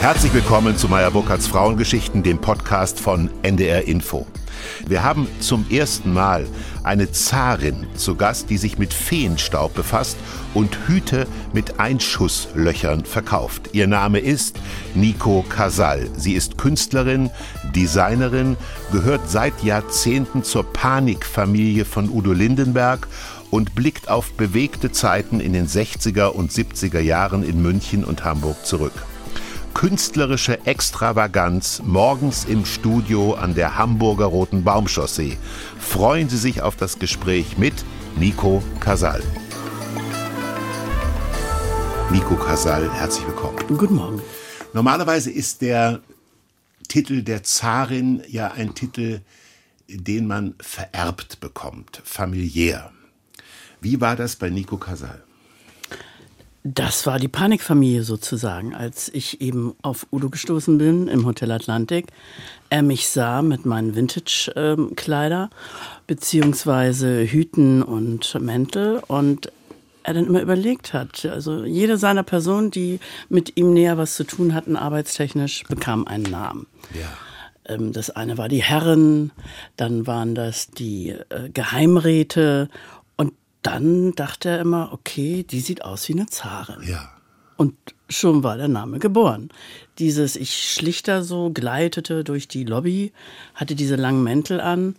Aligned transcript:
Herzlich 0.00 0.32
willkommen 0.32 0.76
zu 0.78 0.88
Meyer 0.88 1.10
Burkhardts 1.10 1.48
Frauengeschichten, 1.48 2.22
dem 2.22 2.40
Podcast 2.40 3.00
von 3.00 3.30
NDR 3.42 3.88
Info. 3.88 4.28
Wir 4.86 5.02
haben 5.02 5.26
zum 5.40 5.68
ersten 5.70 6.12
Mal 6.12 6.46
eine 6.84 7.10
Zarin 7.10 7.84
zu 7.96 8.14
Gast, 8.14 8.48
die 8.48 8.58
sich 8.58 8.78
mit 8.78 8.94
Feenstaub 8.94 9.74
befasst 9.74 10.16
und 10.54 10.78
Hüte 10.86 11.26
mit 11.52 11.80
Einschusslöchern 11.80 13.04
verkauft. 13.06 13.70
Ihr 13.72 13.88
Name 13.88 14.20
ist 14.20 14.60
Nico 14.94 15.44
Casal. 15.48 16.08
Sie 16.16 16.34
ist 16.34 16.56
Künstlerin, 16.58 17.30
Designerin, 17.74 18.56
gehört 18.92 19.28
seit 19.28 19.64
Jahrzehnten 19.64 20.44
zur 20.44 20.72
Panikfamilie 20.72 21.84
von 21.84 22.08
Udo 22.08 22.32
Lindenberg 22.32 23.08
und 23.50 23.74
blickt 23.74 24.08
auf 24.08 24.32
bewegte 24.34 24.92
Zeiten 24.92 25.40
in 25.40 25.54
den 25.54 25.66
60er 25.66 26.26
und 26.28 26.52
70er 26.52 27.00
Jahren 27.00 27.42
in 27.42 27.60
München 27.60 28.04
und 28.04 28.24
Hamburg 28.24 28.64
zurück 28.64 28.94
künstlerische 29.78 30.66
Extravaganz 30.66 31.80
morgens 31.84 32.44
im 32.46 32.66
Studio 32.66 33.34
an 33.34 33.54
der 33.54 33.78
Hamburger 33.78 34.24
Roten 34.24 34.64
Baumchaussee. 34.64 35.38
Freuen 35.78 36.28
Sie 36.28 36.36
sich 36.36 36.62
auf 36.62 36.74
das 36.74 36.98
Gespräch 36.98 37.58
mit 37.58 37.84
Nico 38.16 38.60
Casal. 38.80 39.22
Nico 42.10 42.34
Casal, 42.34 42.92
herzlich 42.92 43.24
willkommen. 43.28 43.56
Guten 43.68 43.94
Morgen. 43.94 44.20
Normalerweise 44.72 45.30
ist 45.30 45.62
der 45.62 46.00
Titel 46.88 47.22
der 47.22 47.44
Zarin 47.44 48.24
ja 48.26 48.50
ein 48.50 48.74
Titel, 48.74 49.20
den 49.86 50.26
man 50.26 50.56
vererbt 50.58 51.38
bekommt, 51.38 52.02
familiär. 52.04 52.90
Wie 53.80 54.00
war 54.00 54.16
das 54.16 54.34
bei 54.34 54.50
Nico 54.50 54.76
Casal? 54.76 55.22
Das 56.64 57.06
war 57.06 57.18
die 57.18 57.28
Panikfamilie 57.28 58.02
sozusagen, 58.02 58.74
als 58.74 59.08
ich 59.08 59.40
eben 59.40 59.74
auf 59.82 60.06
Udo 60.10 60.28
gestoßen 60.28 60.76
bin 60.76 61.08
im 61.08 61.24
Hotel 61.24 61.52
Atlantik. 61.52 62.06
Er 62.68 62.82
mich 62.82 63.08
sah 63.08 63.42
mit 63.42 63.64
meinen 63.64 63.94
Vintage-Kleider, 63.94 65.50
beziehungsweise 66.06 67.24
Hüten 67.24 67.82
und 67.82 68.34
Mäntel 68.40 69.00
und 69.06 69.52
er 70.02 70.14
dann 70.14 70.26
immer 70.26 70.42
überlegt 70.42 70.94
hat. 70.94 71.24
Also 71.26 71.64
jede 71.64 71.96
seiner 71.96 72.22
Personen, 72.22 72.70
die 72.70 72.98
mit 73.28 73.56
ihm 73.56 73.72
näher 73.72 73.96
was 73.96 74.16
zu 74.16 74.24
tun 74.24 74.54
hatten, 74.54 74.76
arbeitstechnisch, 74.76 75.64
bekam 75.68 76.06
einen 76.06 76.24
Namen. 76.24 76.66
Ja. 76.92 77.74
Ähm, 77.74 77.92
das 77.92 78.10
eine 78.10 78.38
war 78.38 78.48
die 78.48 78.62
Herren, 78.62 79.30
dann 79.76 80.06
waren 80.06 80.34
das 80.34 80.70
die 80.70 81.10
äh, 81.10 81.50
Geheimräte 81.50 82.68
dann 83.68 84.14
dachte 84.14 84.48
er 84.48 84.60
immer, 84.60 84.90
okay, 84.92 85.44
die 85.44 85.60
sieht 85.60 85.84
aus 85.84 86.08
wie 86.08 86.14
eine 86.14 86.26
Zare. 86.26 86.78
Ja. 86.86 87.10
Und 87.58 87.74
schon 88.08 88.42
war 88.42 88.56
der 88.56 88.68
Name 88.68 88.98
geboren. 88.98 89.50
Dieses, 89.98 90.36
ich 90.36 90.72
schlich 90.72 91.02
da 91.02 91.22
so, 91.22 91.50
gleitete 91.52 92.24
durch 92.24 92.48
die 92.48 92.64
Lobby, 92.64 93.12
hatte 93.54 93.74
diese 93.74 93.96
langen 93.96 94.24
Mäntel 94.24 94.62
an 94.62 94.96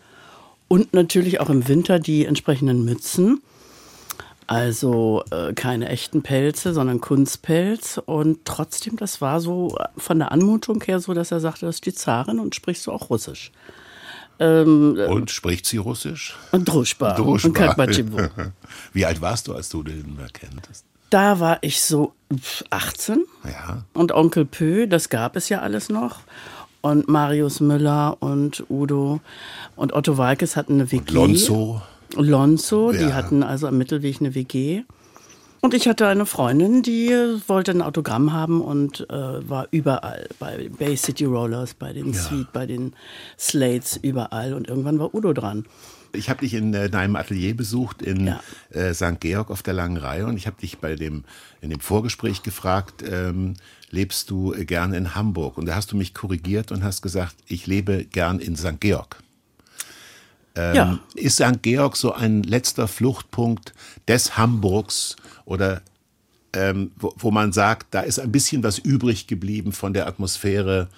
und 0.67 0.93
natürlich 0.93 1.39
auch 1.39 1.49
im 1.49 1.67
Winter 1.67 1.97
die 1.97 2.25
entsprechenden 2.25 2.85
Mützen. 2.85 3.41
Also 4.45 5.23
äh, 5.31 5.53
keine 5.53 5.89
echten 5.89 6.21
Pelze, 6.21 6.73
sondern 6.73 7.01
Kunstpelz. 7.01 7.99
Und 8.05 8.45
trotzdem, 8.45 8.97
das 8.97 9.19
war 9.19 9.41
so 9.41 9.75
von 9.97 10.19
der 10.19 10.31
Anmutung 10.31 10.83
her 10.83 10.99
so, 10.99 11.15
dass 11.15 11.31
er 11.31 11.39
sagte, 11.39 11.65
das 11.65 11.75
ist 11.77 11.85
die 11.87 11.93
Zarin 11.93 12.39
und 12.39 12.53
sprichst 12.53 12.85
du 12.85 12.91
auch 12.91 13.09
Russisch. 13.09 13.51
Ähm, 14.39 14.97
und 15.09 15.31
spricht 15.31 15.65
sie 15.65 15.77
Russisch? 15.77 16.35
Und 16.51 16.65
Druschba. 16.65 17.13
Druschba. 17.13 17.73
Und 17.73 18.53
Wie 18.93 19.05
alt 19.05 19.21
warst 19.21 19.47
du, 19.47 19.53
als 19.53 19.69
du 19.69 19.83
den 19.83 20.17
kenntest? 20.33 20.85
Da 21.09 21.39
war 21.39 21.57
ich 21.61 21.81
so 21.81 22.13
18. 22.69 23.25
Ja. 23.43 23.83
Und 23.93 24.11
Onkel 24.11 24.45
Pö, 24.45 24.87
das 24.87 25.09
gab 25.09 25.35
es 25.35 25.49
ja 25.49 25.59
alles 25.59 25.89
noch. 25.89 26.19
Und 26.81 27.09
Marius 27.09 27.59
Müller 27.59 28.17
und 28.21 28.63
Udo 28.69 29.19
und 29.75 29.93
Otto 29.93 30.17
Walkes 30.17 30.55
hatten 30.55 30.73
eine 30.73 30.91
WG. 30.91 30.99
Und 30.99 31.11
Lonzo. 31.11 31.81
Lonzo, 32.15 32.91
ja. 32.91 32.99
die 32.99 33.13
hatten 33.13 33.43
also 33.43 33.67
am 33.67 33.77
Mittelweg 33.77 34.21
eine 34.21 34.33
WG. 34.35 34.83
Und 35.61 35.73
ich 35.73 35.87
hatte 35.87 36.07
eine 36.07 36.25
Freundin, 36.25 36.83
die 36.83 37.09
wollte 37.47 37.71
ein 37.71 37.81
Autogramm 37.81 38.31
haben 38.31 38.61
und 38.61 39.09
äh, 39.09 39.49
war 39.49 39.67
überall. 39.71 40.29
Bei 40.39 40.69
Bay 40.69 40.95
City 40.95 41.25
Rollers, 41.25 41.73
bei 41.73 41.91
den 41.91 42.13
ja. 42.13 42.19
Sweet, 42.19 42.53
bei 42.53 42.65
den 42.65 42.93
Slates, 43.37 43.97
überall. 43.97 44.53
Und 44.53 44.67
irgendwann 44.67 44.99
war 44.99 45.13
Udo 45.13 45.33
dran. 45.33 45.65
Ich 46.13 46.29
habe 46.29 46.41
dich 46.41 46.53
in 46.53 46.73
äh, 46.73 46.89
deinem 46.89 47.15
Atelier 47.15 47.55
besucht 47.55 48.01
in 48.01 48.27
ja. 48.27 48.41
äh, 48.71 48.93
St. 48.93 49.19
Georg 49.19 49.51
auf 49.51 49.61
der 49.61 49.73
langen 49.73 49.97
Reihe 49.97 50.25
und 50.25 50.37
ich 50.37 50.47
habe 50.47 50.59
dich 50.59 50.79
bei 50.79 50.95
dem 50.95 51.23
in 51.61 51.69
dem 51.69 51.79
Vorgespräch 51.79 52.41
gefragt, 52.41 53.03
ähm, 53.07 53.53
lebst 53.91 54.29
du 54.29 54.51
gern 54.65 54.93
in 54.93 55.13
Hamburg? 55.13 55.57
Und 55.57 55.67
da 55.67 55.75
hast 55.75 55.91
du 55.91 55.97
mich 55.97 56.13
korrigiert 56.13 56.71
und 56.71 56.83
hast 56.83 57.01
gesagt, 57.01 57.35
ich 57.47 57.67
lebe 57.67 58.05
gern 58.05 58.39
in 58.39 58.55
St. 58.55 58.79
Georg. 58.79 59.17
Ähm, 60.59 60.75
ja. 60.75 60.99
Ist 61.15 61.35
St. 61.35 61.61
Georg 61.61 61.95
so 61.95 62.13
ein 62.13 62.43
letzter 62.43 62.87
Fluchtpunkt 62.87 63.73
des 64.07 64.37
Hamburgs 64.37 65.15
oder 65.45 65.81
ähm, 66.53 66.91
wo, 66.97 67.13
wo 67.17 67.31
man 67.31 67.53
sagt, 67.53 67.87
da 67.91 68.01
ist 68.01 68.19
ein 68.19 68.31
bisschen 68.31 68.63
was 68.63 68.77
übrig 68.77 69.27
geblieben 69.27 69.71
von 69.71 69.93
der 69.93 70.07
Atmosphäre 70.07 70.89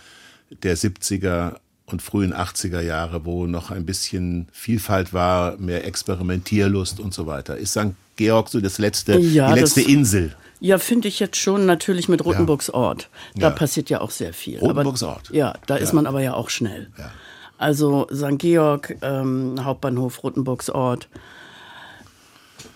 der 0.64 0.78
70er 0.78 1.58
und 1.86 2.02
frühen 2.02 2.34
80er 2.34 2.82
Jahre, 2.82 3.26
wo 3.26 3.46
noch 3.46 3.70
ein 3.70 3.86
bisschen 3.86 4.48
Vielfalt 4.52 5.14
war, 5.14 5.58
mehr 5.58 5.86
Experimentierlust 5.86 7.00
und 7.00 7.14
so 7.14 7.28
weiter. 7.28 7.58
Ist 7.58 7.74
St. 7.74 7.94
Georg 8.16 8.50
so 8.50 8.62
das 8.62 8.80
letzte, 8.80 9.18
ja, 9.18 9.54
die 9.54 9.60
letzte 9.60 9.82
das, 9.82 9.90
Insel? 9.90 10.36
Ja, 10.60 10.78
finde 10.78 11.08
ich 11.08 11.20
jetzt 11.20 11.38
schon 11.38 11.66
natürlich 11.66 12.08
mit 12.08 12.24
Rotenburgs 12.24 12.70
Ort. 12.70 13.10
Da 13.36 13.50
ja. 13.50 13.50
passiert 13.50 13.90
ja 13.90 14.00
auch 14.00 14.12
sehr 14.12 14.34
viel. 14.34 14.60
Rotenburgs 14.60 15.04
Ort? 15.04 15.30
Ja, 15.32 15.56
da 15.66 15.76
ja. 15.76 15.82
ist 15.82 15.92
man 15.94 16.06
aber 16.06 16.22
ja 16.22 16.34
auch 16.34 16.50
schnell. 16.50 16.92
Also 17.62 18.08
St. 18.12 18.40
Georg, 18.40 18.98
ähm, 19.04 19.64
Hauptbahnhof, 19.64 20.24
Rotenburgs 20.24 20.72
Ort. 20.72 21.08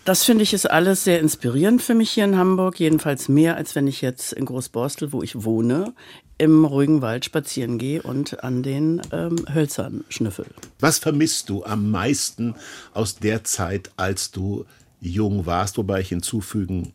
Das 0.04 0.24
finde 0.24 0.44
ich 0.44 0.54
ist 0.54 0.70
alles 0.70 1.04
sehr 1.04 1.20
inspirierend 1.20 1.82
für 1.82 1.96
mich 1.96 2.12
hier 2.12 2.26
in 2.26 2.38
Hamburg. 2.38 2.80
Jedenfalls 2.80 3.28
mehr, 3.28 3.56
als 3.56 3.74
wenn 3.74 3.88
ich 3.88 4.02
jetzt 4.02 4.32
in 4.32 4.46
Großborstel, 4.46 5.12
wo 5.12 5.24
ich 5.24 5.44
wohne, 5.44 5.96
im 6.38 6.66
ruhigen 6.66 7.02
Wald 7.02 7.26
spazieren 7.26 7.80
gehe 7.80 8.04
und 8.04 8.44
an 8.44 8.62
den 8.62 9.02
ähm, 9.12 9.38
Hölzern 9.52 10.04
schnüffel. 10.10 10.46
Was 10.80 11.00
vermisst 11.00 11.50
du 11.50 11.64
am 11.64 11.90
meisten 11.90 12.54
aus 12.94 13.16
der 13.16 13.44
Zeit, 13.44 13.90
als 13.98 14.30
du 14.30 14.66
jung 15.02 15.48
warst? 15.48 15.80
Wobei 15.80 16.02
ich 16.02 16.10
hinzufügen, 16.10 16.94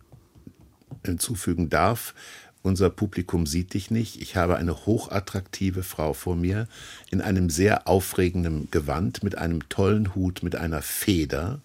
hinzufügen 1.05 1.71
darf, 1.71 2.15
unser 2.63 2.91
Publikum 2.91 3.47
sieht 3.47 3.75
dich 3.75 3.91
nicht. 3.91 4.21
Ich 4.21 4.37
habe 4.37 4.57
eine 4.57 4.87
hochattraktive 4.87 5.83
Frau 5.83 6.13
vor 6.13 6.37
mir 6.37 6.69
in 7.11 7.21
einem 7.21 7.49
sehr 7.51 7.89
aufregenden 7.89 8.69
Gewand 8.71 9.23
mit 9.23 9.39
einem 9.39 9.69
tollen 9.69 10.15
Hut 10.15 10.43
mit 10.43 10.57
einer 10.57 10.83
Feder 10.83 11.61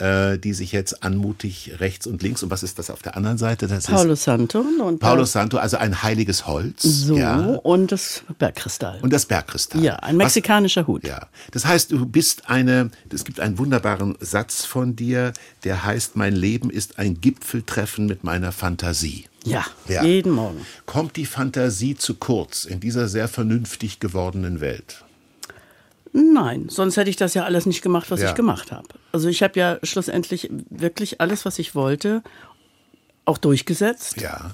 äh, 0.00 0.38
die 0.38 0.54
sich 0.54 0.72
jetzt 0.72 1.02
anmutig 1.02 1.72
rechts 1.78 2.06
und 2.06 2.22
links. 2.22 2.42
Und 2.42 2.50
was 2.50 2.62
ist 2.62 2.78
das 2.78 2.90
auf 2.90 3.02
der 3.02 3.16
anderen 3.16 3.38
Seite? 3.38 3.66
Das 3.66 3.84
Paulo 3.84 4.14
Santo. 4.14 4.60
Und 4.60 4.98
Paulo 4.98 5.24
Santo, 5.24 5.58
also 5.58 5.76
ein 5.76 6.02
heiliges 6.02 6.46
Holz. 6.46 6.82
So, 6.82 7.16
ja. 7.16 7.38
und 7.38 7.92
das 7.92 8.22
Bergkristall. 8.38 8.98
Und 9.02 9.12
das 9.12 9.26
Bergkristall. 9.26 9.82
Ja, 9.82 9.96
ein 9.96 10.16
mexikanischer 10.16 10.82
was, 10.82 10.88
Hut. 10.88 11.06
Ja. 11.06 11.28
Das 11.50 11.66
heißt, 11.66 11.92
du 11.92 12.06
bist 12.06 12.48
eine, 12.48 12.90
es 13.12 13.24
gibt 13.24 13.40
einen 13.40 13.58
wunderbaren 13.58 14.16
Satz 14.20 14.64
von 14.64 14.96
dir, 14.96 15.32
der 15.64 15.84
heißt, 15.84 16.16
mein 16.16 16.34
Leben 16.34 16.70
ist 16.70 16.98
ein 16.98 17.20
Gipfeltreffen 17.20 18.06
mit 18.06 18.24
meiner 18.24 18.52
Fantasie. 18.52 19.26
Ja, 19.44 19.64
ja, 19.88 20.04
jeden 20.04 20.32
Morgen. 20.32 20.66
Kommt 20.86 21.16
die 21.16 21.24
Fantasie 21.24 21.96
zu 21.96 22.14
kurz 22.14 22.64
in 22.64 22.80
dieser 22.80 23.08
sehr 23.08 23.28
vernünftig 23.28 23.98
gewordenen 23.98 24.60
Welt? 24.60 25.04
Nein, 26.12 26.68
sonst 26.68 26.96
hätte 26.96 27.10
ich 27.10 27.16
das 27.16 27.34
ja 27.34 27.44
alles 27.44 27.66
nicht 27.66 27.82
gemacht, 27.82 28.10
was 28.10 28.20
ja. 28.20 28.30
ich 28.30 28.34
gemacht 28.34 28.72
habe. 28.72 28.88
Also 29.12 29.28
ich 29.28 29.42
habe 29.42 29.58
ja 29.58 29.78
schlussendlich 29.82 30.50
wirklich 30.70 31.20
alles, 31.20 31.44
was 31.44 31.58
ich 31.58 31.74
wollte, 31.74 32.22
auch 33.24 33.38
durchgesetzt. 33.38 34.20
Ja. 34.20 34.52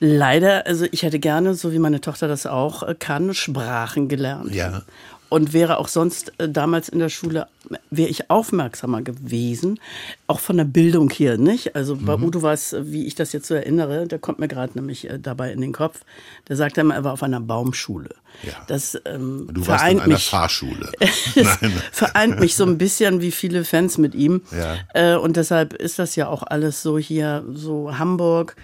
Leider, 0.00 0.66
also 0.66 0.86
ich 0.90 1.02
hätte 1.02 1.18
gerne, 1.18 1.54
so 1.54 1.72
wie 1.72 1.78
meine 1.80 2.00
Tochter 2.00 2.28
das 2.28 2.46
auch 2.46 2.82
äh, 2.84 2.94
kann, 2.94 3.34
Sprachen 3.34 4.08
gelernt. 4.08 4.54
Ja 4.54 4.82
und 5.28 5.52
wäre 5.52 5.78
auch 5.78 5.88
sonst 5.88 6.32
äh, 6.38 6.48
damals 6.48 6.88
in 6.88 6.98
der 6.98 7.08
Schule, 7.08 7.48
wäre 7.90 8.08
ich 8.08 8.30
aufmerksamer 8.30 9.02
gewesen, 9.02 9.78
auch 10.26 10.40
von 10.40 10.56
der 10.56 10.64
Bildung 10.64 11.10
hier, 11.10 11.36
nicht? 11.36 11.76
Also 11.76 11.96
bei 11.96 12.16
mhm. 12.16 12.24
Udo 12.24 12.42
war 12.42 12.52
es, 12.52 12.74
wie 12.80 13.06
ich 13.06 13.14
das 13.14 13.32
jetzt 13.32 13.46
so 13.46 13.54
erinnere, 13.54 14.06
der 14.06 14.18
kommt 14.18 14.38
mir 14.38 14.48
gerade 14.48 14.72
nämlich 14.74 15.08
äh, 15.08 15.18
dabei 15.18 15.52
in 15.52 15.60
den 15.60 15.72
Kopf, 15.72 16.00
der 16.48 16.56
sagte 16.56 16.80
immer, 16.80 16.94
er 16.94 17.04
war 17.04 17.12
auf 17.12 17.22
einer 17.22 17.40
Baumschule. 17.40 18.10
Ja. 18.42 18.52
Das 18.68 18.98
ähm, 19.04 19.48
du 19.52 19.66
warst 19.66 19.84
in 19.88 20.00
einer 20.00 20.14
mich, 20.14 20.28
Fahrschule. 20.28 20.90
vereint 21.92 22.40
mich 22.40 22.54
so 22.54 22.64
ein 22.64 22.78
bisschen 22.78 23.20
wie 23.20 23.32
viele 23.32 23.64
Fans 23.64 23.98
mit 23.98 24.14
ihm. 24.14 24.42
Ja. 24.52 24.76
Äh, 24.94 25.16
und 25.16 25.36
deshalb 25.36 25.74
ist 25.74 25.98
das 25.98 26.16
ja 26.16 26.28
auch 26.28 26.42
alles 26.42 26.82
so 26.82 26.98
hier, 26.98 27.44
so 27.52 27.98
Hamburg, 27.98 28.56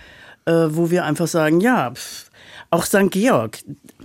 äh, 0.47 0.53
wo 0.53 0.91
wir 0.91 1.05
einfach 1.05 1.27
sagen, 1.27 1.61
ja, 1.61 1.91
pff, 1.91 2.31
auch 2.71 2.85
St. 2.85 3.11
Georg, 3.11 3.59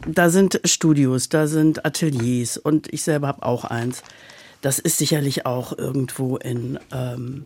da 0.10 0.30
sind 0.30 0.60
Studios, 0.66 1.30
da 1.30 1.48
sind 1.48 1.86
Ateliers 1.86 2.58
und 2.58 2.92
ich 2.94 3.04
selber 3.04 3.28
habe 3.28 3.44
auch 3.44 3.66
eins. 3.66 4.04
Das 4.62 4.80
ist 4.80 4.98
sicherlich 4.98 5.46
auch 5.46 5.78
irgendwo 5.78 6.38
in 6.38 6.80
ähm, 6.92 7.46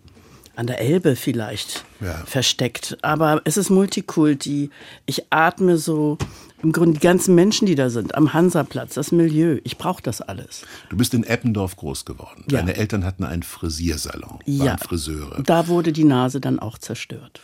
an 0.55 0.67
der 0.67 0.79
Elbe 0.81 1.15
vielleicht 1.15 1.83
Ja. 1.99 2.13
versteckt. 2.25 2.97
Aber 3.01 3.41
es 3.43 3.57
ist 3.57 3.71
Multikulti. 3.71 4.69
Ich 5.07 5.23
atme 5.31 5.77
so 5.77 6.19
im 6.61 6.71
Grunde 6.71 6.93
die 6.99 7.05
ganzen 7.05 7.33
Menschen, 7.33 7.65
die 7.65 7.73
da 7.75 7.89
sind, 7.89 8.13
am 8.13 8.33
Hansaplatz, 8.33 8.93
das 8.93 9.11
Milieu. 9.11 9.59
Ich 9.63 9.77
brauche 9.79 10.03
das 10.03 10.21
alles. 10.21 10.61
Du 10.89 10.97
bist 10.97 11.13
in 11.15 11.23
Eppendorf 11.23 11.75
groß 11.75 12.05
geworden. 12.05 12.45
Ja. 12.51 12.59
Deine 12.59 12.75
Eltern 12.75 13.03
hatten 13.03 13.23
einen 13.23 13.41
Frisiersalon, 13.43 14.39
waren 14.45 14.65
Ja. 14.65 14.77
Friseure. 14.77 15.41
Da 15.43 15.67
wurde 15.67 15.91
die 15.91 16.03
Nase 16.03 16.39
dann 16.39 16.59
auch 16.59 16.77
zerstört. 16.77 17.41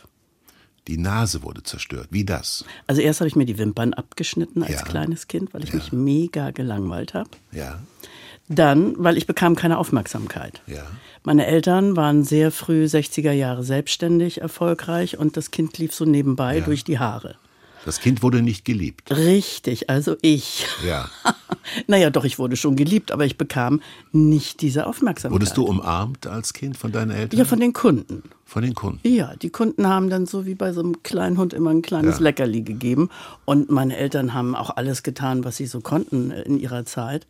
Die 0.88 0.96
Nase 0.98 1.42
wurde 1.42 1.62
zerstört. 1.62 2.08
Wie 2.10 2.24
das? 2.24 2.64
Also 2.86 3.00
erst 3.02 3.20
habe 3.20 3.28
ich 3.28 3.36
mir 3.36 3.44
die 3.46 3.58
Wimpern 3.58 3.92
abgeschnitten 3.94 4.62
als 4.62 4.72
Ja. 4.72 4.82
kleines 4.82 5.28
Kind, 5.28 5.52
weil 5.54 5.62
ich 5.62 5.70
Ja. 5.70 5.76
mich 5.76 5.92
mega 5.92 6.50
gelangweilt 6.50 7.14
habe. 7.14 7.30
Ja, 7.52 7.80
Dann, 8.48 8.94
weil 8.98 9.16
ich 9.16 9.26
bekam 9.28 9.54
keine 9.54 9.78
Aufmerksamkeit. 9.78 10.60
ja. 10.66 10.82
Meine 11.22 11.46
Eltern 11.46 11.96
waren 11.96 12.24
sehr 12.24 12.50
früh 12.50 12.86
60er 12.88 13.30
Jahre 13.32 13.62
selbstständig 13.62 14.40
erfolgreich 14.40 15.18
und 15.18 15.36
das 15.36 15.50
Kind 15.50 15.76
lief 15.78 15.92
so 15.94 16.04
nebenbei 16.06 16.58
Ja. 16.58 16.64
durch 16.64 16.82
die 16.82 16.98
Haare. 16.98 17.36
Das 17.84 18.00
Kind 18.00 18.22
wurde 18.22 18.42
nicht 18.42 18.64
geliebt. 18.64 19.10
Richtig, 19.10 19.88
also 19.88 20.16
ich. 20.20 20.66
Ja. 20.86 21.08
naja, 21.86 22.10
doch, 22.10 22.24
ich 22.24 22.38
wurde 22.38 22.56
schon 22.56 22.76
geliebt, 22.76 23.10
aber 23.10 23.24
ich 23.24 23.38
bekam 23.38 23.80
nicht 24.12 24.60
diese 24.60 24.86
Aufmerksamkeit. 24.86 25.32
Wurdest 25.32 25.56
du 25.56 25.64
umarmt 25.64 26.26
als 26.26 26.52
Kind 26.52 26.76
von 26.76 26.92
deinen 26.92 27.10
Eltern? 27.10 27.38
Ja, 27.38 27.44
von 27.44 27.60
den 27.60 27.72
Kunden. 27.72 28.22
Von 28.44 28.62
den 28.62 28.74
Kunden. 28.74 29.00
Ja, 29.08 29.34
die 29.36 29.50
Kunden 29.50 29.86
haben 29.86 30.10
dann 30.10 30.26
so 30.26 30.44
wie 30.44 30.54
bei 30.54 30.72
so 30.72 30.80
einem 30.80 31.02
kleinen 31.02 31.38
Hund 31.38 31.54
immer 31.54 31.70
ein 31.70 31.82
kleines 31.82 32.18
Ja. 32.18 32.24
Leckerli 32.24 32.62
gegeben. 32.62 33.08
Und 33.44 33.70
meine 33.70 33.96
Eltern 33.96 34.34
haben 34.34 34.54
auch 34.54 34.70
alles 34.76 35.02
getan, 35.02 35.44
was 35.44 35.56
sie 35.56 35.66
so 35.66 35.80
konnten 35.80 36.30
in 36.30 36.58
ihrer 36.58 36.84
Zeit, 36.84 37.26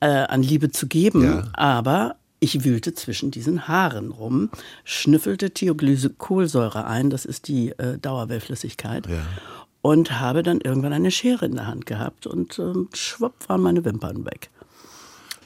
äh, 0.00 0.06
an 0.06 0.42
Liebe 0.42 0.70
zu 0.70 0.86
geben. 0.86 1.24
Ja. 1.24 1.44
Aber 1.52 2.16
ich 2.40 2.64
wühlte 2.64 2.94
zwischen 2.94 3.30
diesen 3.30 3.68
Haaren 3.68 4.10
rum, 4.10 4.50
schnüffelte 4.84 5.52
Thioglycolsäure 5.52 6.86
ein, 6.86 7.08
das 7.10 7.24
ist 7.24 7.46
die 7.46 7.70
äh, 7.78 7.98
Dauerwellflüssigkeit. 7.98 9.06
Ja. 9.06 9.22
Und 9.82 10.20
habe 10.20 10.42
dann 10.44 10.60
irgendwann 10.60 10.92
eine 10.92 11.10
Schere 11.10 11.44
in 11.44 11.56
der 11.56 11.66
Hand 11.66 11.86
gehabt 11.86 12.26
und 12.26 12.58
ähm, 12.58 12.88
schwupp 12.94 13.34
waren 13.48 13.60
meine 13.62 13.84
Wimpern 13.84 14.24
weg. 14.24 14.48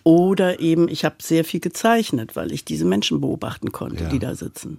Oder 0.04 0.60
eben, 0.60 0.88
ich 0.88 1.04
habe 1.04 1.16
sehr 1.20 1.44
viel 1.44 1.58
gezeichnet, 1.60 2.36
weil 2.36 2.52
ich 2.52 2.64
diese 2.64 2.84
Menschen 2.84 3.20
beobachten 3.20 3.72
konnte, 3.72 4.04
Ja. 4.04 4.10
die 4.10 4.18
da 4.20 4.34
sitzen. 4.36 4.78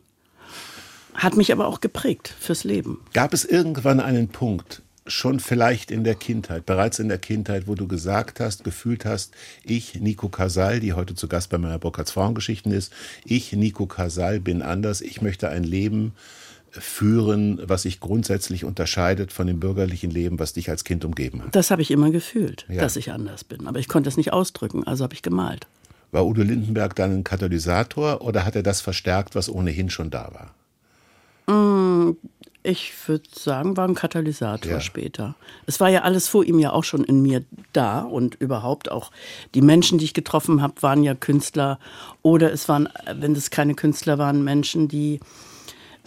Hat 1.15 1.36
mich 1.36 1.51
aber 1.51 1.68
auch 1.68 1.81
geprägt 1.81 2.33
fürs 2.39 2.63
Leben. 2.63 3.01
Gab 3.13 3.33
es 3.33 3.44
irgendwann 3.44 4.00
einen 4.00 4.30
Punkt, 4.30 4.83
schon 5.07 5.39
vielleicht 5.39 5.89
in 5.89 6.04
der 6.04 6.15
Kindheit, 6.15 6.65
bereits 6.65 7.00
in 7.00 7.07
der 7.09 7.18
Kindheit, 7.18 7.68
wo 7.68 7.74
du 7.75 7.88
gesagt 7.88 8.39
hast, 8.39 8.63
gefühlt 8.63 9.06
hast, 9.06 9.33
ich, 9.63 9.95
Nico 9.95 10.30
Kasal, 10.30 10.80
die 10.80 10.94
heute 10.94 11.15
zu 11.15 11.27
Gast 11.27 11.50
bei 11.50 11.57
meiner 11.57 11.80
Burkhards 11.80 12.12
Frauengeschichten 12.12 12.71
ist, 12.71 12.94
ich, 13.25 13.51
Nico 13.54 13.88
Kasal, 13.88 14.39
bin 14.39 14.62
anders, 14.62 15.01
ich 15.01 15.21
möchte 15.21 15.50
ein 15.50 15.63
Leben 15.63 16.13
führen, 16.80 17.60
was 17.64 17.84
sich 17.84 18.00
grundsätzlich 18.00 18.64
unterscheidet 18.66 19.32
von 19.32 19.48
dem 19.48 19.60
bürgerlichen 19.60 20.12
Leben, 20.12 20.40
was 20.40 20.54
dich 20.54 20.70
als 20.70 20.84
Kind 20.84 21.04
umgeben 21.06 21.44
hat. 21.44 21.56
Das 21.56 21.72
habe 21.72 21.82
ich 21.82 21.92
immer 21.92 22.12
gefühlt, 22.12 22.66
Ja. 22.70 22.82
dass 22.82 22.96
ich 22.96 23.12
anders 23.12 23.44
bin. 23.44 23.68
Aber 23.68 23.80
ich 23.80 23.88
konnte 23.88 24.10
es 24.10 24.18
nicht 24.18 24.34
ausdrücken, 24.34 24.86
also 24.86 25.04
habe 25.04 25.14
ich 25.14 25.22
gemalt. 25.22 25.68
War 26.12 26.26
Udo 26.26 26.42
Lindenberg 26.42 26.96
dann 26.96 27.12
ein 27.12 27.24
Katalysator 27.24 28.22
oder 28.22 28.46
hat 28.46 28.56
er 28.56 28.64
das 28.64 28.80
verstärkt, 28.82 29.36
was 29.36 29.50
ohnehin 29.50 29.90
schon 29.90 30.10
da 30.10 30.32
war? 30.34 30.54
Ich 32.64 32.92
würde 33.08 33.24
sagen, 33.34 33.78
war 33.78 33.88
ein 33.88 33.96
Katalysator 33.96 34.74
Ja. 34.74 34.80
später. 34.82 35.36
Es 35.68 35.80
war 35.80 35.88
ja 35.90 36.02
alles 36.02 36.28
vor 36.28 36.44
ihm 36.44 36.60
ja 36.60 36.74
auch 36.74 36.84
schon 36.84 37.04
in 37.06 37.22
mir 37.22 37.44
da 37.72 38.02
und 38.02 38.36
überhaupt 38.36 38.92
auch 38.92 39.12
die 39.56 39.62
Menschen, 39.62 39.98
die 40.00 40.06
ich 40.06 40.14
getroffen 40.14 40.62
habe, 40.62 40.82
waren 40.82 41.04
ja 41.04 41.16
Künstler 41.16 41.80
oder 42.24 42.52
es 42.52 42.68
waren, 42.68 42.90
wenn 43.16 43.34
es 43.34 43.52
keine 43.52 43.74
Künstler 43.76 44.18
waren, 44.18 44.44
Menschen, 44.44 44.90
die 44.90 45.22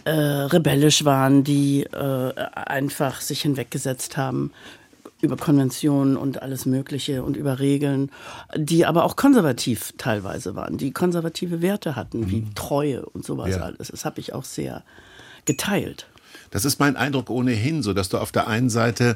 äh, 0.05 0.11
rebellisch 0.11 1.05
waren, 1.05 1.43
die 1.43 1.83
äh, 1.83 2.33
einfach 2.55 3.21
sich 3.21 3.41
hinweggesetzt 3.41 4.17
haben 4.17 4.51
über 5.21 5.37
Konventionen 5.37 6.17
und 6.17 6.41
alles 6.41 6.65
Mögliche 6.65 7.23
und 7.23 7.37
über 7.37 7.59
Regeln, 7.59 8.09
die 8.55 8.85
aber 8.85 9.03
auch 9.03 9.15
konservativ 9.15 9.93
teilweise 9.97 10.55
waren, 10.55 10.77
die 10.77 10.91
konservative 10.91 11.61
Werte 11.61 11.95
hatten, 11.95 12.29
wie 12.31 12.45
Treue 12.55 13.05
und 13.05 13.23
sowas 13.23 13.51
Ja. 13.51 13.61
alles. 13.61 13.89
Das 13.89 14.03
habe 14.03 14.19
ich 14.19 14.33
auch 14.33 14.43
sehr 14.43 14.83
geteilt. 15.45 16.07
Das 16.49 16.65
ist 16.65 16.79
mein 16.79 16.95
Eindruck 16.95 17.29
ohnehin, 17.29 17.83
so 17.83 17.93
dass 17.93 18.09
du 18.09 18.17
auf 18.17 18.31
der 18.31 18.47
einen 18.47 18.69
Seite 18.69 19.15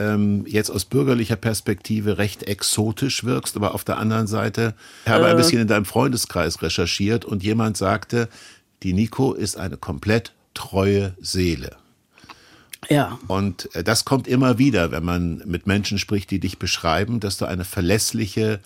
ähm, 0.00 0.44
jetzt 0.46 0.70
aus 0.70 0.84
bürgerlicher 0.84 1.36
Perspektive 1.36 2.18
recht 2.18 2.42
exotisch 2.42 3.22
wirkst, 3.24 3.56
aber 3.56 3.72
auf 3.74 3.84
der 3.84 3.98
anderen 3.98 4.26
Seite 4.26 4.74
ich 5.04 5.12
habe 5.12 5.26
ein 5.26 5.36
bisschen 5.36 5.60
in 5.60 5.68
deinem 5.68 5.84
Freundeskreis 5.84 6.60
recherchiert 6.60 7.24
und 7.24 7.44
jemand 7.44 7.76
sagte, 7.76 8.28
die 8.82 8.92
Nico 8.92 9.32
ist 9.32 9.56
eine 9.56 9.76
komplett 9.76 10.32
treue 10.54 11.14
Seele. 11.20 11.76
Ja, 12.88 13.18
Und 13.26 13.74
äh, 13.74 13.82
das 13.82 14.04
kommt 14.04 14.28
immer 14.28 14.58
wieder, 14.58 14.90
wenn 14.92 15.04
man 15.04 15.42
mit 15.46 15.66
Menschen 15.66 15.98
spricht, 15.98 16.30
die 16.30 16.38
dich 16.38 16.58
beschreiben, 16.58 17.18
dass 17.20 17.36
du 17.36 17.46
eine 17.46 17.64
verlässliche 17.64 18.60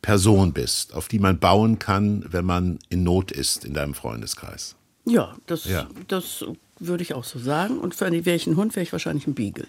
Person 0.00 0.52
bist, 0.52 0.94
auf 0.94 1.08
die 1.08 1.18
man 1.18 1.38
bauen 1.38 1.78
kann, 1.78 2.24
wenn 2.30 2.44
man 2.44 2.78
in 2.88 3.02
Not 3.04 3.30
ist 3.30 3.64
in 3.64 3.74
deinem 3.74 3.94
Freundeskreis. 3.94 4.74
ja, 5.04 5.34
das, 5.46 5.64
Ja. 5.64 5.86
das 6.08 6.44
würde 6.78 7.02
ich 7.02 7.14
auch 7.14 7.24
so 7.24 7.38
sagen. 7.38 7.78
Und 7.78 7.94
für 7.94 8.10
wäre 8.10 8.36
ich 8.36 8.46
ein 8.46 8.56
Hund, 8.56 8.74
wäre 8.74 8.82
ich 8.84 8.92
wahrscheinlich 8.92 9.26
ein 9.26 9.34
Beagle. 9.34 9.66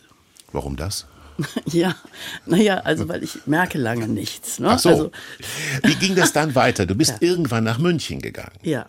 Warum 0.51 0.75
das? 0.75 1.05
Ja, 1.65 1.95
naja, 2.45 2.77
also 2.81 3.09
weil 3.09 3.23
ich 3.23 3.47
merke 3.47 3.79
lange 3.79 4.07
nichts. 4.07 4.59
Ne? 4.59 4.69
Ach 4.69 4.79
so. 4.79 4.89
Also, 4.89 5.11
Wie 5.83 5.95
ging 5.95 6.15
das 6.15 6.31
dann 6.31 6.53
weiter? 6.53 6.85
Du 6.85 6.93
bist 6.95 7.15
irgendwann 7.21 7.63
nach 7.63 7.79
München 7.79 8.21
gegangen. 8.21 8.57
ja. 8.63 8.85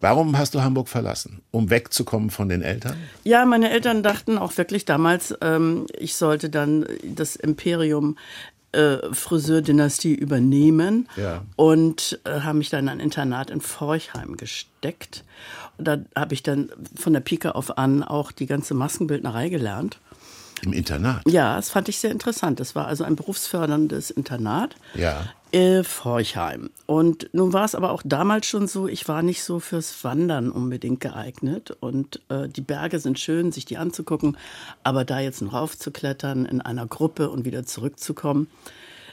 Warum 0.00 0.36
hast 0.38 0.54
du 0.54 0.62
Hamburg 0.62 0.88
verlassen? 0.88 1.40
Um 1.50 1.70
wegzukommen 1.70 2.30
von 2.30 2.48
den 2.48 2.62
Eltern? 2.62 2.96
Ja, 3.24 3.44
meine 3.44 3.70
Eltern 3.70 4.02
dachten 4.02 4.38
auch 4.38 4.56
wirklich 4.56 4.84
damals, 4.84 5.34
ähm, 5.40 5.86
ich 5.96 6.14
sollte 6.16 6.50
dann 6.50 6.86
das 7.02 7.36
Imperium 7.36 8.16
äh, 8.72 8.98
Friseurdynastie 9.12 10.14
übernehmen 10.14 11.08
Ja. 11.16 11.42
und 11.56 12.20
äh, 12.24 12.40
haben 12.40 12.58
mich 12.58 12.68
dann 12.70 12.84
in 12.84 12.88
ein 12.90 13.00
Internat 13.00 13.50
in 13.50 13.60
Forchheim 13.60 14.36
gesteckt. 14.36 15.24
Und 15.78 15.88
da 15.88 15.98
habe 16.14 16.34
ich 16.34 16.42
dann 16.42 16.70
von 16.94 17.12
der 17.14 17.20
Pike 17.20 17.54
auf 17.54 17.78
an 17.78 18.02
auch 18.02 18.30
die 18.30 18.46
ganze 18.46 18.74
Maskenbildnerei 18.74 19.48
gelernt. 19.48 19.98
Im 20.62 20.72
Internat? 20.72 21.22
Ja, 21.26 21.56
das 21.56 21.70
fand 21.70 21.88
ich 21.88 21.98
sehr 21.98 22.10
interessant. 22.10 22.60
Das 22.60 22.74
war 22.74 22.86
also 22.86 23.04
ein 23.04 23.16
berufsförderndes 23.16 24.10
Internat. 24.10 24.76
Ja. 24.94 25.26
Äh, 25.50 25.82
Forchheim. 25.82 26.68
Und 26.86 27.30
nun 27.32 27.52
war 27.54 27.64
es 27.64 27.74
aber 27.74 27.92
auch 27.92 28.02
damals 28.04 28.46
schon 28.46 28.66
so, 28.68 28.86
ich 28.86 29.08
war 29.08 29.22
nicht 29.22 29.42
so 29.42 29.60
fürs 29.60 30.04
Wandern 30.04 30.50
unbedingt 30.50 31.00
geeignet. 31.00 31.70
Und 31.80 32.20
äh, 32.28 32.48
die 32.48 32.60
Berge 32.60 32.98
sind 32.98 33.18
schön, 33.18 33.50
sich 33.50 33.64
die 33.64 33.78
anzugucken, 33.78 34.36
aber 34.84 35.04
da 35.04 35.20
jetzt 35.20 35.40
noch 35.40 35.54
raufzuklettern 35.54 36.44
in 36.44 36.60
einer 36.60 36.86
Gruppe 36.86 37.30
und 37.30 37.44
wieder 37.46 37.64
zurückzukommen, 37.64 38.48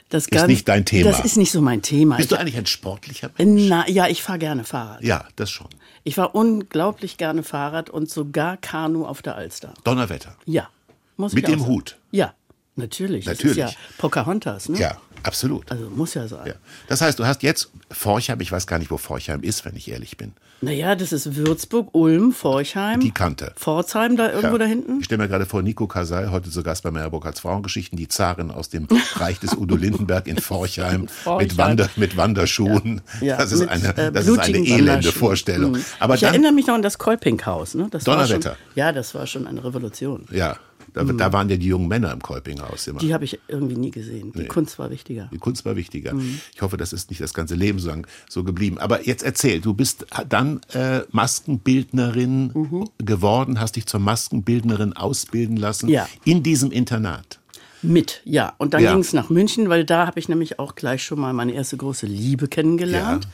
das 0.08 0.26
Ist 0.28 0.46
nicht 0.46 0.68
dein 0.68 0.84
Thema. 0.84 1.10
Das 1.10 1.24
ist 1.24 1.36
nicht 1.36 1.50
so 1.50 1.60
mein 1.60 1.82
Thema. 1.82 2.16
Bist 2.16 2.30
du 2.30 2.36
Ich, 2.36 2.40
eigentlich 2.40 2.56
ein 2.56 2.66
sportlicher 2.66 3.30
Mensch? 3.38 3.62
na, 3.66 3.88
ja, 3.88 4.06
ich 4.06 4.22
fahre 4.22 4.38
gerne 4.38 4.62
Fahrrad. 4.62 5.02
Ja, 5.02 5.24
das 5.34 5.50
schon. 5.50 5.66
Ich 6.04 6.14
fahre 6.14 6.28
unglaublich 6.28 7.16
gerne 7.16 7.42
Fahrrad 7.42 7.90
und 7.90 8.08
sogar 8.08 8.56
Kanu 8.56 9.04
auf 9.04 9.20
der 9.22 9.34
Alster. 9.34 9.74
Donnerwetter. 9.82 10.36
Ja, 10.44 10.68
muss 11.16 11.32
Mit 11.32 11.46
dem 11.48 11.60
sagen. 11.60 11.70
Hut. 11.72 11.96
Ja, 12.10 12.34
natürlich. 12.76 13.26
Natürlich. 13.26 13.56
Das 13.56 13.68
ist 13.68 13.74
ja 13.74 13.80
Pocahontas, 13.98 14.68
ne? 14.68 14.78
Ja, 14.78 14.96
absolut. 15.22 15.70
Also 15.70 15.88
muss 15.90 16.14
ja 16.14 16.28
sein. 16.28 16.46
Ja. 16.46 16.54
Das 16.88 17.00
heißt, 17.00 17.18
du 17.18 17.26
hast 17.26 17.42
jetzt 17.42 17.70
Forchheim, 17.90 18.40
ich 18.40 18.52
weiß 18.52 18.66
gar 18.66 18.78
nicht, 18.78 18.90
wo 18.90 18.96
Forchheim 18.98 19.42
ist, 19.42 19.64
wenn 19.64 19.76
ich 19.76 19.90
ehrlich 19.90 20.16
bin. 20.16 20.32
Naja, 20.62 20.94
das 20.94 21.12
ist 21.12 21.36
Würzburg, 21.36 21.90
Ulm, 21.92 22.32
Forchheim. 22.32 23.00
Die 23.00 23.10
Kante. 23.10 23.52
Pforzheim 23.56 24.16
da 24.16 24.28
irgendwo 24.30 24.54
Ja. 24.54 24.58
da 24.60 24.64
hinten. 24.64 25.00
Ich 25.00 25.04
stelle 25.04 25.22
mir 25.22 25.28
gerade 25.28 25.44
vor, 25.44 25.60
Nico 25.60 25.86
Kasal, 25.86 26.30
heute 26.30 26.50
zu 26.50 26.62
Gast 26.62 26.82
bei 26.82 26.90
Meyer 26.90 27.10
Burkhardts 27.10 27.40
Frauengeschichten, 27.40 27.98
die 27.98 28.08
Zarin 28.08 28.50
aus 28.50 28.70
dem 28.70 28.88
Reich 29.16 29.38
des 29.38 29.54
Udo 29.54 29.76
Lindenberg 29.76 30.26
in 30.26 30.38
Forchheim. 30.40 31.08
Mit, 31.38 31.58
Wander, 31.58 31.90
mit 31.96 32.16
Wanderschuhen. 32.16 33.02
Ja, 33.20 33.36
das 33.36 33.52
ist 33.52 33.60
mit, 33.60 33.68
eine, 33.68 33.96
äh, 33.98 34.10
das 34.12 34.26
ist 34.26 34.38
eine 34.38 34.56
elende. 34.58 35.12
Vorstellung. 35.12 35.72
Mhm. 35.72 35.84
Aber 35.98 36.14
ich 36.14 36.20
dann, 36.22 36.32
erinnere 36.32 36.52
mich 36.52 36.66
noch 36.66 36.74
an 36.74 36.82
das 36.82 36.96
Kolpinkhaus. 36.96 37.74
Ne? 37.74 37.88
Das 37.90 38.06
war 38.06 38.16
Donnerwetter. 38.16 38.50
schon, 38.56 38.58
ja, 38.76 38.92
das 38.92 39.14
war 39.14 39.26
schon 39.26 39.46
eine 39.46 39.62
Revolution. 39.62 40.24
ja, 40.30 40.56
da, 40.96 41.04
da 41.04 41.32
waren 41.32 41.48
ja 41.50 41.56
die 41.56 41.66
jungen 41.66 41.88
Männer 41.88 42.10
im 42.12 42.20
Kolpinghaus 42.22 42.86
immer. 42.86 42.98
Die 43.00 43.12
habe 43.14 43.24
ich 43.24 43.38
irgendwie 43.48 43.76
nie 43.76 43.90
gesehen. 43.90 44.32
Die 44.32 44.46
Kunst 44.46 44.78
war 44.78 44.90
wichtiger. 44.90 45.28
Die 45.32 45.38
Kunst 45.38 45.64
war 45.64 45.76
wichtiger. 45.76 46.14
Ich 46.54 46.62
hoffe, 46.62 46.76
das 46.76 46.92
ist 46.92 47.10
nicht 47.10 47.20
das 47.20 47.34
ganze 47.34 47.54
Leben 47.54 47.78
so, 47.78 47.88
lang 47.90 48.06
so 48.28 48.42
geblieben. 48.44 48.78
Aber 48.78 49.06
jetzt 49.06 49.22
erzähl, 49.22 49.60
du 49.60 49.74
bist 49.74 50.06
dann 50.28 50.60
äh, 50.72 51.02
Maskenbildnerin 51.10 52.88
geworden, 52.98 53.60
hast 53.60 53.76
dich 53.76 53.86
zur 53.86 54.00
Maskenbildnerin 54.00 54.92
ausbilden 54.94 55.56
lassen 55.56 55.88
Ja. 55.88 56.08
in 56.24 56.42
diesem 56.42 56.70
Internat. 56.70 57.38
Mit, 57.82 58.22
ja. 58.24 58.54
Und 58.58 58.74
dann 58.74 58.82
Ja. 58.82 58.92
ging 58.92 59.00
es 59.00 59.12
nach 59.12 59.28
München, 59.30 59.68
weil 59.68 59.84
da 59.84 60.06
habe 60.06 60.18
ich 60.18 60.28
nämlich 60.28 60.58
auch 60.58 60.74
gleich 60.74 61.04
schon 61.04 61.20
mal 61.20 61.32
meine 61.32 61.52
erste 61.52 61.76
große 61.76 62.06
Liebe 62.06 62.48
kennengelernt. 62.48 63.28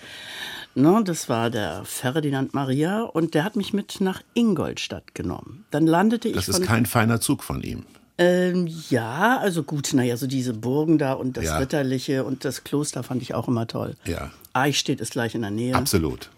Ne, 0.74 1.02
das 1.04 1.28
war 1.28 1.50
der 1.50 1.84
Ferdinand 1.84 2.54
Maria 2.54 3.02
und 3.02 3.34
der 3.34 3.44
hat 3.44 3.56
mich 3.56 3.72
mit 3.74 4.00
nach 4.00 4.22
Ingolstadt 4.34 5.14
genommen. 5.14 5.64
Dann 5.70 5.86
landete 5.86 6.28
ich 6.28 6.34
Das 6.34 6.48
ist 6.48 6.62
kein 6.62 6.86
feiner 6.86 7.20
Zug 7.20 7.42
von 7.42 7.62
ihm. 7.62 7.84
Ähm, 8.18 8.68
ja, 8.88 9.38
also 9.38 9.62
gut, 9.62 9.92
naja, 9.94 10.16
so 10.16 10.26
diese 10.26 10.52
Burgen 10.54 10.98
da 10.98 11.14
und 11.14 11.36
das 11.36 11.44
Ja. 11.44 11.58
Ritterliche 11.58 12.24
und 12.24 12.44
das 12.44 12.64
Kloster 12.64 13.02
fand 13.02 13.20
ich 13.22 13.34
auch 13.34 13.48
immer 13.48 13.66
toll. 13.66 13.96
Ja. 14.06 14.30
Eichstätt 14.52 15.00
ist 15.00 15.12
gleich 15.12 15.34
in 15.34 15.42
der 15.42 15.50
Nähe. 15.50 15.74
Absolut. 15.74 16.30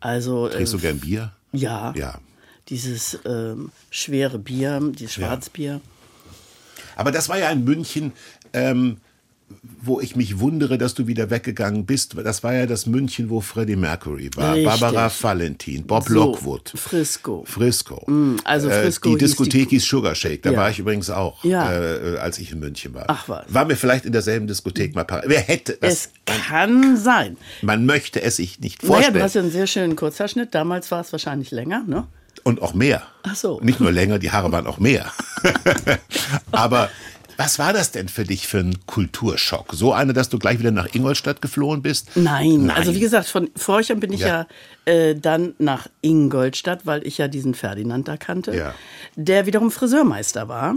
Also, 0.00 0.48
äh, 0.48 0.52
Trinkst 0.52 0.72
du 0.72 0.78
gern 0.78 1.00
Bier? 1.00 1.32
Ja. 1.52 1.92
Ja. 1.96 2.18
Dieses 2.68 3.18
ähm, 3.24 3.70
schwere 3.90 4.38
Bier, 4.38 4.80
dieses 4.94 5.14
Schwarzbier. 5.14 5.80
Aber 6.96 7.12
das 7.12 7.28
war 7.28 7.38
ja 7.38 7.50
in 7.50 7.64
München, 7.64 8.12
ähm, 8.52 8.98
wo 9.80 10.00
ich 10.00 10.16
mich 10.16 10.40
wundere, 10.40 10.76
dass 10.78 10.94
du 10.94 11.06
wieder 11.06 11.30
weggegangen 11.30 11.86
bist. 11.86 12.16
Das 12.24 12.42
war 12.42 12.52
ja 12.54 12.66
das 12.66 12.86
München, 12.86 13.30
wo 13.30 13.40
Freddie 13.40 13.76
Mercury 13.76 14.28
war, 14.34 14.54
Richtig. 14.54 14.80
Barbara 14.80 15.12
Valentin, 15.20 15.86
Bob 15.86 16.08
So, 16.08 16.14
Lockwood. 16.14 16.72
Frisco. 16.74 17.44
Frisco. 17.46 18.04
also 18.44 18.68
Äh, 18.68 18.82
Frisco 18.82 19.08
die 19.10 19.12
hieß 19.14 19.18
die- 19.20 19.24
Diskothek 19.26 19.68
hieß 19.70 19.84
Sugar 19.84 20.14
Shake. 20.16 20.42
Da 20.42 20.50
Ja. 20.50 20.58
war 20.58 20.70
ich 20.70 20.80
übrigens 20.80 21.10
auch, 21.10 21.44
Ja. 21.44 21.72
äh, 21.72 22.16
als 22.18 22.38
ich 22.40 22.50
in 22.50 22.58
München 22.58 22.94
war. 22.94 23.04
Ach 23.06 23.28
was. 23.28 23.44
War 23.48 23.64
mir 23.64 23.76
vielleicht 23.76 24.04
in 24.04 24.12
derselben 24.12 24.48
Diskothek 24.48 24.96
mal 24.96 25.04
par- 25.04 25.22
Wer 25.26 25.40
hätte 25.42 25.78
das? 25.80 25.92
Es 25.92 26.10
kann 26.26 26.96
sein. 26.96 27.36
Man 27.62 27.86
möchte 27.86 28.20
es 28.22 28.36
sich 28.36 28.58
nicht 28.58 28.82
Naja, 28.82 28.92
vorstellen. 28.94 29.14
du 29.14 29.22
hast 29.22 29.34
ja 29.34 29.42
einen 29.42 29.52
sehr 29.52 29.68
schönen 29.68 29.94
Kurzhaarschnitt. 29.94 30.52
Damals 30.54 30.90
war 30.90 31.02
es 31.02 31.12
wahrscheinlich 31.12 31.52
länger, 31.52 31.84
ne? 31.86 32.08
Und 32.42 32.62
auch 32.62 32.74
mehr. 32.74 33.02
Ach 33.22 33.34
so. 33.36 33.60
Nicht 33.62 33.80
nur 33.80 33.90
länger, 33.92 34.18
die 34.18 34.30
Haare 34.32 34.50
waren 34.52 34.66
auch 34.66 34.78
mehr. 34.78 35.10
Aber 36.52 36.90
was 37.36 37.58
war 37.58 37.72
das 37.72 37.90
denn 37.92 38.08
für 38.08 38.24
dich 38.24 38.46
für 38.46 38.58
ein 38.58 38.76
Kulturschock? 38.86 39.72
So 39.74 39.92
eine, 39.92 40.12
dass 40.12 40.28
du 40.28 40.38
gleich 40.38 40.58
wieder 40.58 40.70
nach 40.70 40.94
Ingolstadt 40.94 41.42
geflohen 41.42 41.82
bist? 41.82 42.10
Nein. 42.16 42.70
Also 42.70 42.94
wie 42.94 43.00
gesagt, 43.00 43.28
von 43.28 43.50
Forchern 43.56 44.00
bin 44.00 44.12
ich 44.12 44.20
Ja. 44.20 44.46
ja, 44.86 44.92
äh, 44.92 45.14
dann 45.14 45.54
nach 45.58 45.88
Ingolstadt, 46.02 46.86
weil 46.86 47.06
ich 47.06 47.18
ja 47.18 47.28
diesen 47.28 47.54
Ferdinand 47.54 48.08
da 48.08 48.16
kannte, 48.16 48.56
Ja. 48.56 48.74
der 49.16 49.46
wiederum 49.46 49.70
Friseurmeister 49.70 50.48
war. 50.48 50.76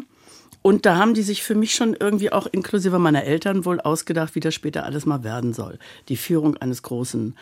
Und 0.62 0.86
da 0.86 0.98
haben 0.98 1.14
die 1.14 1.22
sich 1.24 1.42
für 1.44 1.56
mich 1.56 1.74
schon 1.74 1.96
irgendwie 1.98 2.32
auch 2.34 2.46
inklusive 2.46 3.00
meiner 3.00 3.24
Eltern 3.24 3.64
wohl 3.64 3.80
ausgedacht, 3.80 4.36
wie 4.36 4.42
das 4.42 4.54
später 4.54 4.84
alles 4.84 5.06
mal 5.06 5.24
werden 5.24 5.54
soll. 5.54 5.80
Die 6.10 6.18
Führung 6.18 6.58
eines 6.58 6.84
großen 6.84 7.36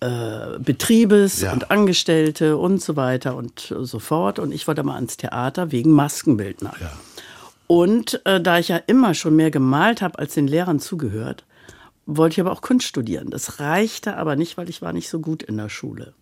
äh, 0.00 0.58
Betriebes 0.58 1.40
Ja. 1.42 1.52
und 1.52 1.70
Angestellte 1.70 2.56
und 2.56 2.82
so 2.82 2.96
weiter 2.96 3.36
und 3.36 3.74
so 3.82 3.98
fort. 3.98 4.38
Und 4.38 4.52
ich 4.52 4.66
wollte 4.66 4.82
mal 4.82 4.94
ans 4.96 5.16
Theater 5.18 5.72
wegen 5.72 5.90
Maskenbildner. 5.92 6.72
Ja. 6.80 6.92
Und 7.66 8.20
äh, 8.24 8.40
da 8.40 8.58
ich 8.58 8.68
ja 8.68 8.76
immer 8.86 9.14
schon 9.14 9.36
mehr 9.36 9.50
gemalt 9.50 10.02
habe, 10.02 10.18
als 10.18 10.34
den 10.34 10.46
Lehrern 10.46 10.80
zugehört, 10.80 11.44
wollte 12.06 12.34
ich 12.34 12.40
aber 12.40 12.52
auch 12.52 12.60
Kunst 12.60 12.86
studieren. 12.86 13.30
Das 13.30 13.60
reichte 13.60 14.16
aber 14.16 14.36
nicht, 14.36 14.56
weil 14.56 14.68
ich 14.68 14.82
war 14.82 14.92
nicht 14.92 15.08
so 15.08 15.20
gut 15.20 15.42
in 15.42 15.56
der 15.56 15.68
Schule. 15.68 16.12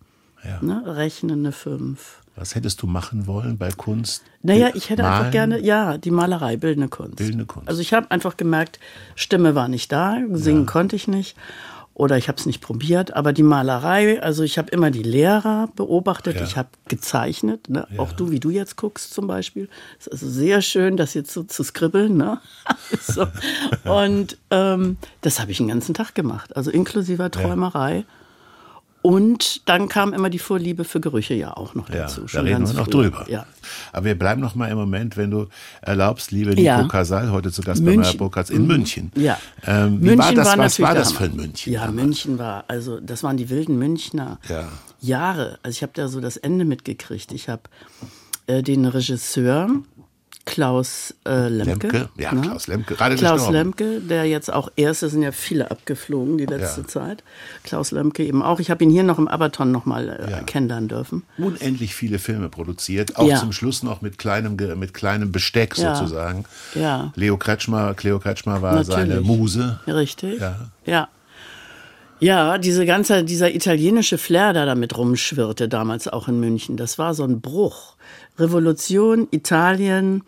Ja. 0.43 0.59
Ne? 0.61 0.83
Rechnen 0.85 1.39
eine 1.39 1.51
5. 1.51 2.21
Was 2.35 2.55
hättest 2.55 2.81
du 2.81 2.87
machen 2.87 3.27
wollen 3.27 3.57
bei 3.57 3.69
Kunst? 3.69 4.23
Naja, 4.41 4.71
ich 4.73 4.89
hätte 4.89 5.03
Malen? 5.03 5.17
einfach 5.17 5.31
gerne, 5.31 5.59
ja, 5.59 5.97
die 5.97 6.09
Malerei, 6.09 6.57
bildende 6.57 6.89
Kunst. 6.89 7.17
Bildende 7.17 7.45
Kunst. 7.45 7.69
Also 7.69 7.81
ich 7.81 7.93
habe 7.93 8.09
einfach 8.09 8.37
gemerkt, 8.37 8.79
Stimme 9.15 9.53
war 9.53 9.67
nicht 9.67 9.91
da, 9.91 10.17
singen 10.31 10.65
konnte 10.65 10.95
ich 10.95 11.07
nicht. 11.07 11.37
Oder 11.95 12.17
ich 12.17 12.27
habe 12.27 12.39
es 12.39 12.47
nicht 12.47 12.59
probiert, 12.61 13.13
aber 13.15 13.33
die 13.33 13.43
Malerei, 13.43 14.19
also 14.21 14.41
ich 14.43 14.57
habe 14.57 14.71
immer 14.71 14.89
die 14.89 15.03
Lehrer 15.03 15.69
beobachtet, 15.75 16.37
Ja. 16.37 16.43
ich 16.43 16.57
habe 16.57 16.69
gezeichnet, 16.87 17.69
ne? 17.69 17.87
auch 17.97 18.11
du, 18.13 18.31
wie 18.31 18.39
du 18.39 18.49
jetzt 18.49 18.77
guckst 18.77 19.13
zum 19.13 19.27
Beispiel. 19.27 19.69
Es 19.99 20.07
ist 20.07 20.13
also 20.13 20.29
sehr 20.29 20.61
schön, 20.63 20.97
das 20.97 21.13
jetzt 21.13 21.31
so 21.31 21.43
zu 21.43 21.63
skribbeln. 21.63 22.17
Ne? 22.17 22.39
so. 22.99 23.27
Und 23.89 24.37
ähm, 24.49 24.97
das 25.21 25.39
habe 25.39 25.51
ich 25.51 25.57
den 25.57 25.67
ganzen 25.67 25.93
Tag 25.93 26.15
gemacht, 26.15 26.55
also 26.57 26.71
inklusive 26.71 27.29
Träumerei. 27.29 28.05
Und 29.03 29.67
dann 29.69 29.89
kam 29.89 30.13
immer 30.13 30.29
die 30.29 30.39
Vorliebe 30.39 30.85
für 30.85 31.01
Gerüche 31.01 31.33
ja 31.33 31.55
auch 31.55 31.75
noch 31.75 31.89
Ja, 31.89 32.03
dazu. 32.03 32.21
da 32.21 32.27
schon 32.29 32.45
reden 32.47 32.65
wir 32.65 32.73
noch 32.73 32.85
früh. 32.85 32.91
drüber. 33.03 33.25
Ja. 33.29 33.45
Aber 33.91 34.05
wir 34.05 34.17
bleiben 34.17 34.39
noch 34.41 34.55
mal 34.55 34.71
im 34.71 34.77
Moment, 34.77 35.17
wenn 35.17 35.29
du 35.29 35.47
erlaubst, 35.81 36.31
liebe 36.31 36.51
Nico 36.51 36.61
Ja. 36.61 36.87
Kasal, 36.87 37.29
heute 37.29 37.51
zu 37.51 37.61
Gast 37.63 37.83
bei 37.83 37.91
München. 37.91 38.01
Meyer 38.11 38.17
Burkhardt 38.17 38.49
in 38.49 38.65
München. 38.65 39.11
Ja. 39.15 39.37
Ähm, 39.67 39.99
wie 40.01 40.05
München 40.15 40.19
war 40.19 40.33
das, 40.33 40.47
was 40.47 40.55
natürlich 40.57 40.79
war 40.87 40.95
das 40.95 41.11
für 41.11 41.23
ein 41.25 41.35
München? 41.35 41.73
Ja, 41.73 41.91
München 41.91 42.39
war, 42.39 42.63
also 42.69 42.99
das 43.01 43.23
waren 43.23 43.35
die 43.35 43.49
wilden 43.49 43.77
Münchner 43.77 44.39
Ja. 44.47 44.69
Jahre. 45.01 45.59
Also 45.63 45.75
ich 45.75 45.81
habe 45.83 45.91
da 45.93 46.07
so 46.07 46.21
das 46.21 46.37
Ende 46.37 46.63
mitgekriegt. 46.63 47.33
Ich 47.33 47.49
habe 47.49 47.63
äh, 48.47 48.63
den 48.63 48.85
Regisseur 48.85 49.69
Klaus 50.45 51.13
äh, 51.25 51.47
Lemke. 51.47 51.87
Lemke? 51.87 52.09
Ja, 52.17 52.33
ne? 52.33 52.41
Klaus 52.41 52.67
Lemke, 52.67 52.95
gerade 52.95 53.15
Klaus 53.15 53.33
gestorben. 53.45 53.53
Lemke, 53.53 54.01
der 54.01 54.25
jetzt 54.25 54.51
auch 54.51 54.69
erst, 54.75 55.01
es 55.01 55.13
sind 55.13 55.21
ja 55.23 55.31
viele 55.31 55.71
abgeflogen 55.71 56.37
die 56.37 56.45
letzte 56.45 56.81
Ja. 56.81 56.87
Zeit. 56.87 57.23
Klaus 57.63 57.91
Lemke 57.91 58.25
eben 58.25 58.43
auch. 58.43 58.59
Ich 58.59 58.69
habe 58.69 58.83
ihn 58.83 58.89
hier 58.89 59.03
noch 59.03 59.17
im 59.19 59.29
Abaton 59.29 59.71
noch 59.71 59.85
mal 59.85 60.09
äh, 60.09 60.31
Ja. 60.31 60.39
kennenlernen 60.41 60.89
dürfen. 60.89 61.23
Unendlich 61.37 61.95
viele 61.95 62.19
Filme 62.19 62.49
produziert, 62.49 63.15
auch 63.15 63.27
Ja. 63.27 63.37
zum 63.37 63.53
Schluss 63.53 63.83
noch 63.83 64.01
mit 64.01 64.17
kleinem, 64.17 64.57
mit 64.77 64.93
kleinem 64.93 65.31
Besteck 65.31 65.75
sozusagen. 65.75 66.43
Ja. 66.75 67.13
Leo 67.15 67.37
Kretschmer, 67.37 67.93
Cleo 67.93 68.19
Kretschmer 68.19 68.61
war 68.61 68.73
Natürlich. 68.75 68.95
seine 68.95 69.21
Muse. 69.21 69.79
Richtig. 69.87 70.41
Ja. 70.85 71.07
Ja. 72.19 72.57
Diese 72.57 72.85
ganze, 72.85 73.23
dieser 73.23 73.53
italienische 73.53 74.17
Flair, 74.17 74.53
der 74.53 74.65
damit 74.65 74.97
rumschwirrte, 74.97 75.67
damals 75.67 76.07
auch 76.07 76.27
in 76.27 76.39
München, 76.39 76.77
das 76.77 76.97
war 76.97 77.13
so 77.13 77.23
ein 77.23 77.41
Bruch. 77.41 77.95
Revolution, 78.37 79.27
Italien, 79.31 80.23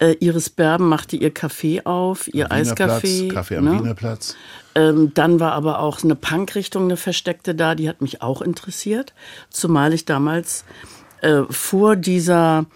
äh, 0.00 0.16
Iris 0.20 0.50
Berben 0.50 0.88
machte 0.88 1.16
ihr 1.16 1.32
Café 1.32 1.84
auf, 1.84 2.28
ihr 2.28 2.46
Wiener 2.46 2.52
Eiskaffee. 2.52 3.28
Platz, 3.28 3.34
Kaffee 3.34 3.56
am 3.56 3.64
ne? 3.64 3.78
Wiener 3.80 3.94
Platz. 3.94 4.36
Ähm, 4.74 5.12
dann 5.14 5.40
war 5.40 5.52
aber 5.52 5.80
auch 5.80 6.02
eine 6.02 6.14
Punkrichtung, 6.14 6.84
eine 6.84 6.96
versteckte 6.96 7.54
da, 7.54 7.74
die 7.74 7.88
hat 7.88 8.00
mich 8.00 8.22
auch 8.22 8.40
interessiert. 8.40 9.12
Zumal 9.50 9.92
ich 9.92 10.04
damals 10.04 10.64
äh, 11.20 11.42
vor 11.50 11.96
dieser 11.96 12.66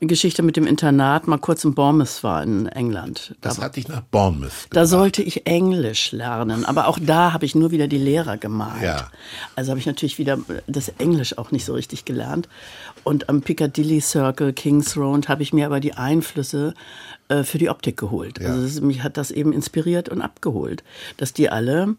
Geschichte 0.00 0.42
mit 0.42 0.56
dem 0.56 0.66
Internat 0.66 1.26
mal 1.26 1.38
kurz 1.38 1.64
in 1.64 1.74
Bournemouth 1.74 2.22
war 2.22 2.42
in 2.42 2.66
England. 2.66 3.34
Da 3.40 3.48
Das 3.48 3.60
hat 3.60 3.76
dich 3.76 3.88
nach 3.88 4.02
Bournemouth 4.02 4.68
da 4.70 4.86
sollte 4.86 5.22
ich 5.22 5.46
Englisch 5.46 6.12
lernen, 6.12 6.64
aber 6.64 6.86
auch 6.86 6.98
da 7.00 7.32
habe 7.32 7.44
ich 7.44 7.54
nur 7.54 7.70
wieder 7.70 7.88
die 7.88 7.98
Lehrer 7.98 8.36
gemalt. 8.36 8.82
Ja. 8.82 9.10
Also 9.56 9.70
habe 9.70 9.80
ich 9.80 9.86
natürlich 9.86 10.18
wieder 10.18 10.38
das 10.66 10.88
Englisch 10.98 11.36
auch 11.36 11.50
nicht 11.50 11.64
so 11.64 11.74
richtig 11.74 12.04
gelernt. 12.04 12.48
Und 13.02 13.28
am 13.28 13.42
Piccadilly 13.42 14.00
Circle, 14.00 14.52
Kings 14.52 14.96
Road, 14.96 15.28
habe 15.28 15.42
ich 15.42 15.52
mir 15.52 15.66
aber 15.66 15.80
die 15.80 15.94
Einflüsse 15.94 16.74
äh, 17.28 17.42
für 17.42 17.58
die 17.58 17.68
Optik 17.68 17.96
geholt. 17.96 18.38
Ja. 18.40 18.50
Also 18.50 18.62
das, 18.62 18.80
mich 18.80 19.02
hat 19.02 19.16
das 19.16 19.30
eben 19.30 19.52
inspiriert 19.52 20.08
und 20.08 20.20
abgeholt, 20.20 20.84
dass 21.16 21.32
die 21.32 21.50
alle 21.50 21.96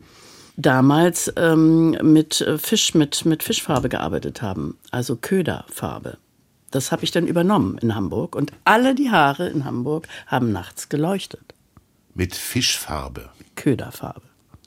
damals 0.55 1.31
ähm, 1.35 1.91
mit 2.01 2.41
äh, 2.41 2.57
Fisch, 2.57 2.93
mit, 2.93 3.25
mit 3.25 3.43
Fischfarbe 3.43 3.89
gearbeitet 3.89 4.41
haben, 4.41 4.77
also 4.91 5.15
Köderfarbe. 5.15 6.17
Das 6.71 6.91
habe 6.91 7.03
ich 7.03 7.11
dann 7.11 7.27
übernommen 7.27 7.77
in 7.79 7.95
Hamburg 7.95 8.35
und 8.35 8.51
alle 8.63 8.95
die 8.95 9.09
Haare 9.11 9.47
in 9.49 9.65
Hamburg 9.65 10.07
haben 10.27 10.51
nachts 10.51 10.89
geleuchtet. 10.89 11.53
mit 12.13 12.35
Fischfarbe. 12.35 13.29
Köderfarbe. 13.55 14.21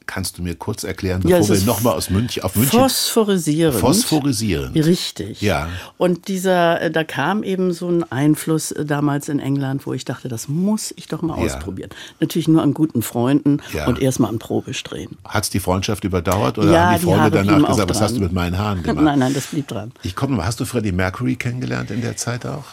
Kannst 0.06 0.38
du 0.38 0.42
mir 0.42 0.54
kurz 0.54 0.84
erklären, 0.84 1.22
Ja, 1.26 1.38
bevor 1.38 1.54
es 1.54 1.62
wir 1.62 1.66
nochmal 1.72 1.94
aus 1.94 2.10
München 2.10 2.42
auf 2.42 2.56
München 2.56 2.78
Phosphorisierend. 2.80 3.78
Phosphorisierend. 3.80 4.74
Richtig. 4.76 5.40
Ja. 5.42 5.68
Und 5.98 6.28
dieser, 6.28 6.80
äh, 6.80 6.90
da 6.90 7.04
kam 7.04 7.42
eben 7.42 7.72
so 7.72 7.88
ein 7.88 8.10
Einfluss 8.10 8.72
äh, 8.72 8.84
damals 8.84 9.28
in 9.28 9.38
England, 9.38 9.86
wo 9.86 9.92
ich 9.94 10.04
dachte, 10.04 10.28
das 10.28 10.48
muss 10.48 10.92
ich 10.96 11.06
doch 11.08 11.22
mal 11.22 11.38
Ja. 11.38 11.44
ausprobieren. 11.56 11.90
Natürlich 12.20 12.48
nur 12.48 12.62
an 12.62 12.74
guten 12.74 13.02
Freunden 13.02 13.58
Ja. 13.72 13.86
und 13.86 14.00
erstmal 14.00 14.30
an 14.30 14.38
Probisch 14.38 14.82
drehen. 14.82 15.16
Hat's 15.26 15.50
die 15.50 15.60
Freundschaft 15.60 16.04
überdauert 16.04 16.58
oder 16.58 16.72
Ja, 16.72 16.84
haben 16.86 16.94
die 16.94 16.98
die 17.00 17.04
Freunde 17.06 17.20
Haare 17.22 17.30
danach 17.30 17.68
gesagt, 17.68 17.90
was 17.90 17.98
dran. 17.98 18.04
hast 18.08 18.16
du 18.16 18.20
mit 18.20 18.32
meinen 18.32 18.58
Haaren 18.58 18.82
gemacht? 18.82 19.04
Nein, 19.04 19.18
nein, 19.20 19.34
das 19.34 19.46
blieb 19.46 19.68
dran. 19.68 19.92
Ich 20.02 20.14
komme 20.16 20.36
mal, 20.36 20.46
hast 20.46 20.60
du 20.60 20.64
Freddie 20.64 20.92
Mercury 20.92 21.36
kennengelernt 21.36 21.90
in 21.90 22.00
der 22.00 22.16
Zeit 22.16 22.44
auch? 22.46 22.64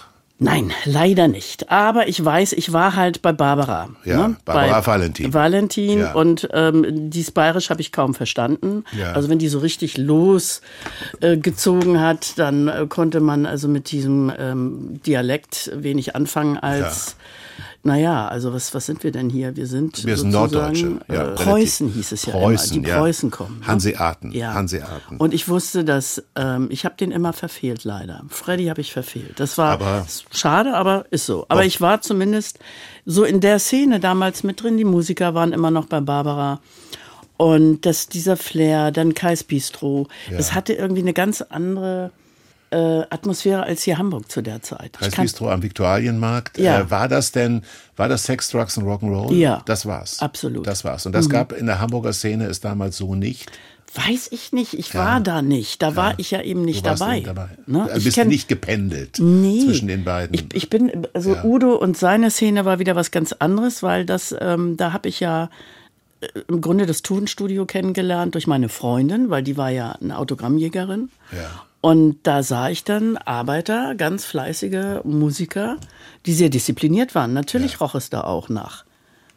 Nein, 0.42 0.72
leider 0.86 1.28
nicht. 1.28 1.70
Aber 1.70 2.08
ich 2.08 2.24
weiß, 2.24 2.54
ich 2.54 2.72
war 2.72 2.96
halt 2.96 3.22
bei 3.22 3.34
Barbara. 3.34 3.90
Ja, 4.06 4.30
ne? 4.30 4.36
Barbara 4.46 4.80
bei 4.80 4.88
Valentin. 4.88 5.34
Valentin 5.34 6.00
Ja. 6.00 6.14
und 6.14 6.48
ähm, 6.54 7.10
dies 7.10 7.32
Bayerisch 7.32 7.70
habe 7.70 7.82
ich 7.82 7.92
kaum 7.92 8.14
verstanden. 8.14 8.86
Ja. 8.98 9.12
Also 9.12 9.28
wenn 9.28 9.38
die 9.38 9.50
so 9.50 9.60
richtig 9.60 9.98
losgezogen 9.98 11.96
äh, 11.96 12.00
hat, 12.00 12.40
dann 12.40 12.70
äh, 12.70 12.86
konnte 12.88 13.20
man 13.20 13.46
also 13.46 13.68
mit 13.68 13.92
diesem 13.92 14.32
ähm, 14.40 15.02
Dialekt 15.06 15.72
wenig 15.76 16.16
anfangen 16.16 16.58
als, 16.58 17.18
naja, 17.84 18.28
also 18.28 18.54
was, 18.54 18.74
was 18.74 18.86
sind 18.86 19.04
wir 19.04 19.12
denn 19.12 19.30
hier? 19.30 19.56
Wir 19.56 19.66
sind 19.68 20.06
Wir 20.06 20.18
sind 20.18 20.32
Norddeutsche. 20.32 21.00
Ja, 21.08 21.30
äh, 21.30 21.36
Preußen 21.36 21.90
hieß 21.90 22.12
es 22.12 22.26
ja 22.26 22.34
Preußen, 22.34 22.78
immer. 22.78 22.84
Die 22.86 22.90
ja. 22.90 23.00
Preußen 23.00 23.32
kommen. 23.32 23.60
ne? 23.60 23.68
Hanseaten. 23.68 24.32
Ja. 24.32 24.54
Hanseaten. 24.54 25.18
Und 25.18 25.34
ich 25.34 25.48
wusste, 25.48 25.84
dass 25.86 26.22
ähm, 26.36 26.68
ich 26.72 26.84
habe 26.86 26.96
den 26.98 27.12
immer 27.12 27.32
verfehlt, 27.34 27.86
leider. 27.86 28.24
Freddy 28.30 28.66
habe 28.66 28.82
ich 28.82 28.92
verfehlt. 28.92 29.40
Das 29.40 29.58
war 29.58 29.72
Aber- 29.74 30.06
schade, 30.32 30.76
aber 30.76 31.06
ist 31.12 31.26
so. 31.26 31.46
Aber 31.50 31.64
ich 31.66 31.80
war 31.80 32.02
zumindest 32.02 32.60
so 33.06 33.24
in 33.24 33.40
der 33.40 33.60
Szene 33.60 34.00
damals 34.00 34.44
mit 34.44 34.62
drin. 34.62 34.78
Die 34.78 34.84
Musiker 34.84 35.34
waren 35.34 35.54
immer 35.54 35.72
noch 35.72 35.86
bei 35.86 36.02
Barbara. 36.02 36.60
Und 37.38 37.86
das, 37.86 38.10
dieser 38.10 38.36
Flair, 38.36 38.92
dann 38.92 39.14
Kais 39.14 39.46
Bistro, 39.46 40.08
es 40.30 40.54
hatte 40.54 40.74
irgendwie 40.74 41.02
eine 41.02 41.14
ganz 41.14 41.42
andere 41.42 42.12
äh, 42.72 43.02
Atmosphäre 43.10 43.64
als 43.64 43.84
hier 43.84 43.98
Hamburg 43.98 44.32
zu 44.32 44.42
der 44.42 44.62
Zeit. 44.62 44.94
Kann- 45.00 45.24
Bistro 45.24 45.50
am 45.50 45.64
Viktualienmarkt. 45.64 46.58
Ja. 46.58 46.80
Äh, 46.82 46.92
war 46.92 47.08
das 47.08 47.32
denn, 47.32 47.64
war 47.96 48.08
das 48.10 48.24
Sex, 48.26 48.50
Drugs 48.52 48.78
und 48.78 48.86
Rock'n'Roll? 48.86 49.34
Ja. 49.34 49.62
Das 49.66 49.86
war's. 49.86 50.20
Absolut. 50.22 50.62
Mhm. 50.62 50.64
Das 50.64 50.84
war's. 50.84 51.06
Und 51.06 51.14
das 51.14 51.30
gab 51.30 51.52
in 51.52 51.66
der 51.66 51.80
Hamburger 51.80 52.14
Szene 52.14 52.46
es 52.46 52.60
damals 52.60 52.98
so 52.98 53.16
nicht. 53.16 53.52
Weiß 53.96 54.28
ich 54.32 54.52
nicht, 54.54 54.76
ich 54.76 54.94
war 54.94 55.20
da 55.20 55.42
nicht. 55.42 55.82
Da 55.82 55.96
war 55.96 56.14
ich 56.20 56.30
ja 56.30 56.44
eben 56.44 56.64
nicht 56.64 56.86
Du 56.86 56.90
warst 56.92 57.02
dabei. 57.02 57.18
eben 57.18 57.26
dabei. 57.26 57.50
Ne? 57.66 57.88
Du 57.92 57.98
Ich 57.98 58.04
bist 58.04 58.18
kenn- 58.18 58.28
nicht 58.28 58.48
gependelt 58.48 59.18
Nee. 59.20 59.66
zwischen 59.66 59.88
den 59.88 60.04
beiden. 60.04 60.36
Ich, 60.36 60.46
ich 60.54 60.70
bin, 60.70 61.08
also 61.16 61.34
Ja. 61.34 61.44
Udo 61.44 61.74
und 61.74 61.98
seine 61.98 62.30
Szene 62.30 62.66
war 62.66 62.78
wieder 62.78 62.96
was 62.96 63.10
ganz 63.10 63.34
anderes, 63.34 63.82
weil 63.82 64.06
das, 64.06 64.36
ähm, 64.40 64.78
da 64.78 64.94
habe 64.94 65.10
ich 65.10 65.20
ja 65.22 65.50
äh, 66.22 66.28
im 66.48 66.62
Grunde 66.62 66.86
das 66.86 67.02
Tonstudio 67.02 67.66
kennengelernt 67.66 68.36
durch 68.36 68.46
meine 68.46 68.70
Freundin, 68.70 69.32
weil 69.32 69.42
die 69.42 69.58
war 69.58 69.72
ja 69.72 69.94
eine 69.94 70.20
Autogrammjägerin. 70.20 71.10
Ja. 71.32 71.66
Und 71.82 72.18
da 72.24 72.44
sah 72.44 72.70
ich 72.70 72.84
dann 72.84 73.18
Arbeiter, 73.18 73.96
ganz 73.96 74.26
fleißige 74.26 75.04
Musiker, 75.06 75.78
die 76.26 76.34
sehr 76.34 76.50
diszipliniert 76.50 77.16
waren. 77.16 77.34
Natürlich 77.34 77.74
ja. 77.74 77.78
roch 77.80 77.96
es 77.96 78.10
da 78.10 78.22
auch 78.22 78.50
nach 78.50 78.84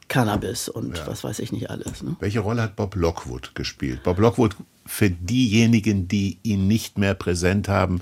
Cannabis 0.09 0.69
und 0.69 0.99
ja. 0.99 1.07
was 1.07 1.23
weiß 1.25 1.39
ich 1.39 1.53
nicht 1.53 1.71
alles. 1.71 2.03
Ne? 2.03 2.17
Welche 2.19 2.41
Rolle 2.41 2.63
hat 2.63 2.77
Bob 2.77 2.97
Lockwood 2.97 3.55
gespielt? 3.55 4.03
Bob 4.03 4.19
Lockwood, 4.19 4.57
für 4.85 5.09
diejenigen, 5.09 6.09
die 6.09 6.39
ihn 6.43 6.67
nicht 6.67 6.99
mehr 6.99 7.15
präsent 7.15 7.69
haben, 7.69 8.01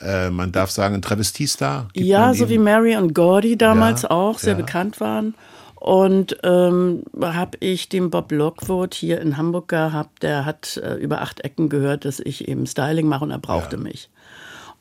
äh, 0.00 0.30
man 0.30 0.52
darf 0.52 0.70
sagen, 0.70 0.94
ein 0.94 1.02
Travestiestar? 1.02 1.88
Ja, 1.94 2.34
so 2.34 2.48
wie 2.50 2.58
Mary 2.58 2.96
und 2.96 3.14
Gordy 3.14 3.56
damals 3.56 4.02
ja, 4.02 4.10
auch 4.10 4.38
sehr 4.38 4.54
bekannt 4.54 5.00
waren. 5.00 5.34
Und 5.82 6.36
ähm, 6.44 7.02
habe 7.20 7.58
ich 7.58 7.88
den 7.88 8.10
Bob 8.10 8.30
Lockwood 8.30 8.94
hier 8.94 9.20
in 9.20 9.36
Hamburg 9.36 9.66
gehabt, 9.66 10.22
der 10.22 10.44
hat 10.44 10.76
äh, 10.76 10.94
über 10.94 11.22
acht 11.22 11.40
Ecken 11.40 11.68
gehört, 11.68 12.04
dass 12.04 12.20
ich 12.20 12.46
eben 12.46 12.68
Styling 12.68 13.08
mache 13.08 13.24
und 13.24 13.32
er 13.32 13.40
brauchte 13.40 13.74
ja. 13.74 13.82
mich. 13.82 14.08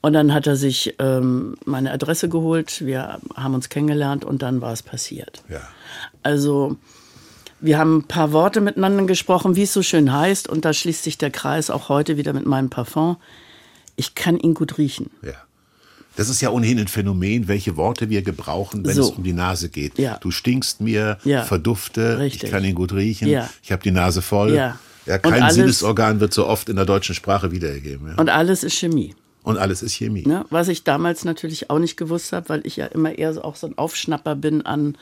Und 0.02 0.14
dann 0.14 0.32
hat 0.32 0.46
er 0.46 0.56
sich 0.56 0.94
ähm, 1.00 1.56
meine 1.66 1.92
Adresse 1.92 2.30
geholt, 2.30 2.86
wir 2.86 3.18
haben 3.36 3.56
uns 3.56 3.70
kennengelernt 3.70 4.24
und 4.24 4.44
dann 4.44 4.62
war 4.62 4.74
es 4.74 4.84
passiert. 4.84 5.42
Ja. 5.50 5.62
Also 6.22 6.78
wir 7.60 7.80
haben 7.80 7.98
ein 7.98 8.08
paar 8.08 8.32
Worte 8.32 8.62
miteinander 8.62 9.06
gesprochen, 9.06 9.56
wie 9.56 9.64
es 9.64 9.74
so 9.74 9.82
schön 9.82 10.14
heißt 10.14 10.48
und 10.48 10.66
da 10.66 10.72
schließt 10.72 11.04
sich 11.04 11.18
der 11.18 11.32
Kreis 11.32 11.72
auch 11.72 11.90
heute 11.90 12.18
wieder 12.18 12.34
mit 12.34 12.46
meinem 12.46 12.70
Parfum. 12.70 13.18
Ich 13.96 14.14
kann 14.14 14.38
ihn 14.38 14.54
gut 14.54 14.78
riechen. 14.78 15.10
Ja. 15.24 15.34
Das 16.16 16.30
ist 16.30 16.42
ja 16.42 16.50
ohnehin 16.50 16.80
ein 16.80 16.88
Phänomen, 16.88 17.48
welche 17.48 17.78
Worte 17.78 18.10
wir 18.10 18.22
gebrauchen, 18.22 18.86
wenn 18.86 18.96
so. 18.96 19.04
es 19.04 19.10
um 19.12 19.24
die 19.24 19.34
Nase 19.34 19.70
geht. 19.70 19.98
Ja. 19.98 20.18
Du 20.18 20.32
stinkst 20.32 20.82
mir, 20.82 21.18
ja. 21.24 21.44
verdufte, 21.44 22.20
Richtig. 22.20 22.44
ich 22.44 22.52
kann 22.52 22.64
ihn 22.66 22.76
gut 22.76 22.94
riechen, 22.94 23.30
ja. 23.30 23.50
ich 23.64 23.72
habe 23.72 23.82
die 23.82 23.92
Nase 23.92 24.22
voll. 24.22 24.54
Ja. 24.54 24.78
Ja, 25.06 25.18
kein 25.18 25.42
alles, 25.42 25.56
Sinnesorgan 25.56 26.20
wird 26.20 26.34
so 26.34 26.46
oft 26.46 26.70
in 26.70 26.76
der 26.76 26.86
deutschen 26.86 27.16
Sprache 27.16 27.52
wiedergegeben. 27.52 28.10
Ja. 28.10 28.16
Und 28.18 28.30
alles 28.30 28.64
ist 28.64 28.76
Chemie. 28.76 29.16
Und 29.44 29.58
alles 29.58 29.82
ist 29.82 29.94
Chemie. 29.94 30.24
Ne? 30.28 30.46
Was 30.50 30.68
ich 30.68 30.84
damals 30.84 31.26
natürlich 31.26 31.70
auch 31.70 31.80
nicht 31.80 31.98
gewusst 31.98 32.32
habe, 32.34 32.50
weil 32.50 32.68
ich 32.68 32.76
ja 32.76 32.86
immer 32.86 33.18
eher 33.18 33.44
auch 33.44 33.56
so 33.56 33.66
ein 33.66 33.78
Aufschnapper 33.78 34.36
bin 34.36 34.62
an, 34.64 34.96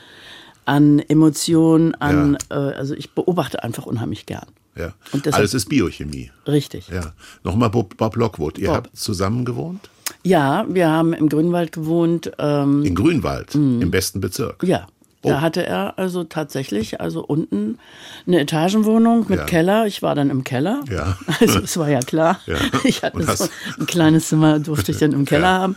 an 0.64 1.00
Emotionen, 1.00 1.94
an, 1.96 2.38
ja. 2.50 2.70
äh, 2.70 2.74
also 2.74 2.94
ich 2.94 3.10
beobachte 3.10 3.62
einfach 3.62 3.84
unheimlich 3.84 4.24
gern. 4.24 4.46
Ja. 4.80 4.92
Alles 5.32 5.54
ist 5.54 5.68
Biochemie. 5.68 6.30
Richtig. 6.46 6.88
Ja. 6.88 7.12
Nochmal 7.44 7.70
Bob, 7.70 7.96
Bob 7.96 8.16
Lockwood. 8.16 8.58
Ihr 8.58 8.68
Bob. 8.68 8.76
habt 8.76 8.96
zusammen 8.96 9.44
gewohnt? 9.44 9.90
Ja, 10.22 10.66
wir 10.68 10.88
haben 10.88 11.12
im 11.12 11.28
Grünwald 11.28 11.72
gewohnt. 11.72 12.32
Ähm, 12.38 12.84
in 12.84 12.94
Grünwald, 12.94 13.54
mh. 13.54 13.82
im 13.82 13.90
besten 13.90 14.20
Bezirk. 14.20 14.62
Ja. 14.64 14.86
Oh. 15.22 15.28
Da 15.28 15.42
hatte 15.42 15.66
er 15.66 15.98
also 15.98 16.24
tatsächlich, 16.24 17.00
also 17.00 17.22
unten 17.22 17.78
eine 18.26 18.40
Etagenwohnung 18.40 19.26
mit 19.28 19.40
ja. 19.40 19.44
Keller. 19.44 19.86
Ich 19.86 20.00
war 20.00 20.14
dann 20.14 20.30
im 20.30 20.44
Keller. 20.44 20.82
Ja. 20.90 21.18
Also 21.40 21.58
es 21.60 21.76
war 21.76 21.90
ja 21.90 22.00
klar. 22.00 22.40
Ja. 22.46 22.56
Ich 22.84 23.02
hatte 23.02 23.22
so 23.36 23.48
ein 23.78 23.86
kleines 23.86 24.28
Zimmer, 24.28 24.58
durfte 24.58 24.92
ich 24.92 24.98
dann 24.98 25.12
im 25.12 25.24
Keller 25.26 25.42
ja. 25.42 25.58
haben 25.58 25.76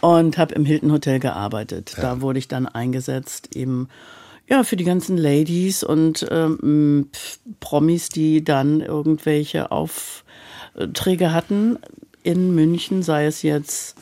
und 0.00 0.38
habe 0.38 0.54
im 0.54 0.64
Hilton 0.64 0.92
Hotel 0.92 1.20
gearbeitet. 1.20 1.94
Da 2.00 2.22
wurde 2.22 2.38
ich 2.38 2.48
dann 2.48 2.66
eingesetzt 2.66 3.54
eben 3.54 3.88
ja 4.50 4.64
für 4.64 4.76
die 4.76 4.84
ganzen 4.84 5.16
Ladies 5.16 5.82
und 5.82 6.26
ähm, 6.30 7.08
Promis, 7.60 8.08
die 8.08 8.44
dann 8.44 8.80
irgendwelche 8.80 9.70
Aufträge 9.70 11.32
hatten 11.32 11.78
in 12.22 12.54
München, 12.54 13.02
sei 13.02 13.26
es 13.26 13.42
jetzt 13.42 13.96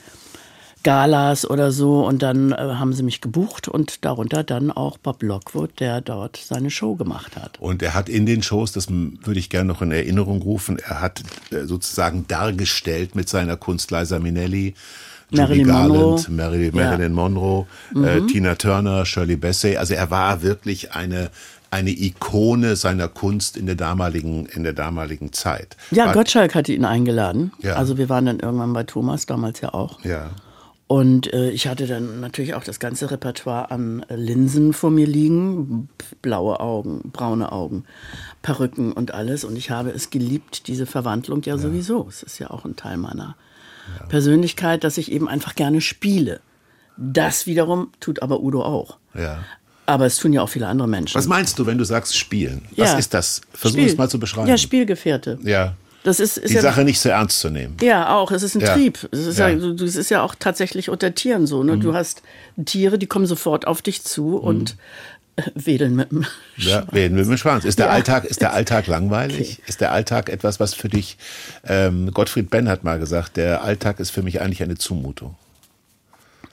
Galas 0.82 1.48
oder 1.48 1.70
so. 1.70 2.06
Und 2.06 2.22
dann 2.22 2.52
äh, 2.52 2.56
haben 2.56 2.92
sie 2.92 3.02
mich 3.02 3.20
gebucht 3.20 3.68
und 3.68 4.04
darunter 4.04 4.42
dann 4.42 4.70
auch 4.70 4.96
Bob 4.96 5.22
Lockwood, 5.22 5.80
der 5.80 6.00
dort 6.00 6.36
seine 6.36 6.70
Show 6.70 6.94
gemacht 6.94 7.36
hat. 7.36 7.60
Und 7.60 7.82
er 7.82 7.94
hat 7.94 8.08
in 8.08 8.26
den 8.26 8.42
Shows, 8.42 8.72
das 8.72 8.88
würde 8.90 9.38
ich 9.38 9.50
gerne 9.50 9.68
noch 9.68 9.82
in 9.82 9.92
Erinnerung 9.92 10.40
rufen, 10.40 10.78
er 10.78 11.00
hat 11.00 11.22
äh, 11.50 11.64
sozusagen 11.64 12.26
dargestellt 12.26 13.14
mit 13.14 13.28
seiner 13.28 13.56
Kunst 13.56 13.90
Liza 13.90 14.18
Minnelli, 14.18 14.74
Marilyn 15.30 15.66
Garland, 15.66 15.88
Monroe, 15.88 16.24
Marilyn, 16.30 16.74
Marilyn 16.74 17.00
ja. 17.00 17.08
Monroe 17.08 17.66
äh, 17.94 18.20
mhm. 18.20 18.28
Tina 18.28 18.54
Turner, 18.54 19.04
Shirley 19.04 19.36
Bassey. 19.36 19.76
Also 19.76 19.94
er 19.94 20.10
war 20.10 20.42
wirklich 20.42 20.92
eine 20.92 21.30
eine 21.70 21.90
Ikone 21.90 22.76
seiner 22.76 23.08
Kunst 23.08 23.56
in 23.56 23.66
der 23.66 23.74
damaligen, 23.74 24.46
in 24.46 24.64
der 24.64 24.72
damaligen 24.72 25.32
Zeit. 25.32 25.76
Ja, 25.90 26.06
war, 26.06 26.14
Gottschalk 26.14 26.54
hatte 26.54 26.72
ihn 26.72 26.84
eingeladen. 26.84 27.52
Ja. 27.60 27.74
Also 27.74 27.98
wir 27.98 28.08
waren 28.08 28.26
dann 28.26 28.40
irgendwann 28.40 28.72
bei 28.72 28.84
Thomas, 28.84 29.26
damals 29.26 29.60
ja 29.60 29.74
auch. 29.74 30.02
Ja. 30.04 30.30
Und 30.86 31.30
äh, 31.34 31.50
ich 31.50 31.68
hatte 31.68 31.86
dann 31.86 32.20
natürlich 32.20 32.54
auch 32.54 32.64
das 32.64 32.80
ganze 32.80 33.10
Repertoire 33.10 33.70
an 33.70 34.02
äh, 34.08 34.16
Linsen 34.16 34.72
vor 34.72 34.90
mir 34.90 35.06
liegen. 35.06 35.90
Blaue 36.22 36.60
Augen, 36.60 37.10
braune 37.12 37.52
Augen, 37.52 37.84
Perücken 38.40 38.92
und 38.92 39.12
alles. 39.12 39.44
Und 39.44 39.56
ich 39.56 39.70
habe 39.70 39.90
es 39.90 40.08
geliebt, 40.08 40.66
diese 40.66 40.86
Verwandlung 40.86 41.42
ja, 41.42 41.56
ja. 41.56 41.58
sowieso. 41.60 42.06
Es 42.08 42.22
ist 42.22 42.38
ja 42.38 42.48
auch 42.48 42.64
ein 42.64 42.76
Teil 42.76 42.96
meiner 42.96 43.36
ja. 44.00 44.06
Persönlichkeit, 44.06 44.84
dass 44.84 44.98
ich 44.98 45.12
eben 45.12 45.28
einfach 45.28 45.54
gerne 45.54 45.80
spiele. 45.80 46.40
Das 46.96 47.46
wiederum 47.46 47.90
tut 48.00 48.22
aber 48.22 48.40
Udo 48.40 48.62
auch. 48.62 48.98
Ja. 49.14 49.44
Aber 49.86 50.04
es 50.04 50.16
tun 50.18 50.32
ja 50.32 50.42
auch 50.42 50.48
viele 50.48 50.66
andere 50.66 50.88
Menschen. 50.88 51.14
Was 51.14 51.26
meinst 51.26 51.58
du, 51.58 51.64
wenn 51.64 51.78
du 51.78 51.84
sagst 51.84 52.16
spielen? 52.16 52.62
Was 52.76 52.92
ja. 52.92 52.98
ist 52.98 53.14
das? 53.14 53.40
Versuch 53.52 53.78
Spiel. 53.78 53.88
es 53.88 53.96
mal 53.96 54.10
zu 54.10 54.18
beschreiben. 54.18 54.48
Ja, 54.48 54.58
Spielgefährte. 54.58 55.38
Ja. 55.42 55.76
Das 56.04 56.20
ist, 56.20 56.38
ist 56.38 56.50
die 56.50 56.54
ja, 56.54 56.62
Sache 56.62 56.84
nicht 56.84 57.00
so 57.00 57.08
ernst 57.08 57.40
zu 57.40 57.50
nehmen. 57.50 57.76
Ja, 57.80 58.14
auch. 58.14 58.30
Es 58.30 58.42
ist 58.42 58.54
ein 58.54 58.60
ja. 58.60 58.74
Trieb. 58.74 59.08
Es 59.10 59.26
ist 59.26 59.38
ja. 59.38 59.48
ja, 59.48 59.56
es 59.56 59.96
ist 59.96 60.10
ja 60.10 60.22
auch 60.22 60.34
tatsächlich 60.34 60.90
unter 60.90 61.14
Tieren 61.14 61.46
so. 61.46 61.62
Ne? 61.62 61.76
Mhm. 61.76 61.80
Du 61.80 61.94
hast 61.94 62.22
Tiere, 62.64 62.98
die 62.98 63.06
kommen 63.06 63.26
sofort 63.26 63.66
auf 63.66 63.82
dich 63.82 64.02
zu 64.04 64.22
mhm. 64.22 64.34
und 64.36 64.76
wedeln 65.54 65.94
mit 65.96 66.10
dem 66.10 66.24
Schwanz. 66.56 66.66
Ja, 66.66 66.92
wedeln 66.92 67.14
mit 67.14 67.26
dem 67.26 67.36
Schwanz. 67.36 67.64
Ist 67.64 67.78
der 67.78 67.90
Alltag, 67.90 68.24
ist 68.24 68.40
der 68.40 68.52
Alltag 68.52 68.86
langweilig? 68.86 69.58
Okay. 69.58 69.62
Ist 69.66 69.80
der 69.80 69.92
Alltag 69.92 70.28
etwas, 70.28 70.60
was 70.60 70.74
für 70.74 70.88
dich, 70.88 71.18
ähm, 71.64 72.12
Gottfried 72.12 72.50
Benn 72.50 72.68
hat 72.68 72.84
mal 72.84 72.98
gesagt, 72.98 73.36
der 73.36 73.62
Alltag 73.62 74.00
ist 74.00 74.10
für 74.10 74.22
mich 74.22 74.40
eigentlich 74.40 74.62
eine 74.62 74.76
Zumutung. 74.76 75.36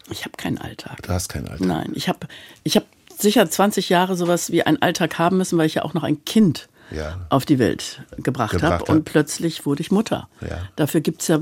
Ich 0.10 0.24
habe 0.24 0.38
keinen 0.38 0.58
Alltag. 0.58 1.02
Du 1.02 1.10
hast 1.10 1.30
keinen 1.30 1.48
Alltag. 1.48 1.68
Nein, 1.68 1.92
ich 1.96 2.08
habe 2.08 2.28
ich 2.64 2.76
hab 2.76 2.86
sicher 3.18 3.50
20 3.50 3.90
Jahre 3.90 4.16
sowas 4.16 4.52
wie 4.52 4.64
einen 4.64 4.82
Alltag 4.82 5.18
haben 5.18 5.38
müssen, 5.38 5.58
weil 5.58 5.66
ich 5.66 5.76
ja 5.76 5.84
auch 5.84 5.94
noch 5.94 6.04
ein 6.04 6.24
Kind 6.26 6.68
ja. 6.92 7.26
auf 7.30 7.46
die 7.46 7.60
Welt 7.60 8.04
gebracht, 8.18 8.52
gebracht 8.52 8.82
habe. 8.82 8.92
Und 8.92 9.06
plötzlich 9.06 9.66
wurde 9.66 9.82
ich 9.82 9.92
Mutter. 9.92 10.30
Ja. 10.42 10.70
Dafür 10.76 11.02
gibt 11.02 11.22
es 11.22 11.28
ja 11.28 11.40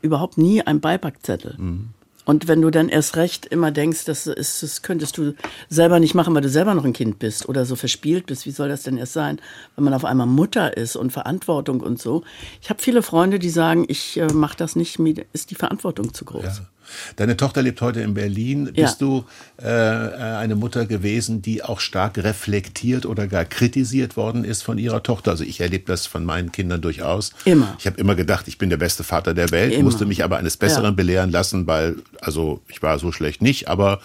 überhaupt 0.00 0.38
nie 0.38 0.62
einen 0.62 0.80
Beipackzettel. 0.80 1.54
Mhm. 1.58 1.90
Und 2.28 2.46
wenn 2.46 2.60
du 2.60 2.68
dann 2.68 2.90
erst 2.90 3.16
recht 3.16 3.46
immer 3.46 3.70
denkst, 3.70 4.04
das, 4.04 4.26
ist, 4.26 4.62
das 4.62 4.82
könntest 4.82 5.16
du 5.16 5.32
selber 5.70 5.98
nicht 5.98 6.14
machen, 6.14 6.34
weil 6.34 6.42
du 6.42 6.50
selber 6.50 6.74
noch 6.74 6.84
ein 6.84 6.92
Kind 6.92 7.18
bist 7.18 7.48
oder 7.48 7.64
so 7.64 7.74
verspielt 7.74 8.26
bist, 8.26 8.44
wie 8.44 8.50
soll 8.50 8.68
das 8.68 8.82
denn 8.82 8.98
erst 8.98 9.14
sein, 9.14 9.40
wenn 9.76 9.84
man 9.84 9.94
auf 9.94 10.04
einmal 10.04 10.26
Mutter 10.26 10.76
ist 10.76 10.94
und 10.94 11.10
Verantwortung 11.10 11.80
und 11.80 11.98
so. 11.98 12.24
Ich 12.60 12.68
habe 12.68 12.82
viele 12.82 13.00
Freunde, 13.00 13.38
die 13.38 13.48
sagen, 13.48 13.86
ich 13.88 14.20
äh, 14.20 14.26
mache 14.26 14.58
das 14.58 14.76
nicht, 14.76 14.98
mir 14.98 15.24
ist 15.32 15.50
die 15.50 15.54
Verantwortung 15.54 16.12
zu 16.12 16.26
groß. 16.26 16.44
Ja. 16.44 16.66
Deine 17.16 17.36
Tochter 17.36 17.62
lebt 17.62 17.80
heute 17.80 18.00
in 18.00 18.14
Berlin. 18.14 18.70
Ja. 18.74 18.84
Bist 18.84 19.00
du 19.00 19.24
äh, 19.56 19.66
eine 19.66 20.56
Mutter 20.56 20.86
gewesen, 20.86 21.42
die 21.42 21.62
auch 21.62 21.80
stark 21.80 22.18
reflektiert 22.18 23.06
oder 23.06 23.26
gar 23.26 23.44
kritisiert 23.44 24.16
worden 24.16 24.44
ist 24.44 24.62
von 24.62 24.78
ihrer 24.78 25.02
Tochter? 25.02 25.32
Also 25.32 25.44
ich 25.44 25.60
erlebe 25.60 25.84
das 25.86 26.06
von 26.06 26.24
meinen 26.24 26.52
Kindern 26.52 26.80
durchaus. 26.80 27.32
Immer. 27.44 27.76
Ich 27.78 27.86
habe 27.86 27.98
immer 28.00 28.14
gedacht, 28.14 28.48
ich 28.48 28.58
bin 28.58 28.70
der 28.70 28.76
beste 28.76 29.04
Vater 29.04 29.34
der 29.34 29.50
Welt, 29.50 29.72
immer. 29.72 29.84
musste 29.84 30.06
mich 30.06 30.24
aber 30.24 30.38
eines 30.38 30.56
Besseren 30.56 30.84
ja. 30.84 30.90
belehren 30.92 31.30
lassen, 31.30 31.66
weil, 31.66 31.96
also 32.20 32.60
ich 32.68 32.82
war 32.82 32.98
so 32.98 33.12
schlecht 33.12 33.42
nicht, 33.42 33.68
aber 33.68 34.00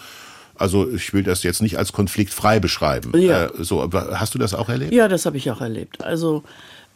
also 0.56 0.88
ich 0.90 1.12
will 1.12 1.22
das 1.24 1.42
jetzt 1.42 1.62
nicht 1.62 1.78
als 1.78 1.92
konfliktfrei 1.92 2.60
beschreiben. 2.60 3.12
Ja. 3.18 3.46
Äh, 3.46 3.50
so, 3.58 3.90
hast 3.92 4.34
du 4.34 4.38
das 4.38 4.54
auch 4.54 4.68
erlebt? 4.68 4.92
Ja, 4.92 5.08
das 5.08 5.26
habe 5.26 5.36
ich 5.36 5.50
auch 5.50 5.60
erlebt. 5.60 6.02
Also 6.04 6.44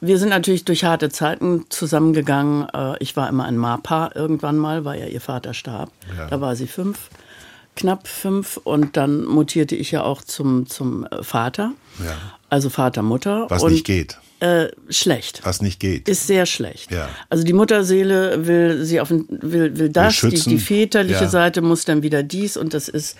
wir 0.00 0.18
sind 0.18 0.28
natürlich 0.28 0.64
durch 0.64 0.84
harte 0.84 1.10
Zeiten 1.10 1.66
zusammengegangen. 1.68 2.68
Äh, 2.72 2.96
ich 3.00 3.16
war 3.16 3.28
immer 3.28 3.44
ein 3.44 3.56
Mapa 3.56 4.10
irgendwann 4.14 4.56
mal, 4.56 4.84
weil 4.84 5.00
ja 5.00 5.06
ihr 5.06 5.20
Vater 5.20 5.54
starb. 5.54 5.90
Ja. 6.16 6.28
Da 6.28 6.40
war 6.40 6.54
sie 6.56 6.66
fünf, 6.66 7.10
knapp 7.74 8.06
fünf. 8.06 8.58
Und 8.58 8.96
dann 8.96 9.24
mutierte 9.24 9.74
ich 9.74 9.90
ja 9.90 10.04
auch 10.04 10.22
zum, 10.22 10.66
zum 10.66 11.06
äh, 11.06 11.22
Vater. 11.22 11.72
Ja. 11.98 12.16
Also 12.48 12.70
Vater, 12.70 13.02
Mutter. 13.02 13.46
Was 13.48 13.62
und, 13.62 13.72
nicht 13.72 13.84
geht. 13.84 14.18
Äh, 14.40 14.68
schlecht. 14.88 15.40
Was 15.42 15.62
nicht 15.62 15.80
geht. 15.80 16.08
Ist 16.08 16.28
sehr 16.28 16.46
schlecht. 16.46 16.92
Ja. 16.92 17.08
Also 17.28 17.42
die 17.42 17.52
Mutterseele 17.52 18.46
will 18.46 18.84
sie 18.84 19.00
auf 19.00 19.10
will, 19.10 19.76
will 19.76 19.88
das, 19.88 20.22
will 20.22 20.30
die, 20.30 20.40
die 20.40 20.58
väterliche 20.58 21.24
ja. 21.24 21.28
Seite 21.28 21.60
muss 21.60 21.84
dann 21.84 22.04
wieder 22.04 22.22
dies 22.22 22.56
und 22.56 22.72
das 22.72 22.88
ist 22.88 23.16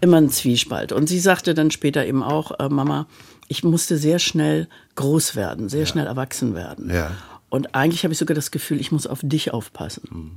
immer 0.00 0.18
ein 0.18 0.30
Zwiespalt. 0.30 0.92
Und 0.92 1.08
sie 1.08 1.18
sagte 1.18 1.54
dann 1.54 1.72
später 1.72 2.06
eben 2.06 2.22
auch, 2.22 2.52
äh, 2.60 2.68
Mama, 2.68 3.06
ich 3.50 3.64
musste 3.64 3.98
sehr 3.98 4.20
schnell 4.20 4.68
groß 4.94 5.34
werden, 5.34 5.68
sehr 5.68 5.80
ja. 5.80 5.86
schnell 5.86 6.06
erwachsen 6.06 6.54
werden. 6.54 6.88
Ja. 6.88 7.10
Und 7.48 7.74
eigentlich 7.74 8.04
habe 8.04 8.12
ich 8.12 8.18
sogar 8.18 8.36
das 8.36 8.52
Gefühl, 8.52 8.80
ich 8.80 8.92
muss 8.92 9.08
auf 9.08 9.18
dich 9.22 9.52
aufpassen. 9.52 10.02
Mhm. 10.10 10.30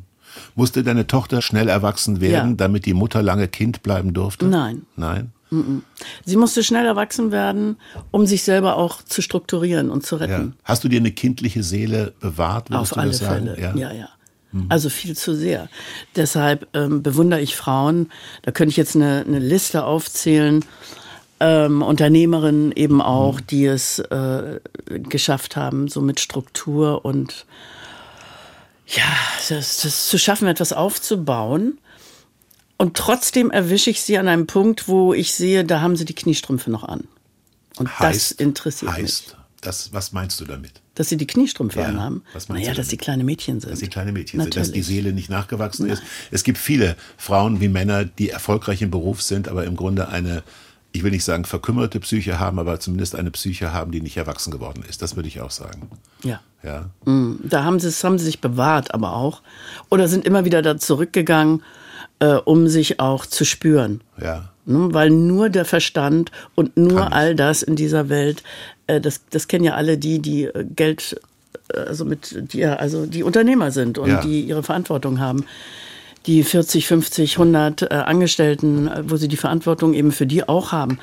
Musste 0.56 0.82
deine 0.82 1.06
Tochter 1.06 1.44
schnell 1.44 1.70
erwachsen 1.70 2.22
werden, 2.22 2.52
ja. 2.52 2.56
damit 2.56 2.88
die 2.88 2.96
Mutter 2.96 3.22
lange 3.22 3.48
Kind 3.48 3.84
bleiben 3.84 4.16
durfte? 4.16 4.48
Nein. 4.48 4.88
Nein? 4.96 5.32
Sie 6.26 6.36
musste 6.36 6.64
schnell 6.64 6.88
erwachsen 6.88 7.32
werden, 7.32 7.78
um 8.10 8.26
sich 8.26 8.42
selber 8.42 8.78
auch 8.78 9.04
zu 9.04 9.22
strukturieren 9.22 9.92
und 9.92 10.04
zu 10.04 10.16
retten. 10.16 10.56
Hast 10.64 10.84
du 10.84 10.88
dir 10.88 11.00
eine 11.00 11.12
kindliche 11.12 11.62
Seele 11.62 12.16
bewahrt? 12.20 12.74
Auf 12.74 12.98
alle 12.98 13.14
Fälle, 13.14 13.62
ja, 13.62 13.76
ja. 13.76 13.94
ja. 13.94 14.10
Mhm. 14.52 14.66
Also 14.70 14.90
viel 14.90 15.16
zu 15.16 15.36
sehr. 15.36 15.70
Deshalb 16.16 16.68
ähm, 16.74 17.04
bewundere 17.04 17.42
ich 17.42 17.56
Frauen. 17.56 18.10
Da 18.42 18.52
könnte 18.52 18.72
ich 18.72 18.78
jetzt 18.78 18.96
eine, 18.96 19.24
eine 19.28 19.38
Liste 19.38 19.84
aufzählen 19.84 20.66
ähm, 21.44 21.82
Unternehmerinnen 21.82 22.72
eben 22.72 23.02
auch, 23.02 23.42
mhm. 23.42 23.48
die 23.48 23.66
es 23.66 24.00
äh, 24.00 24.62
geschafft 24.88 25.58
haben, 25.58 25.90
so 25.90 26.00
mit 26.00 26.22
Struktur 26.22 27.04
und 27.04 27.46
ja, 28.88 29.04
das, 29.50 29.82
das 29.82 30.08
zu 30.08 30.18
schaffen, 30.18 30.48
etwas 30.48 30.72
aufzubauen. 30.72 31.80
Und 32.78 32.96
trotzdem 32.96 33.52
erwische 33.52 33.90
ich 33.90 34.02
sie 34.02 34.18
an 34.18 34.28
einem 34.28 34.48
Punkt, 34.48 34.88
wo 34.88 35.14
ich 35.14 35.34
sehe, 35.34 35.66
da 35.66 35.82
haben 35.82 35.96
sie 35.96 36.06
die 36.06 36.16
Kniestrümpfe 36.16 36.72
noch 36.72 36.84
an. 36.84 37.08
Und 37.78 38.00
heißt, 38.00 38.32
das 38.32 38.40
interessiert 38.40 38.92
heißt, 38.92 39.28
mich. 39.28 39.38
Das, 39.62 39.94
was 39.94 40.12
meinst 40.12 40.40
du 40.40 40.46
damit? 40.46 40.82
Dass 40.96 41.10
sie 41.10 41.18
die 41.18 41.28
Kniestrümpfe 41.28 41.80
ja, 41.80 41.88
anhaben? 41.88 42.24
Was 42.34 42.50
meinst 42.50 42.64
naja, 42.64 42.76
dass 42.76 42.90
sie 42.90 42.98
kleine 42.98 43.24
Mädchen 43.24 43.60
sind. 43.60 43.72
Dass 43.72 43.80
sie 43.80 43.88
kleine 43.88 44.12
Mädchen 44.12 44.40
Natürlich. 44.40 44.54
sind, 44.54 44.68
dass 44.68 44.74
die 44.74 44.82
Seele 44.82 45.14
nicht 45.14 45.30
nachgewachsen 45.30 45.90
ist. 45.90 46.04
Es 46.32 46.44
gibt 46.44 46.58
viele 46.58 46.96
Frauen 47.18 47.62
wie 47.62 47.70
Männer, 47.70 48.06
die 48.06 48.30
erfolgreich 48.30 48.82
im 48.82 48.92
Beruf 48.92 49.22
sind, 49.22 49.48
aber 49.48 49.64
im 49.64 49.76
Grunde 49.76 50.10
eine, 50.10 50.44
ich 50.94 51.04
will 51.04 51.12
nicht 51.12 51.26
sagen 51.26 51.44
verkümmerte 51.44 52.00
Psyche 52.00 52.40
haben, 52.40 52.60
aber 52.60 52.80
zumindest 52.80 53.16
eine 53.16 53.32
Psyche 53.32 53.74
haben, 53.74 53.92
die 53.92 54.02
nicht 54.02 54.16
erwachsen 54.16 54.52
geworden 54.52 54.84
ist. 54.88 55.02
Das 55.02 55.16
würde 55.16 55.28
ich 55.28 55.42
auch 55.42 55.52
sagen. 55.52 55.90
Ja. 56.24 56.40
ja. 56.64 56.90
Mm, 57.06 57.40
da 57.44 57.64
haben 57.64 57.80
sie, 57.80 57.90
haben 57.90 58.18
sie 58.18 58.26
sich 58.26 58.40
bewahrt, 58.40 58.94
aber 58.94 59.16
auch. 59.16 59.42
Oder 59.90 60.08
sind 60.08 60.26
immer 60.26 60.46
wieder 60.46 60.62
da 60.62 60.78
zurückgegangen 60.78 61.62
äh, 62.24 62.36
um 62.36 62.68
sich 62.68 63.00
auch 63.00 63.26
zu 63.26 63.44
spüren. 63.46 64.02
Ja. 64.22 64.50
Ne? 64.66 64.90
Weil 64.94 65.10
nur 65.10 65.50
der 65.50 65.66
Verstand 65.66 66.32
und 66.56 66.78
nur 66.78 67.12
all 67.12 67.36
das 67.36 67.64
in 67.64 67.76
dieser 67.76 68.10
Welt, 68.10 68.44
äh, 68.88 69.02
das, 69.02 69.22
das 69.30 69.48
kennen 69.48 69.66
ja 69.66 69.74
alle 69.74 69.98
die, 69.98 70.20
die 70.20 70.46
äh, 70.46 70.64
Geld, 70.64 71.20
äh, 71.74 71.80
also 71.80 72.06
mit, 72.06 72.54
die, 72.54 72.66
also 72.66 73.06
die 73.06 73.24
Unternehmer 73.24 73.72
sind 73.72 73.98
und 73.98 74.10
ja. 74.10 74.22
die 74.22 74.42
ihre 74.42 74.64
Verantwortung 74.64 75.20
haben 75.20 75.46
die 76.26 76.44
40, 76.44 76.88
50, 76.88 77.34
100 77.34 77.82
äh, 77.84 77.88
Angestellten, 77.96 78.88
äh, 78.88 79.04
wo 79.06 79.18
sie 79.18 79.28
die 79.28 79.38
Verantwortung 79.38 79.94
eben 79.94 80.12
für 80.12 80.26
die 80.26 80.48
auch 80.48 80.72
haben. 80.72 81.00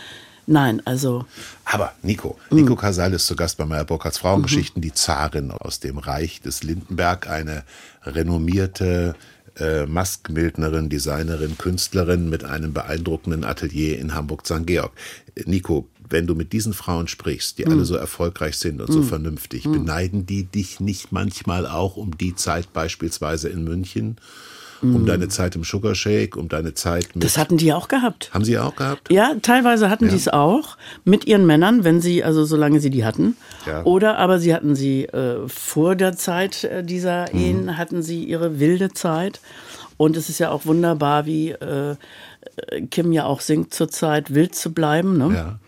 Nein, 0.47 0.83
also. 0.85 1.27
Aber 1.65 1.93
Nico, 2.03 2.37
Nico 2.51 2.75
Casal 2.75 3.13
ist 3.13 3.27
zu 3.27 3.37
Gast 3.37 3.57
bei 3.57 3.67
Meyer 3.67 3.85
Burkhardts 3.85 4.19
Frauengeschichten, 4.19 4.81
mhm. 4.81 4.83
die 4.83 4.93
Zarin 4.93 5.53
aus 5.53 5.79
dem 5.79 5.99
Reich 5.99 6.41
des 6.41 6.65
Lindenberg, 6.65 7.29
eine 7.29 7.63
renommierte 8.05 9.15
äh, 9.59 9.87
Maskbildnerin, 9.87 10.89
Designerin, 10.89 11.57
Künstlerin 11.57 12.29
mit 12.31 12.45
einem 12.45 12.73
beeindruckenden 12.73 13.45
Atelier 13.45 13.99
in 13.99 14.15
Hamburg-St. 14.15 14.67
Georg. 14.67 14.93
Nico, 15.45 15.89
wenn 16.09 16.27
du 16.27 16.35
mit 16.35 16.53
diesen 16.53 16.73
Frauen 16.73 17.07
sprichst, 17.09 17.59
die 17.59 17.65
mm. 17.65 17.71
alle 17.71 17.85
so 17.85 17.95
erfolgreich 17.95 18.57
sind 18.57 18.81
und 18.81 18.89
mm. 18.89 18.93
so 18.93 19.03
vernünftig, 19.03 19.67
mm. 19.67 19.73
beneiden 19.73 20.27
die 20.27 20.45
dich 20.45 20.81
nicht 20.81 21.13
manchmal 21.13 21.67
auch 21.67 21.97
um 21.97 22.17
die 22.19 22.35
Zeit 22.35 22.73
beispielsweise 22.73 23.49
in 23.49 23.63
München? 23.65 24.17
Um 24.83 25.07
deine 25.07 25.29
Zeit 25.29 25.57
im 25.57 25.64
Sugar 25.64 25.95
Shake, 25.95 26.37
um 26.37 26.49
deine 26.49 26.75
Zeit 26.75 27.14
mit. 27.14 27.25
Das 27.25 27.37
hatten 27.37 27.57
die 27.57 27.73
auch 27.73 27.88
gehabt. 27.88 28.31
Haben 28.33 28.45
sie 28.45 28.59
auch 28.59 28.77
gehabt? 28.77 29.11
Ja, 29.11 29.35
teilweise 29.43 29.90
hatten 29.90 30.07
ja. 30.07 30.11
die 30.11 30.16
es 30.16 30.29
auch 30.29 30.77
mit 31.05 31.27
ihren 31.27 31.47
Männern, 31.47 31.85
wenn 31.85 32.01
sie, 32.01 32.25
also 32.25 32.45
solange 32.45 32.81
sie 32.81 32.90
die 32.90 33.05
hatten. 33.05 33.37
Ja. 33.66 33.85
Oder 33.85 34.19
aber 34.19 34.38
sie 34.38 34.55
hatten 34.55 34.75
sie 34.75 35.05
äh, 35.05 35.47
vor 35.49 35.97
der 35.97 36.16
Zeit 36.16 36.64
äh, 36.64 36.83
dieser 36.83 37.27
mhm. 37.33 37.40
Ehen, 37.40 37.77
hatten 37.77 38.03
sie 38.03 38.25
ihre 38.25 38.59
wilde 38.59 38.90
Zeit. 38.93 39.40
Und 39.97 40.16
es 40.16 40.31
ist 40.31 40.38
ja 40.38 40.51
auch 40.51 40.64
wunderbar, 40.64 41.27
wie 41.27 41.51
äh, 41.51 41.97
Kim 42.90 43.12
ja 43.12 43.25
auch 43.27 43.40
singt 43.40 43.75
zurzeit, 43.75 44.35
wild 44.35 44.55
zu 44.55 44.73
bleiben. 44.73 45.19
Ne? 45.19 45.35
Ja. 45.35 45.59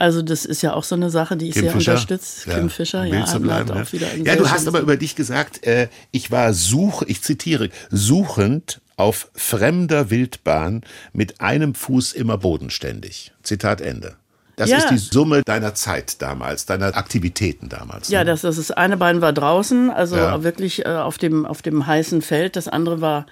Also 0.00 0.22
das 0.22 0.46
ist 0.46 0.62
ja 0.62 0.72
auch 0.72 0.84
so 0.84 0.94
eine 0.94 1.10
Sache, 1.10 1.36
die 1.36 1.48
ich 1.48 1.52
Kim 1.52 1.64
sehr 1.64 1.72
Fischer. 1.72 1.92
unterstütze. 1.92 2.48
Ja. 2.48 2.56
Kim 2.56 2.70
Fischer, 2.70 3.04
ja, 3.04 3.26
zu 3.26 3.38
bleiben, 3.38 3.70
auch 3.70 3.92
wieder 3.92 4.06
ja, 4.16 4.34
du 4.34 4.50
hast 4.50 4.66
aber 4.66 4.80
über 4.80 4.96
dich 4.96 5.14
gesagt, 5.14 5.66
äh, 5.66 5.88
ich 6.10 6.30
war 6.30 6.54
such, 6.54 7.02
ich 7.02 7.20
zitiere, 7.22 7.68
suchend 7.90 8.80
auf 8.96 9.28
fremder 9.34 10.08
Wildbahn 10.08 10.84
mit 11.12 11.42
einem 11.42 11.74
Fuß 11.74 12.14
immer 12.14 12.38
bodenständig. 12.38 13.32
Zitat 13.42 13.82
Ende. 13.82 14.16
Das 14.56 14.70
ja. 14.70 14.78
ist 14.78 14.90
die 14.90 14.98
Summe 14.98 15.42
deiner 15.42 15.74
Zeit 15.74 16.22
damals, 16.22 16.64
deiner 16.64 16.96
Aktivitäten 16.96 17.68
damals. 17.68 18.08
Ja, 18.08 18.20
ne? 18.20 18.26
das, 18.26 18.40
das 18.40 18.56
ist 18.56 18.76
eine 18.76 18.96
Bein 18.96 19.20
war 19.20 19.34
draußen, 19.34 19.90
also 19.90 20.16
ja. 20.16 20.42
wirklich 20.42 20.86
äh, 20.86 20.88
auf 20.88 21.18
dem 21.18 21.44
auf 21.44 21.60
dem 21.60 21.86
heißen 21.86 22.22
Feld. 22.22 22.56
Das 22.56 22.68
andere 22.68 23.02
war 23.02 23.26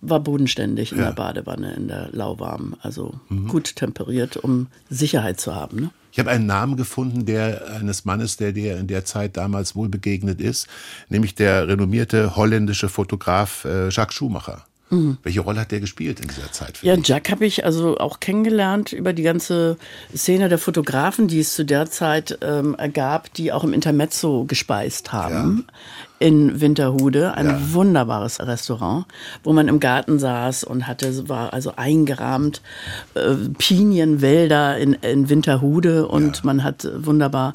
war 0.00 0.20
bodenständig 0.20 0.92
in 0.92 0.98
ja. 0.98 1.06
der 1.06 1.12
Badewanne, 1.12 1.74
in 1.74 1.88
der 1.88 2.08
lauwarm, 2.12 2.76
also 2.80 3.14
mhm. 3.28 3.48
gut 3.48 3.76
temperiert, 3.76 4.36
um 4.36 4.68
Sicherheit 4.88 5.40
zu 5.40 5.54
haben. 5.54 5.80
Ne? 5.80 5.90
Ich 6.12 6.18
habe 6.18 6.30
einen 6.30 6.46
Namen 6.46 6.76
gefunden, 6.76 7.26
der 7.26 7.70
eines 7.78 8.04
Mannes, 8.04 8.36
der 8.36 8.52
dir 8.52 8.78
in 8.78 8.86
der 8.86 9.04
Zeit 9.04 9.36
damals 9.36 9.76
wohl 9.76 9.88
begegnet 9.88 10.40
ist, 10.40 10.66
nämlich 11.08 11.34
der 11.34 11.68
renommierte 11.68 12.36
holländische 12.36 12.88
Fotograf 12.88 13.64
äh, 13.64 13.88
Jacques 13.90 14.14
Schumacher. 14.14 14.64
Mhm. 14.90 15.18
Welche 15.22 15.40
Rolle 15.40 15.60
hat 15.60 15.70
der 15.70 15.80
gespielt 15.80 16.20
in 16.20 16.28
dieser 16.28 16.50
Zeit? 16.50 16.82
ja, 16.82 16.96
Jack 16.96 17.30
habe 17.30 17.46
ich 17.46 17.64
also 17.64 17.98
auch 17.98 18.18
kennengelernt 18.18 18.92
über 18.92 19.12
die 19.12 19.22
ganze 19.22 19.76
Szene 20.14 20.48
der 20.48 20.58
Fotografen, 20.58 21.28
die 21.28 21.38
es 21.38 21.54
zu 21.54 21.64
der 21.64 21.88
Zeit 21.90 22.38
ähm, 22.42 22.76
gab, 22.92 23.32
die 23.34 23.52
auch 23.52 23.62
im 23.62 23.72
Intermezzo 23.72 24.44
gespeist 24.46 25.12
haben. 25.12 25.64
Ja. 25.68 25.74
In 26.22 26.60
Winterhude, 26.60 27.34
ein 27.34 27.46
ja. 27.46 27.58
wunderbares 27.72 28.40
Restaurant, 28.40 29.06
wo 29.42 29.54
man 29.54 29.68
im 29.68 29.80
Garten 29.80 30.18
saß 30.18 30.64
und 30.64 30.86
hatte, 30.86 31.30
war 31.30 31.54
also 31.54 31.72
eingerahmt, 31.76 32.60
äh, 33.14 33.34
Pinienwälder 33.56 34.76
in, 34.76 34.92
in 34.92 35.30
Winterhude 35.30 36.06
und 36.06 36.36
ja. 36.36 36.42
man 36.44 36.62
hat 36.62 36.86
wunderbar 36.94 37.52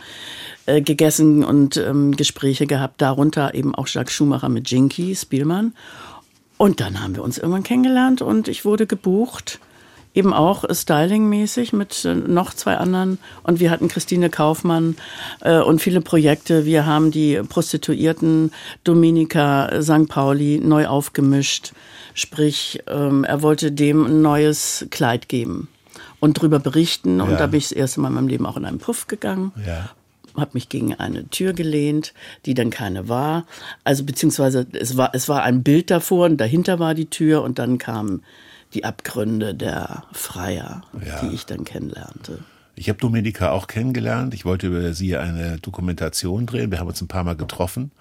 äh, 0.65 0.81
gegessen 0.81 1.43
und 1.43 1.77
ähm, 1.77 2.15
Gespräche 2.15 2.65
gehabt, 2.65 3.01
darunter 3.01 3.53
eben 3.53 3.75
auch 3.75 3.87
Jacques 3.87 4.13
Schumacher 4.13 4.49
mit 4.49 4.71
Jinky 4.71 5.15
Spielmann. 5.15 5.73
Und 6.57 6.79
dann 6.79 7.03
haben 7.03 7.15
wir 7.15 7.23
uns 7.23 7.37
irgendwann 7.37 7.63
kennengelernt 7.63 8.23
und 8.23 8.47
ich 8.47 8.65
wurde 8.65 8.87
gebucht, 8.87 9.59
eben 10.15 10.33
auch 10.33 10.63
stylingmäßig 10.69 11.73
mit 11.73 12.05
äh, 12.05 12.15
noch 12.15 12.53
zwei 12.53 12.77
anderen. 12.77 13.19
Und 13.43 13.59
wir 13.59 13.69
hatten 13.69 13.89
Christine 13.89 14.29
Kaufmann 14.29 14.95
äh, 15.41 15.59
und 15.59 15.81
viele 15.81 16.01
Projekte. 16.01 16.65
Wir 16.65 16.85
haben 16.85 17.11
die 17.11 17.41
Prostituierten 17.47 18.51
Dominika 18.83 19.81
St. 19.81 20.07
Pauli 20.07 20.59
neu 20.63 20.87
aufgemischt. 20.87 21.73
Sprich, 22.13 22.81
ähm, 22.87 23.25
er 23.25 23.41
wollte 23.41 23.71
dem 23.71 24.05
ein 24.05 24.21
neues 24.21 24.87
Kleid 24.89 25.27
geben 25.27 25.67
und 26.21 26.41
drüber 26.41 26.59
berichten. 26.59 27.17
Ja. 27.17 27.25
Und 27.25 27.39
da 27.39 27.47
bin 27.47 27.57
ich 27.57 27.69
das 27.69 27.73
erste 27.73 27.99
Mal 27.99 28.07
in 28.07 28.15
meinem 28.15 28.27
Leben 28.29 28.45
auch 28.45 28.57
in 28.57 28.65
einen 28.65 28.79
Puff 28.79 29.07
gegangen. 29.07 29.51
Ja 29.65 29.89
habe 30.37 30.51
mich 30.53 30.67
gegen 30.67 30.93
eine 30.95 31.29
Tür 31.29 31.53
gelehnt, 31.53 32.13
die 32.45 32.53
dann 32.53 32.69
keine 32.69 33.07
war. 33.07 33.45
Also 33.83 34.03
beziehungsweise 34.03 34.67
es 34.73 34.97
war, 34.97 35.11
es 35.13 35.29
war 35.29 35.43
ein 35.43 35.63
Bild 35.63 35.89
davor 35.89 36.25
und 36.25 36.37
dahinter 36.37 36.77
war 36.77 36.93
die 36.93 37.09
Tür 37.09 37.41
und 37.41 37.59
dann 37.59 37.77
kamen 37.77 38.21
die 38.73 38.83
Abgründe 38.83 39.55
der 39.55 40.03
Freier, 40.11 40.83
ja. 41.05 41.21
die 41.21 41.33
ich 41.33 41.45
dann 41.45 41.63
kennenlernte. 41.63 42.39
Ich 42.75 42.89
habe 42.89 42.99
Dominika 42.99 43.51
auch 43.51 43.67
kennengelernt. 43.67 44.33
Ich 44.33 44.43
wollte 44.43 44.67
über 44.67 44.93
sie 44.93 45.15
eine 45.15 45.57
Dokumentation 45.59 46.45
drehen. 46.45 46.71
Wir 46.71 46.79
haben 46.79 46.87
uns 46.87 47.01
ein 47.01 47.07
paar 47.07 47.23
Mal 47.23 47.37
getroffen. 47.37 47.91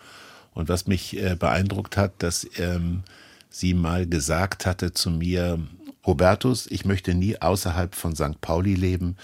Und 0.53 0.69
was 0.69 0.87
mich 0.87 1.17
äh, 1.17 1.37
beeindruckt 1.37 1.97
hat, 1.97 2.13
dass 2.19 2.47
ähm, 2.59 3.03
sie 3.51 3.75
mal 3.75 4.07
gesagt 4.07 4.67
hatte 4.67 4.93
zu 4.93 5.11
mir, 5.11 5.61
Robertus, 6.07 6.67
ich 6.67 6.85
möchte 6.85 7.15
nie 7.15 7.41
außerhalb 7.41 7.95
von 7.95 8.15
St. 8.15 8.41
Pauli 8.41 8.75
leben, 8.75 9.17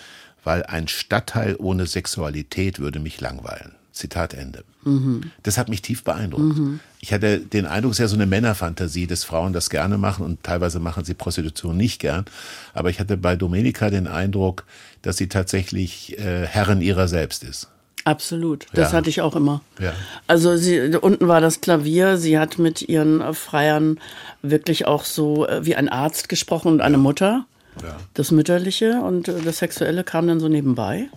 weil 0.44 0.62
ein 0.64 0.88
Stadtteil 0.88 1.56
ohne 1.58 1.86
Sexualität 1.86 2.78
würde 2.78 3.00
mich 3.00 3.20
langweilen. 3.20 3.74
Zitat 3.92 4.34
Ende. 4.34 4.64
Mhm. 4.84 5.30
Das 5.42 5.58
hat 5.58 5.68
mich 5.68 5.82
tief 5.82 6.04
beeindruckt. 6.04 6.58
Mhm. 6.58 6.80
Ich 7.00 7.12
hatte 7.12 7.40
den 7.40 7.66
Eindruck, 7.66 7.92
es 7.92 7.98
ist 7.98 8.02
ja 8.02 8.08
so 8.08 8.16
eine 8.16 8.26
Männerfantasie, 8.26 9.06
dass 9.06 9.24
Frauen 9.24 9.52
das 9.52 9.70
gerne 9.70 9.98
machen 9.98 10.24
und 10.24 10.42
teilweise 10.42 10.80
machen 10.80 11.04
sie 11.04 11.14
Prostitution 11.14 11.76
nicht 11.76 12.00
gern. 12.00 12.24
Aber 12.72 12.90
ich 12.90 13.00
hatte 13.00 13.16
bei 13.16 13.36
Domenica 13.36 13.90
den 13.90 14.06
Eindruck, 14.06 14.64
dass 15.02 15.16
sie 15.16 15.28
tatsächlich 15.28 16.18
äh, 16.18 16.46
Herrin 16.46 16.80
ihrer 16.80 17.08
selbst 17.08 17.44
ist. 17.44 17.68
Absolut, 18.04 18.66
das 18.72 18.92
ja. 18.92 18.98
hatte 18.98 19.10
ich 19.10 19.20
auch 19.20 19.36
immer. 19.36 19.60
Ja. 19.78 19.92
Also 20.26 20.56
sie, 20.56 20.96
unten 20.96 21.28
war 21.28 21.40
das 21.40 21.60
Klavier, 21.60 22.16
sie 22.16 22.38
hat 22.38 22.58
mit 22.58 22.80
ihren 22.82 23.34
Freiern 23.34 23.98
wirklich 24.42 24.86
auch 24.86 25.04
so 25.04 25.46
äh, 25.46 25.66
wie 25.66 25.76
ein 25.76 25.88
Arzt 25.88 26.28
gesprochen 26.28 26.72
und 26.72 26.80
eine 26.80 26.98
Mutter. 26.98 27.44
Ja. 27.82 27.96
Das 28.14 28.30
Mütterliche 28.30 29.00
und 29.02 29.28
äh, 29.28 29.42
das 29.44 29.58
Sexuelle 29.58 30.02
kam 30.02 30.26
dann 30.26 30.40
so 30.40 30.48
nebenbei. 30.48 31.08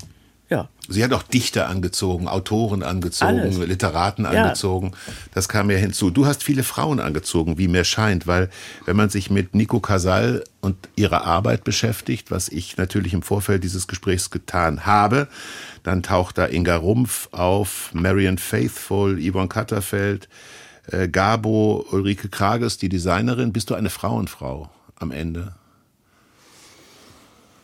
Sie 0.89 1.01
hat 1.01 1.13
auch 1.13 1.23
Dichter 1.23 1.69
angezogen, 1.69 2.27
Autoren 2.27 2.83
angezogen, 2.83 3.39
Alles. 3.39 3.57
Literaten 3.57 4.25
ja. 4.25 4.31
angezogen. 4.31 4.91
Das 5.33 5.47
kam 5.47 5.71
ja 5.71 5.77
hinzu. 5.77 6.09
Du 6.09 6.25
hast 6.25 6.43
viele 6.43 6.63
Frauen 6.63 6.99
angezogen, 6.99 7.57
wie 7.57 7.69
mir 7.69 7.85
scheint, 7.85 8.27
weil 8.27 8.49
wenn 8.85 8.97
man 8.97 9.09
sich 9.09 9.29
mit 9.29 9.55
Nico 9.55 9.79
Casal 9.79 10.43
und 10.59 10.75
ihrer 10.97 11.23
Arbeit 11.23 11.63
beschäftigt, 11.63 12.31
was 12.31 12.49
ich 12.49 12.75
natürlich 12.75 13.13
im 13.13 13.21
Vorfeld 13.21 13.63
dieses 13.63 13.87
Gesprächs 13.87 14.29
getan 14.29 14.85
habe, 14.85 15.29
dann 15.83 16.03
taucht 16.03 16.37
da 16.37 16.47
Inga 16.47 16.75
Rumpf 16.75 17.29
auf, 17.31 17.89
Marion 17.93 18.37
Faithful, 18.37 19.17
Yvonne 19.21 19.47
Katterfeld, 19.47 20.27
äh, 20.87 21.07
Gabo, 21.07 21.85
Ulrike 21.91 22.27
Krages, 22.27 22.77
die 22.77 22.89
Designerin. 22.89 23.53
Bist 23.53 23.69
du 23.69 23.75
eine 23.75 23.89
Frauenfrau 23.89 24.69
am 24.95 25.11
Ende? 25.11 25.55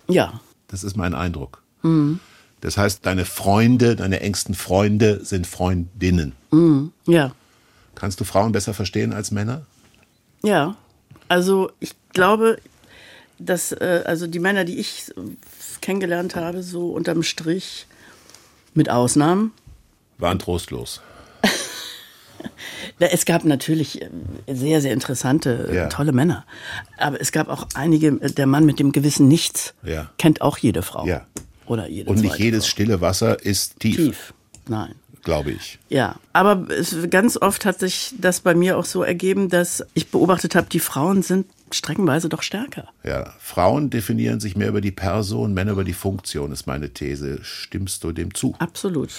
Ja. 0.08 0.39
Das 0.69 0.84
ist 0.84 0.95
mein 0.95 1.15
Eindruck. 1.15 1.63
Mhm. 1.82 2.19
Das 2.62 2.78
heißt, 2.78 3.06
deine 3.06 3.26
Freunde, 3.26 3.95
deine 3.95 4.19
engsten 4.19 4.54
Freunde 4.54 5.24
sind 5.24 5.48
Freundinnen. 5.48 6.34
Mhm. 6.52 6.91
Ja. 7.08 7.34
Kannst 7.95 8.19
du 8.19 8.24
Frauen 8.24 8.52
besser 8.52 8.74
verstehen 8.74 9.13
als 9.13 9.32
Männer? 9.32 9.65
Ja. 10.43 10.76
Also 11.28 11.72
ich 11.80 11.95
glaube, 12.13 12.58
dass 13.38 13.72
äh, 13.72 14.04
also 14.06 14.28
die 14.28 14.39
Männer, 14.39 14.65
die 14.65 14.78
ich 14.78 15.13
kennengelernt 15.82 16.36
habe, 16.36 16.63
so 16.63 16.91
unterm 16.91 17.24
Strich, 17.24 17.88
mit 18.74 18.89
Ausnahmen, 18.89 19.52
waren 20.17 20.39
trostlos. 20.39 21.02
Es 23.02 23.24
gab 23.24 23.45
natürlich 23.45 24.02
äh, 24.02 24.10
sehr, 24.48 24.82
sehr 24.82 24.91
interessante, 24.91 25.69
äh, 25.69 25.76
ja. 25.76 25.88
tolle 25.88 26.12
Männer. 26.12 26.45
Aber 26.98 27.22
es 27.22 27.32
gab 27.32 27.48
auch 27.48 27.65
einige, 27.74 28.08
äh, 28.08 28.32
der 28.32 28.45
Mann 28.45 28.65
mit 28.65 28.80
dem 28.80 28.91
gewissen 28.91 29.30
Nichts 29.30 29.74
ja. 29.84 30.10
kennt 30.17 30.41
auch 30.41 30.58
jede 30.58 30.82
Frau. 30.82 31.06
Ja. 31.06 31.26
Oder 31.69 31.88
jede 31.88 32.10
Und 32.10 32.21
nicht 32.21 32.38
jedes 32.38 32.65
Frau. 32.65 32.71
stille 32.71 32.99
Wasser 32.99 33.45
ist 33.45 33.79
tief. 33.79 33.95
Tief, 33.95 34.34
nein. 34.67 34.95
Glaube 35.23 35.51
ich. 35.51 35.79
Ja, 35.89 36.15
aber 36.34 36.67
es, 36.69 36.95
ganz 37.10 37.38
oft 37.38 37.65
hat 37.65 37.79
sich 37.79 38.13
das 38.17 38.39
bei 38.39 38.55
mir 38.55 38.77
auch 38.77 38.86
so 38.86 39.03
ergeben, 39.03 39.49
dass 39.49 39.86
ich 39.93 40.08
beobachtet 40.08 40.55
habe, 40.55 40.67
die 40.71 40.79
Frauen 40.79 41.21
sind 41.21 41.45
streckenweise 41.71 42.29
doch 42.29 42.41
stärker. 42.41 42.88
Ja, 43.03 43.34
Frauen 43.39 43.89
definieren 43.89 44.39
sich 44.39 44.55
mehr 44.55 44.69
über 44.69 44.82
die 44.82 44.91
Person, 44.91 45.53
Männer 45.53 45.73
über 45.73 45.84
die 45.84 45.93
Funktion, 45.93 46.51
ist 46.51 46.67
meine 46.67 46.91
These. 46.93 47.39
Stimmst 47.43 48.03
du 48.03 48.12
dem 48.12 48.34
zu? 48.34 48.55
Absolut. 48.60 49.10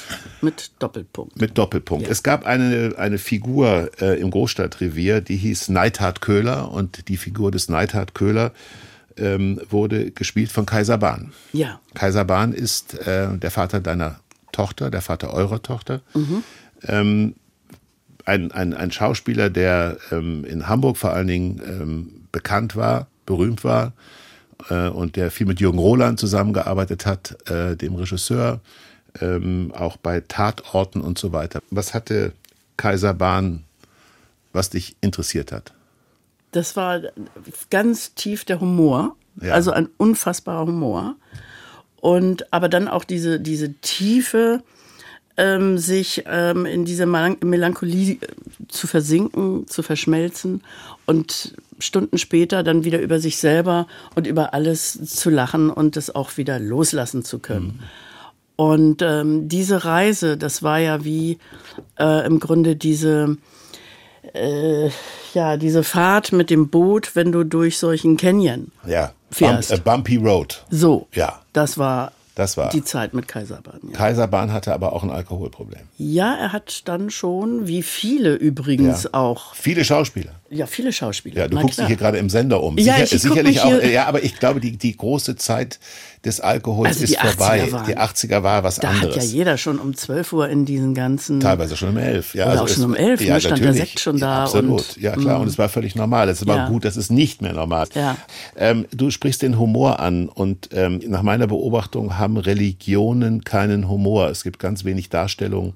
Mit 0.40 0.72
Doppelpunkt. 0.78 1.40
Mit 1.40 1.56
Doppelpunkt. 1.56 2.06
Ja. 2.06 2.10
Es 2.10 2.22
gab 2.22 2.46
eine, 2.46 2.94
eine 2.96 3.18
Figur 3.18 3.90
äh, 4.00 4.18
im 4.20 4.30
Großstadtrevier, 4.30 5.20
die 5.20 5.36
hieß 5.36 5.68
Neidhard 5.68 6.20
Köhler 6.20 6.72
und 6.72 7.08
die 7.08 7.18
Figur 7.18 7.50
des 7.50 7.68
Neidhard 7.68 8.14
Köhler 8.14 8.52
ähm, 9.20 9.60
wurde 9.68 10.10
gespielt 10.10 10.50
von 10.50 10.66
Kaiser 10.66 10.98
Bahn. 10.98 11.32
Ja. 11.52 11.80
Kaiser 11.94 12.24
Bahn 12.24 12.52
ist 12.52 12.98
äh, 13.06 13.36
der 13.36 13.50
Vater 13.50 13.80
deiner 13.80 14.20
Tochter, 14.52 14.90
der 14.90 15.02
Vater 15.02 15.32
eurer 15.32 15.62
Tochter. 15.62 16.00
Mhm. 16.14 16.42
Ähm, 16.84 17.34
ein, 18.24 18.52
ein, 18.52 18.74
ein 18.74 18.92
Schauspieler, 18.92 19.50
der 19.50 19.98
ähm, 20.10 20.44
in 20.44 20.68
Hamburg 20.68 20.96
vor 20.96 21.12
allen 21.12 21.26
Dingen 21.26 21.60
ähm, 21.64 22.26
bekannt 22.32 22.76
war, 22.76 23.06
berühmt 23.26 23.64
war 23.64 23.92
äh, 24.68 24.88
und 24.88 25.16
der 25.16 25.30
viel 25.30 25.46
mit 25.46 25.60
Jürgen 25.60 25.78
Roland 25.78 26.18
zusammengearbeitet 26.20 27.06
hat, 27.06 27.36
äh, 27.50 27.76
dem 27.76 27.94
Regisseur, 27.94 28.60
ähm, 29.20 29.72
auch 29.74 29.96
bei 29.96 30.20
Tatorten 30.20 31.00
und 31.00 31.18
so 31.18 31.32
weiter. 31.32 31.60
Was 31.70 31.94
hatte 31.94 32.32
Kaiserbahn, 32.76 33.64
was 34.52 34.70
dich 34.70 34.96
interessiert 35.00 35.52
hat? 35.52 35.72
Das 36.52 36.76
war 36.76 37.00
ganz 37.70 38.14
tief 38.14 38.44
der 38.44 38.60
Humor, 38.60 39.16
ja. 39.40 39.52
also 39.52 39.70
ein 39.70 39.88
unfassbarer 39.96 40.66
Humor. 40.66 41.16
Und 42.00 42.52
aber 42.52 42.68
dann 42.68 42.88
auch 42.88 43.04
diese, 43.04 43.40
diese 43.40 43.74
tiefe, 43.74 44.62
ähm, 45.36 45.78
sich 45.78 46.24
ähm, 46.26 46.66
in 46.66 46.84
diese 46.84 47.06
Melancholie 47.06 48.14
äh, 48.14 48.18
zu 48.68 48.86
versinken, 48.86 49.66
zu 49.66 49.82
verschmelzen 49.82 50.62
und 51.06 51.54
Stunden 51.78 52.18
später 52.18 52.62
dann 52.62 52.84
wieder 52.84 53.00
über 53.00 53.20
sich 53.20 53.38
selber 53.38 53.86
und 54.14 54.26
über 54.26 54.52
alles 54.52 54.98
zu 55.06 55.30
lachen 55.30 55.70
und 55.70 55.96
es 55.96 56.14
auch 56.14 56.36
wieder 56.36 56.58
loslassen 56.58 57.24
zu 57.24 57.38
können. 57.38 57.66
Mhm. 57.66 57.80
Und 58.56 59.00
ähm, 59.00 59.48
diese 59.48 59.86
Reise, 59.86 60.36
das 60.36 60.62
war 60.62 60.78
ja 60.78 61.02
wie 61.02 61.38
äh, 61.98 62.26
im 62.26 62.40
Grunde 62.40 62.76
diese, 62.76 63.38
äh, 64.34 64.90
ja, 65.34 65.56
diese 65.56 65.82
Fahrt 65.82 66.32
mit 66.32 66.50
dem 66.50 66.68
Boot, 66.68 67.14
wenn 67.16 67.32
du 67.32 67.44
durch 67.44 67.78
solchen 67.78 68.16
Canyon 68.16 68.72
ja. 68.86 69.12
fährst. 69.30 69.70
Bump, 69.70 69.86
a 69.86 69.90
bumpy 69.96 70.16
Road. 70.16 70.64
So. 70.70 71.08
Ja. 71.12 71.40
Das 71.52 71.78
war 71.78 72.12
das 72.34 72.56
war 72.56 72.70
die 72.70 72.84
Zeit 72.84 73.12
mit 73.12 73.28
Kaiserbahn. 73.28 73.80
Ja. 73.90 73.96
Kaiserbahn 73.96 74.52
hatte 74.52 74.72
aber 74.72 74.92
auch 74.92 75.02
ein 75.02 75.10
Alkoholproblem. 75.10 75.82
Ja, 75.98 76.34
er 76.34 76.52
hat 76.52 76.88
dann 76.88 77.10
schon, 77.10 77.66
wie 77.66 77.82
viele 77.82 78.34
übrigens 78.34 79.04
ja. 79.04 79.10
auch. 79.14 79.54
Viele 79.54 79.84
Schauspieler. 79.84 80.32
Ja, 80.52 80.66
viele 80.66 80.92
Schauspieler. 80.92 81.42
Ja, 81.42 81.48
du 81.48 81.54
Na, 81.54 81.62
guckst 81.62 81.76
klar. 81.76 81.86
dich 81.86 81.96
hier 81.96 82.04
gerade 82.04 82.18
im 82.18 82.28
Sender 82.28 82.60
um. 82.60 82.76
Ja, 82.76 82.94
Sicher, 82.94 83.14
ich 83.14 83.22
sicherlich 83.22 83.60
auch. 83.60 83.82
Ja, 83.84 84.06
aber 84.06 84.24
ich 84.24 84.36
glaube, 84.36 84.58
die, 84.58 84.76
die 84.76 84.96
große 84.96 85.36
Zeit 85.36 85.78
des 86.24 86.40
Alkohols 86.40 86.88
also 87.00 87.04
ist 87.04 87.16
vorbei. 87.16 87.70
Waren, 87.70 87.86
die 87.86 87.96
80er 87.96 88.42
war 88.42 88.64
was 88.64 88.76
da 88.76 88.88
anderes. 88.88 89.14
Da 89.14 89.20
hat 89.20 89.26
ja 89.28 89.30
jeder 89.30 89.56
schon 89.56 89.78
um 89.78 89.94
12 89.94 90.32
Uhr 90.32 90.48
in 90.48 90.64
diesen 90.64 90.92
ganzen. 90.92 91.38
Teilweise 91.38 91.76
schon 91.76 91.90
um 91.90 91.98
11. 91.98 92.34
Ja, 92.34 92.46
also 92.46 92.64
auch 92.64 92.68
schon 92.68 92.84
um 92.84 92.94
11 92.96 93.20
ja, 93.20 93.34
ne, 93.34 93.40
stand 93.40 93.62
der 93.62 93.74
Sekt 93.74 94.00
schon 94.00 94.18
da. 94.18 94.26
Ja, 94.26 94.42
absolut. 94.42 94.80
Und, 94.80 94.96
ja, 94.96 95.12
klar. 95.12 95.38
Und 95.38 95.46
es 95.46 95.56
war 95.56 95.68
völlig 95.68 95.94
normal. 95.94 96.28
Es 96.28 96.44
war 96.44 96.56
ja. 96.56 96.68
gut, 96.68 96.84
das 96.84 96.96
ist 96.96 97.12
nicht 97.12 97.42
mehr 97.42 97.52
normal. 97.52 97.86
Ja. 97.94 98.16
Ähm, 98.56 98.86
du 98.90 99.10
sprichst 99.12 99.42
den 99.42 99.56
Humor 99.56 100.00
an 100.00 100.28
und 100.28 100.70
ähm, 100.72 101.00
nach 101.06 101.22
meiner 101.22 101.46
Beobachtung 101.46 102.18
haben 102.18 102.36
Religionen 102.36 103.44
keinen 103.44 103.88
Humor. 103.88 104.28
Es 104.30 104.42
gibt 104.42 104.58
ganz 104.58 104.84
wenig 104.84 105.10
Darstellungen 105.10 105.74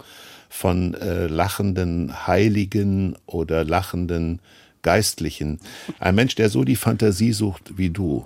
von 0.49 0.95
äh, 0.95 1.29
lachenden 1.29 2.27
Heiligen 2.27 3.17
oder 3.27 3.65
lachenden 3.65 4.41
Geistlichen. 4.85 5.59
Ein 5.99 6.15
Mensch, 6.15 6.37
der 6.37 6.49
so 6.49 6.63
die 6.63 6.77
Fantasie 6.77 7.33
sucht 7.33 7.77
wie 7.77 7.91
du. 7.91 8.25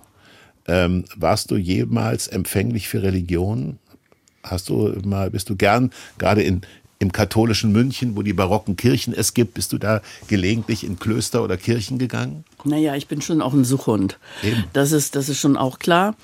Ähm, 0.67 1.07
warst 1.17 1.51
du 1.51 1.57
jemals 1.57 2.29
empfänglich 2.29 2.89
für 2.89 3.03
Religion? 3.03 3.79
Hast 4.43 4.69
du 4.69 4.95
mal, 5.05 5.31
bist 5.31 5.49
du 5.49 5.57
gern, 5.57 5.91
gerade 6.19 6.43
in, 6.43 6.61
im 6.99 7.13
katholischen 7.13 7.73
München, 7.73 8.17
wo 8.17 8.23
die 8.23 8.33
barocken 8.33 8.77
Kirchen 8.77 9.15
es 9.15 9.33
gibt, 9.33 9.55
bist 9.55 9.73
du 9.73 9.79
da 9.79 10.03
gelegentlich 10.27 10.85
in 10.85 10.99
Klöster 10.99 11.43
oder 11.43 11.57
Kirchen 11.57 11.99
gegangen? 11.99 12.45
Naja, 12.65 12.95
ich 12.97 13.09
bin 13.09 13.23
schon 13.23 13.41
auch 13.41 13.55
ein 13.55 13.65
Suchhund. 13.65 14.19
Eben. 14.43 14.65
Das 14.73 14.93
ist, 14.93 15.17
das 15.17 15.29
ist 15.29 15.39
schon 15.39 15.57
auch 15.57 15.79
klar. 15.79 16.17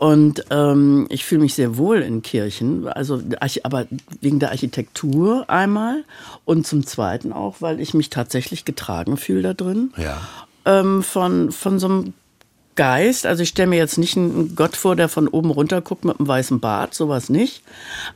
Und 0.00 0.46
ähm, 0.48 1.06
ich 1.10 1.26
fühle 1.26 1.42
mich 1.42 1.52
sehr 1.52 1.76
wohl 1.76 1.98
in 1.98 2.22
Kirchen, 2.22 2.88
also 2.88 3.20
aber 3.64 3.86
wegen 4.22 4.38
der 4.38 4.48
Architektur 4.48 5.44
einmal 5.48 6.04
und 6.46 6.66
zum 6.66 6.86
Zweiten 6.86 7.34
auch, 7.34 7.56
weil 7.60 7.80
ich 7.80 7.92
mich 7.92 8.08
tatsächlich 8.08 8.64
getragen 8.64 9.18
fühle 9.18 9.42
da 9.42 9.52
drin. 9.52 9.92
Ja. 9.98 10.16
Ähm, 10.64 11.02
von, 11.02 11.52
von 11.52 11.78
so 11.78 11.86
einem 11.86 12.14
Geist. 12.80 13.26
Also 13.26 13.42
ich 13.42 13.50
stelle 13.50 13.68
mir 13.68 13.76
jetzt 13.76 13.98
nicht 13.98 14.16
einen 14.16 14.56
Gott 14.56 14.74
vor, 14.74 14.96
der 14.96 15.10
von 15.10 15.28
oben 15.28 15.50
runter 15.50 15.82
guckt 15.82 16.06
mit 16.06 16.18
einem 16.18 16.26
weißen 16.26 16.60
Bart, 16.60 16.94
sowas 16.94 17.28
nicht. 17.28 17.62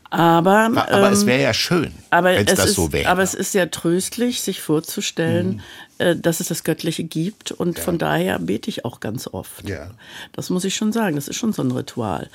Aber, 0.08 0.60
aber, 0.60 0.90
aber 0.90 1.08
ähm, 1.08 1.12
es 1.12 1.26
wäre 1.26 1.42
ja 1.42 1.52
schön, 1.52 1.92
wenn 2.10 2.46
es 2.46 2.54
das 2.54 2.70
ist, 2.70 2.76
so 2.76 2.90
wäre. 2.90 3.10
Aber 3.10 3.22
es 3.22 3.34
ist 3.34 3.52
ja 3.52 3.66
tröstlich, 3.66 4.40
sich 4.40 4.62
vorzustellen, 4.62 5.56
mhm. 5.56 5.60
äh, 5.98 6.16
dass 6.16 6.40
es 6.40 6.48
das 6.48 6.64
Göttliche 6.64 7.04
gibt. 7.04 7.52
Und 7.52 7.76
ja. 7.76 7.84
von 7.84 7.98
daher 7.98 8.38
bete 8.38 8.70
ich 8.70 8.86
auch 8.86 9.00
ganz 9.00 9.28
oft. 9.28 9.68
Ja. 9.68 9.90
Das 10.32 10.48
muss 10.48 10.64
ich 10.64 10.74
schon 10.74 10.92
sagen. 10.92 11.16
Das 11.16 11.28
ist 11.28 11.36
schon 11.36 11.52
so 11.52 11.60
ein 11.60 11.70
Ritual. 11.70 12.30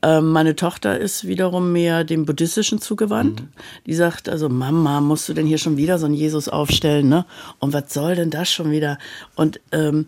Ähm, 0.00 0.30
meine 0.30 0.56
Tochter 0.56 0.98
ist 0.98 1.26
wiederum 1.26 1.72
mehr 1.72 2.04
dem 2.04 2.24
Buddhistischen 2.24 2.80
zugewandt. 2.80 3.42
Mhm. 3.42 3.48
Die 3.84 3.94
sagt 3.94 4.30
also, 4.30 4.48
Mama, 4.48 5.02
musst 5.02 5.28
du 5.28 5.34
denn 5.34 5.46
hier 5.46 5.58
schon 5.58 5.76
wieder 5.76 5.98
so 5.98 6.06
einen 6.06 6.14
Jesus 6.14 6.48
aufstellen, 6.48 7.10
ne? 7.10 7.26
Und 7.58 7.74
was 7.74 7.92
soll 7.92 8.14
denn 8.14 8.30
das 8.30 8.50
schon 8.50 8.70
wieder? 8.70 8.96
Und 9.34 9.60
ähm, 9.72 10.06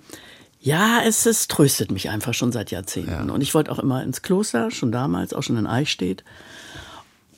ja, 0.61 1.01
es, 1.05 1.25
es 1.27 1.49
tröstet 1.49 1.91
mich 1.91 2.11
einfach 2.11 2.35
schon 2.35 2.53
seit 2.53 2.71
Jahrzehnten. 2.71 3.29
Ja. 3.29 3.35
Und 3.35 3.41
ich 3.41 3.55
wollte 3.55 3.71
auch 3.71 3.79
immer 3.79 4.03
ins 4.03 4.23
Kloster, 4.23 4.71
schon 4.71 4.91
damals, 4.93 5.33
auch 5.33 5.43
schon 5.43 5.57
in 5.57 5.67
Eichstätt. 5.67 6.25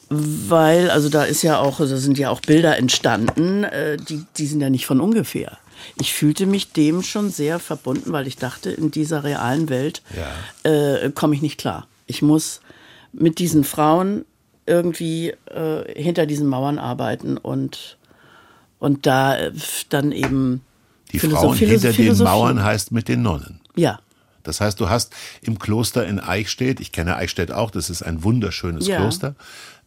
Weil, 0.09 0.91
also 0.91 1.09
da 1.09 1.25
ist 1.25 1.43
ja 1.43 1.59
auch, 1.61 1.79
da 1.79 1.87
sind 1.87 2.19
ja 2.19 2.31
auch 2.31 2.41
Bilder 2.41 2.77
entstanden, 2.77 3.65
äh, 3.65 3.97
die, 3.97 4.25
die 4.37 4.47
sind 4.47 4.61
ja 4.61 4.71
nicht 4.71 4.87
von 4.87 5.01
ungefähr. 5.01 5.59
Ich 6.01 6.13
fühlte 6.13 6.47
mich 6.47 6.73
dem 6.73 7.03
schon 7.03 7.31
sehr 7.31 7.59
verbunden, 7.59 8.13
weil 8.13 8.27
ich 8.27 8.37
dachte, 8.37 8.71
in 8.71 8.91
dieser 8.91 9.23
realen 9.23 9.69
Welt 9.69 10.03
ja. 10.17 10.71
äh, 10.71 11.11
komme 11.11 11.35
ich 11.35 11.43
nicht 11.43 11.59
klar. 11.59 11.87
Ich 12.07 12.23
muss 12.23 12.61
mit 13.13 13.39
diesen 13.39 13.65
Frauen 13.65 14.25
irgendwie 14.67 15.35
äh, 15.47 16.01
hinter 16.01 16.27
diesen 16.27 16.49
Mauern 16.49 16.79
arbeiten 16.79 17.37
und, 17.37 17.99
und 18.79 19.07
da 19.07 19.37
äh, 19.39 19.53
dann 19.89 20.13
eben 20.13 20.63
die 21.13 21.19
Frauen 21.19 21.57
hinter 21.57 21.93
den 21.93 22.19
Mauern 22.19 22.63
heißt 22.63 22.93
mit 22.93 23.09
den 23.09 23.23
Nonnen. 23.23 23.61
Ja. 23.77 24.01
Das 24.43 24.61
heißt, 24.61 24.81
du 24.81 24.89
hast 24.89 25.15
im 25.43 25.59
Kloster 25.59 26.07
in 26.07 26.19
Eichstätt, 26.19 26.81
ich 26.81 26.93
kenne 26.93 27.17
Eichstätt 27.17 27.53
auch, 27.53 27.71
das 27.71 27.91
ist 27.91 28.03
ein 28.03 28.25
wunderschönes 28.25 28.87
ja. 28.87 28.97
Kloster. 28.97 29.35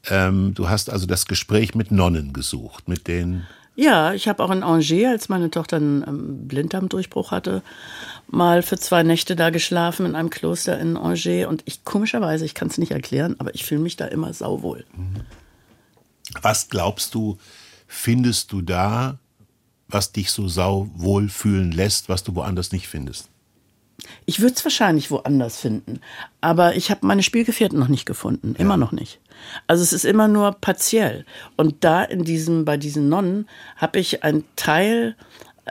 Ähm, 0.10 0.54
du 0.54 0.70
hast 0.70 0.90
also 0.90 1.06
das 1.06 1.26
Gespräch 1.26 1.76
mit 1.76 1.92
Nonnen 1.92 2.34
gesucht, 2.34 2.88
mit 2.88 3.08
den. 3.08 3.46
Ja, 3.76 4.14
ich 4.14 4.28
habe 4.28 4.44
auch 4.44 4.52
in 4.52 4.62
Angers, 4.62 5.12
als 5.12 5.30
meine 5.30 5.50
Tochter 5.50 5.78
einen 5.78 6.04
ähm, 6.08 6.48
Blinddarmdurchbruch 6.48 7.32
hatte, 7.32 7.64
mal 8.28 8.62
für 8.62 8.78
zwei 8.78 9.02
Nächte 9.02 9.36
da 9.36 9.50
geschlafen 9.50 10.06
in 10.06 10.16
einem 10.16 10.30
Kloster 10.30 10.80
in 10.80 10.98
Angers. 10.98 11.48
Und 11.48 11.64
ich 11.66 11.84
komischerweise, 11.84 12.46
ich 12.46 12.54
kann 12.54 12.68
es 12.68 12.78
nicht 12.78 12.92
erklären, 12.92 13.36
aber 13.40 13.56
ich 13.56 13.66
fühle 13.66 13.82
mich 13.82 13.96
da 13.96 14.06
immer 14.06 14.34
sauwohl. 14.34 14.86
Was 16.42 16.70
glaubst 16.70 17.16
du, 17.16 17.38
findest 17.88 18.52
du 18.52 18.62
da 18.62 19.18
was 19.93 20.12
dich 20.12 20.32
so 20.32 20.47
sau 20.47 20.89
wohl 20.95 21.29
fühlen 21.29 21.71
lässt, 21.71 22.10
was 22.10 22.23
du 22.23 22.36
woanders 22.36 22.71
nicht 22.71 22.88
findest? 22.88 23.29
Ich 24.25 24.41
würde 24.41 24.56
es 24.56 24.65
wahrscheinlich 24.65 25.12
woanders 25.12 25.60
finden, 25.60 26.01
aber 26.41 26.75
ich 26.75 26.91
habe 26.91 27.06
meine 27.06 27.23
Spielgefährten 27.23 27.79
noch 27.79 27.88
nicht 27.88 28.06
gefunden, 28.06 28.56
immer 28.58 28.73
ja. 28.73 28.77
noch 28.77 28.91
nicht. 28.91 29.19
Also 29.67 29.84
es 29.84 29.93
ist 29.93 30.06
immer 30.06 30.27
nur 30.27 30.51
partiell. 30.53 31.25
Und 31.56 31.84
da 31.84 32.03
in 32.03 32.23
diesem, 32.23 32.65
bei 32.65 32.77
diesen 32.77 33.08
Nonnen 33.08 33.47
habe 33.77 33.99
ich 33.99 34.23
einen 34.23 34.43
Teil, 34.56 35.15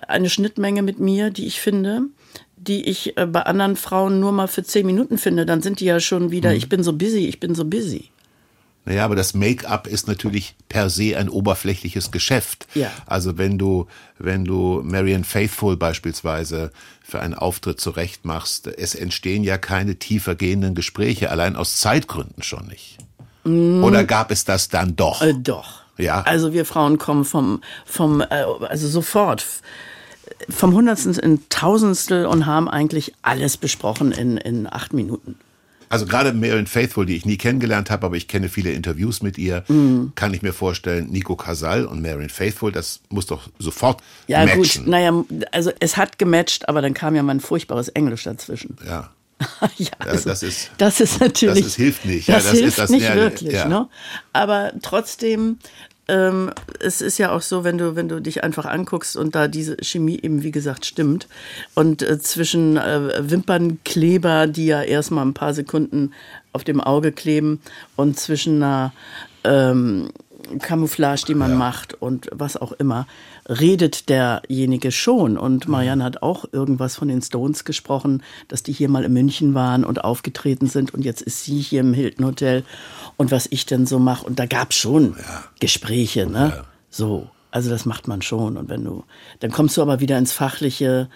eine 0.08 0.30
Schnittmenge 0.30 0.82
mit 0.82 0.98
mir, 0.98 1.30
die 1.30 1.46
ich 1.46 1.60
finde, 1.60 2.02
die 2.56 2.84
ich 2.84 3.16
äh, 3.16 3.26
bei 3.26 3.42
anderen 3.42 3.76
Frauen 3.76 4.20
nur 4.20 4.32
mal 4.32 4.48
für 4.48 4.62
zehn 4.62 4.86
Minuten 4.86 5.18
finde. 5.18 5.44
Dann 5.44 5.62
sind 5.62 5.80
die 5.80 5.84
ja 5.84 6.00
schon 6.00 6.30
wieder, 6.30 6.50
hm. 6.50 6.56
ich 6.56 6.68
bin 6.68 6.82
so 6.82 6.92
busy, 6.92 7.26
ich 7.26 7.40
bin 7.40 7.54
so 7.54 7.64
busy. 7.64 8.10
Naja, 8.84 9.04
aber 9.04 9.14
das 9.14 9.34
Make-up 9.34 9.86
ist 9.86 10.08
natürlich 10.08 10.56
per 10.68 10.90
se 10.90 11.16
ein 11.16 11.28
oberflächliches 11.28 12.10
Geschäft. 12.10 12.66
Ja. 12.74 12.90
Also 13.06 13.38
wenn 13.38 13.56
du, 13.56 13.86
wenn 14.18 14.44
du 14.44 14.82
Marian 14.84 15.22
Faithful 15.22 15.76
beispielsweise 15.76 16.72
für 17.02 17.20
einen 17.20 17.34
Auftritt 17.34 17.80
zurecht 17.80 18.24
machst, 18.24 18.66
es 18.66 18.94
entstehen 18.94 19.44
ja 19.44 19.56
keine 19.56 19.96
tiefer 19.96 20.34
gehenden 20.34 20.74
Gespräche, 20.74 21.30
allein 21.30 21.54
aus 21.54 21.76
Zeitgründen 21.76 22.42
schon 22.42 22.66
nicht. 22.66 22.98
Mm. 23.44 23.84
Oder 23.84 24.02
gab 24.04 24.32
es 24.32 24.44
das 24.44 24.68
dann 24.68 24.96
doch? 24.96 25.22
Äh, 25.22 25.34
doch. 25.34 25.82
Ja. 25.96 26.22
Also 26.22 26.52
wir 26.52 26.64
Frauen 26.64 26.98
kommen 26.98 27.24
vom, 27.24 27.62
vom 27.86 28.20
äh, 28.20 28.44
also 28.68 28.88
sofort 28.88 29.44
vom 30.48 30.74
Hundertstel 30.74 31.18
in 31.18 31.48
Tausendstel 31.48 32.26
und 32.26 32.46
haben 32.46 32.68
eigentlich 32.68 33.14
alles 33.22 33.56
besprochen 33.56 34.12
in, 34.12 34.36
in 34.36 34.66
acht 34.72 34.92
Minuten. 34.92 35.36
Also 35.92 36.06
gerade 36.06 36.32
Marion 36.32 36.66
Faithful, 36.66 37.04
die 37.04 37.14
ich 37.14 37.26
nie 37.26 37.36
kennengelernt 37.36 37.90
habe, 37.90 38.06
aber 38.06 38.16
ich 38.16 38.26
kenne 38.26 38.48
viele 38.48 38.72
Interviews 38.72 39.20
mit 39.20 39.36
ihr, 39.36 39.62
mm. 39.68 40.14
kann 40.14 40.32
ich 40.32 40.40
mir 40.40 40.54
vorstellen, 40.54 41.10
Nico 41.10 41.36
Casal 41.36 41.84
und 41.84 42.00
Marion 42.00 42.30
Faithful, 42.30 42.72
das 42.72 43.00
muss 43.10 43.26
doch 43.26 43.50
sofort 43.58 44.02
ja, 44.26 44.46
matchen. 44.46 44.84
gut, 44.84 44.86
naja, 44.86 45.12
also 45.50 45.70
es 45.80 45.98
hat 45.98 46.18
gematcht, 46.18 46.66
aber 46.66 46.80
dann 46.80 46.94
kam 46.94 47.14
ja 47.14 47.22
mal 47.22 47.34
ein 47.34 47.40
furchtbares 47.40 47.90
Englisch 47.90 48.24
dazwischen. 48.24 48.78
Ja. 48.86 49.10
ja, 49.76 49.88
also, 49.98 50.28
das 50.28 50.44
ist 50.44 50.70
das 50.78 51.00
ist 51.00 51.20
natürlich 51.20 51.64
das 51.64 51.66
ist, 51.72 51.74
hilft 51.74 52.04
nicht. 52.04 52.28
Das, 52.28 52.44
ja, 52.44 52.50
das 52.50 52.58
hilft 52.58 52.68
ist 52.68 52.78
das 52.78 52.90
nicht 52.90 53.02
ja, 53.02 53.14
wirklich. 53.16 53.54
Ja. 53.54 53.66
Ne? 53.66 53.88
Aber 54.32 54.72
trotzdem 54.82 55.58
ähm, 56.08 56.50
es 56.80 57.00
ist 57.00 57.18
ja 57.18 57.32
auch 57.32 57.42
so, 57.42 57.64
wenn 57.64 57.78
du, 57.78 57.94
wenn 57.94 58.08
du 58.08 58.20
dich 58.20 58.42
einfach 58.42 58.66
anguckst 58.66 59.16
und 59.16 59.34
da 59.34 59.48
diese 59.48 59.76
Chemie 59.82 60.18
eben, 60.20 60.42
wie 60.42 60.50
gesagt, 60.50 60.84
stimmt. 60.84 61.28
Und 61.74 62.02
äh, 62.02 62.18
zwischen 62.18 62.76
äh, 62.76 63.30
Wimpernkleber, 63.30 64.46
die 64.46 64.66
ja 64.66 64.82
erstmal 64.82 65.24
ein 65.24 65.34
paar 65.34 65.54
Sekunden 65.54 66.12
auf 66.52 66.64
dem 66.64 66.80
Auge 66.80 67.12
kleben, 67.12 67.60
und 67.96 68.18
zwischen 68.18 68.62
einer 68.62 68.92
ähm, 69.44 70.10
Camouflage, 70.58 71.24
die 71.26 71.34
man 71.34 71.52
ja. 71.52 71.56
macht 71.56 71.94
und 71.94 72.28
was 72.32 72.56
auch 72.56 72.72
immer, 72.72 73.06
redet 73.48 74.08
derjenige 74.08 74.92
schon. 74.92 75.36
Und 75.38 75.66
mhm. 75.66 75.72
Marianne 75.72 76.04
hat 76.04 76.22
auch 76.22 76.44
irgendwas 76.52 76.96
von 76.96 77.08
den 77.08 77.22
Stones 77.22 77.64
gesprochen, 77.64 78.22
dass 78.48 78.62
die 78.62 78.72
hier 78.72 78.88
mal 78.88 79.04
in 79.04 79.12
München 79.12 79.54
waren 79.54 79.84
und 79.84 80.04
aufgetreten 80.04 80.66
sind 80.66 80.94
und 80.94 81.04
jetzt 81.04 81.22
ist 81.22 81.44
sie 81.44 81.60
hier 81.60 81.80
im 81.80 81.94
Hilton 81.94 82.26
Hotel 82.26 82.64
und 83.16 83.30
was 83.30 83.46
ich 83.50 83.66
denn 83.66 83.86
so 83.86 83.98
mache. 83.98 84.26
Und 84.26 84.38
da 84.38 84.46
gab 84.46 84.70
es 84.70 84.76
schon 84.76 85.16
ja. 85.18 85.44
Gespräche, 85.60 86.26
ne? 86.26 86.52
Ja. 86.56 86.64
So. 86.90 87.28
Also 87.52 87.68
das 87.70 87.84
macht 87.84 88.08
man 88.08 88.22
schon. 88.22 88.56
Und 88.56 88.68
wenn 88.70 88.82
du, 88.82 89.04
dann 89.40 89.52
kommst 89.52 89.76
du 89.76 89.82
aber 89.82 90.00
wieder 90.00 90.18
ins 90.18 90.32
Fachliche, 90.32 91.08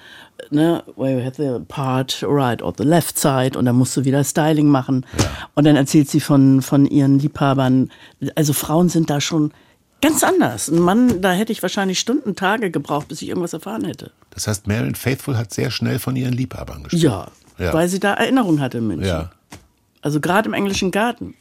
ne, 0.50 0.84
where 0.94 1.18
you 1.18 1.24
have 1.24 1.42
the 1.42 1.64
part 1.66 2.22
right 2.22 2.62
or 2.62 2.74
the 2.76 2.84
left 2.84 3.18
side 3.18 3.58
und 3.58 3.64
dann 3.64 3.74
musst 3.74 3.96
du 3.96 4.04
wieder 4.04 4.22
Styling 4.22 4.68
machen. 4.68 5.04
Ja. 5.18 5.24
Und 5.54 5.64
dann 5.64 5.76
erzählt 5.76 6.10
sie 6.10 6.20
von, 6.20 6.60
von 6.60 6.86
ihren 6.86 7.18
Liebhabern. 7.18 7.90
Also 8.34 8.52
Frauen 8.52 8.90
sind 8.90 9.08
da 9.08 9.20
schon 9.20 9.52
ganz 10.02 10.22
anders. 10.22 10.68
Ein 10.68 10.80
Mann, 10.80 11.22
da 11.22 11.32
hätte 11.32 11.52
ich 11.52 11.62
wahrscheinlich 11.62 11.98
Stunden, 11.98 12.36
Tage 12.36 12.70
gebraucht, 12.70 13.08
bis 13.08 13.22
ich 13.22 13.28
irgendwas 13.28 13.54
erfahren 13.54 13.84
hätte. 13.84 14.12
Das 14.30 14.46
heißt, 14.46 14.66
Marion 14.66 14.94
Faithful 14.94 15.38
hat 15.38 15.54
sehr 15.54 15.70
schnell 15.70 15.98
von 15.98 16.16
ihren 16.16 16.34
Liebhabern 16.34 16.82
gesprochen. 16.82 17.02
Ja, 17.02 17.28
ja. 17.58 17.72
weil 17.72 17.88
sie 17.88 17.98
da 17.98 18.12
Erinnerungen 18.12 18.60
hatte 18.60 18.78
in 18.78 18.86
München. 18.86 19.08
Ja. 19.08 19.30
Also 20.02 20.20
gerade 20.20 20.48
im 20.48 20.54
englischen 20.54 20.90
Garten. 20.90 21.34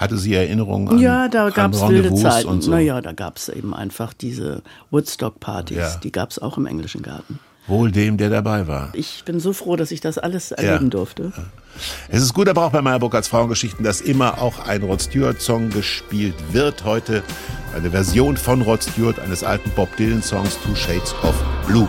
Hatte 0.00 0.16
sie 0.16 0.32
Erinnerungen 0.32 0.88
an 0.88 0.98
Ja, 0.98 1.28
da 1.28 1.50
gab 1.50 1.74
es 1.74 1.86
wilde 1.86 2.14
Zeiten. 2.14 2.48
Und 2.48 2.62
so. 2.62 2.70
Naja, 2.70 3.02
da 3.02 3.12
gab 3.12 3.36
es 3.36 3.50
eben 3.50 3.74
einfach 3.74 4.14
diese 4.14 4.62
Woodstock-Partys. 4.90 5.76
Ja. 5.76 5.96
Die 6.02 6.10
gab 6.10 6.30
es 6.30 6.38
auch 6.38 6.56
im 6.56 6.64
englischen 6.64 7.02
Garten. 7.02 7.38
Wohl 7.66 7.92
dem, 7.92 8.16
der 8.16 8.30
dabei 8.30 8.66
war. 8.66 8.88
Ich 8.94 9.24
bin 9.26 9.40
so 9.40 9.52
froh, 9.52 9.76
dass 9.76 9.90
ich 9.90 10.00
das 10.00 10.16
alles 10.16 10.52
erleben 10.52 10.86
ja. 10.86 10.90
durfte. 10.90 11.32
Es 12.08 12.22
ist 12.22 12.32
gut, 12.32 12.48
aber 12.48 12.64
auch 12.64 12.72
bei 12.72 12.80
Meyer 12.80 12.98
Burkhardts 12.98 13.28
Frauengeschichten, 13.28 13.84
dass 13.84 14.00
immer 14.00 14.40
auch 14.40 14.66
ein 14.66 14.82
Rod 14.82 15.02
Stewart-Song 15.02 15.68
gespielt 15.68 16.34
wird. 16.50 16.82
Heute 16.84 17.22
eine 17.76 17.90
Version 17.90 18.38
von 18.38 18.62
Rod 18.62 18.82
Stewart 18.82 19.18
eines 19.20 19.44
alten 19.44 19.70
Bob 19.76 19.94
Dylan-Songs 19.98 20.58
Two 20.64 20.74
Shades 20.74 21.14
of 21.22 21.34
Blue. 21.66 21.86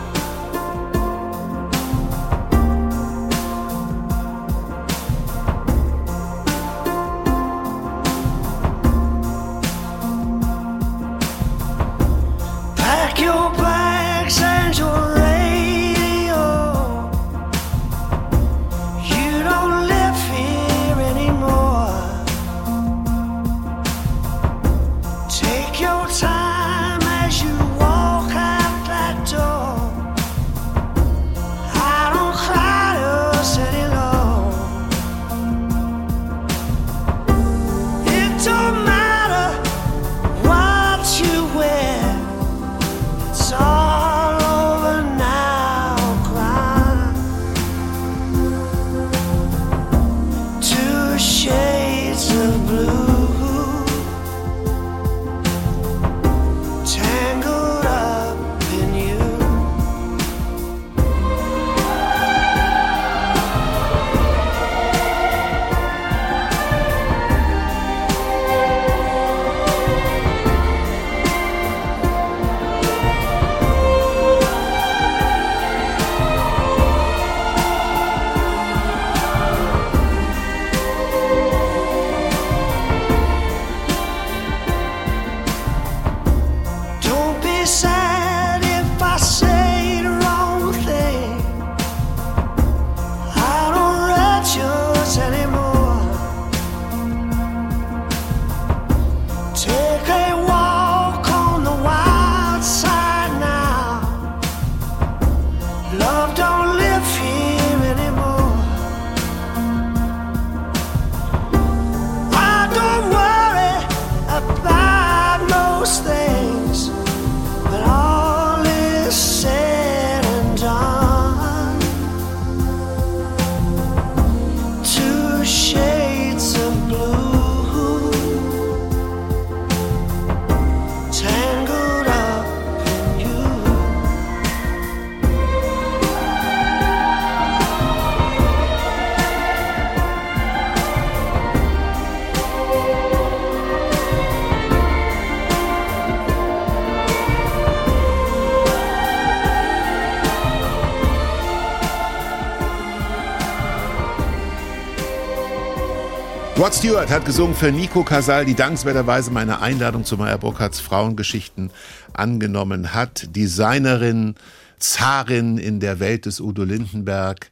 Rod 156.62 156.74
Stewart 156.74 157.10
hat 157.10 157.24
gesungen 157.24 157.56
für 157.56 157.72
Nico 157.72 158.04
Casal, 158.04 158.44
die 158.44 158.54
dankenswerterweise 158.54 159.32
meine 159.32 159.60
Einladung 159.60 160.04
zu 160.04 160.16
Meyer 160.16 160.38
Burkhardts 160.38 160.78
Frauengeschichten 160.78 161.72
angenommen 162.12 162.94
hat. 162.94 163.34
Designerin, 163.34 164.36
Zarin 164.78 165.58
in 165.58 165.80
der 165.80 165.98
Welt 165.98 166.24
des 166.24 166.38
Udo 166.38 166.62
Lindenberg, 166.62 167.50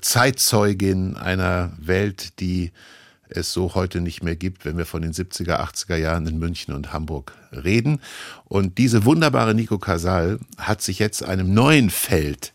Zeitzeugin 0.00 1.16
einer 1.16 1.72
Welt, 1.76 2.38
die 2.38 2.70
es 3.28 3.52
so 3.52 3.74
heute 3.74 4.00
nicht 4.00 4.22
mehr 4.22 4.36
gibt, 4.36 4.64
wenn 4.64 4.78
wir 4.78 4.86
von 4.86 5.02
den 5.02 5.12
70er, 5.12 5.58
80er 5.58 5.96
Jahren 5.96 6.28
in 6.28 6.38
München 6.38 6.72
und 6.72 6.92
Hamburg 6.92 7.32
reden. 7.50 8.00
Und 8.44 8.78
diese 8.78 9.04
wunderbare 9.04 9.56
Nico 9.56 9.78
Casal 9.78 10.38
hat 10.56 10.82
sich 10.82 11.00
jetzt 11.00 11.24
einem 11.24 11.52
neuen 11.52 11.90
Feld 11.90 12.52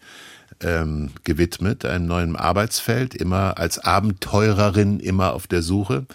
ähm, 0.62 1.12
gewidmet, 1.24 1.86
einem 1.86 2.08
neuen 2.08 2.36
Arbeitsfeld, 2.36 3.16
immer 3.16 3.58
als 3.58 3.80
Abenteurerin, 3.80 5.00
immer 5.00 5.34
auf 5.34 5.48
der 5.48 5.62
Suche. 5.62 6.06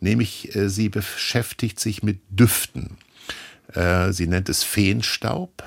Nämlich, 0.00 0.54
äh, 0.54 0.68
sie 0.68 0.88
beschäftigt 0.88 1.80
sich 1.80 2.02
mit 2.02 2.20
Düften. 2.30 2.98
Äh, 3.74 4.12
sie 4.12 4.26
nennt 4.26 4.48
es 4.48 4.62
Feenstaub. 4.62 5.62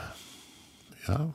Ja, 1.07 1.33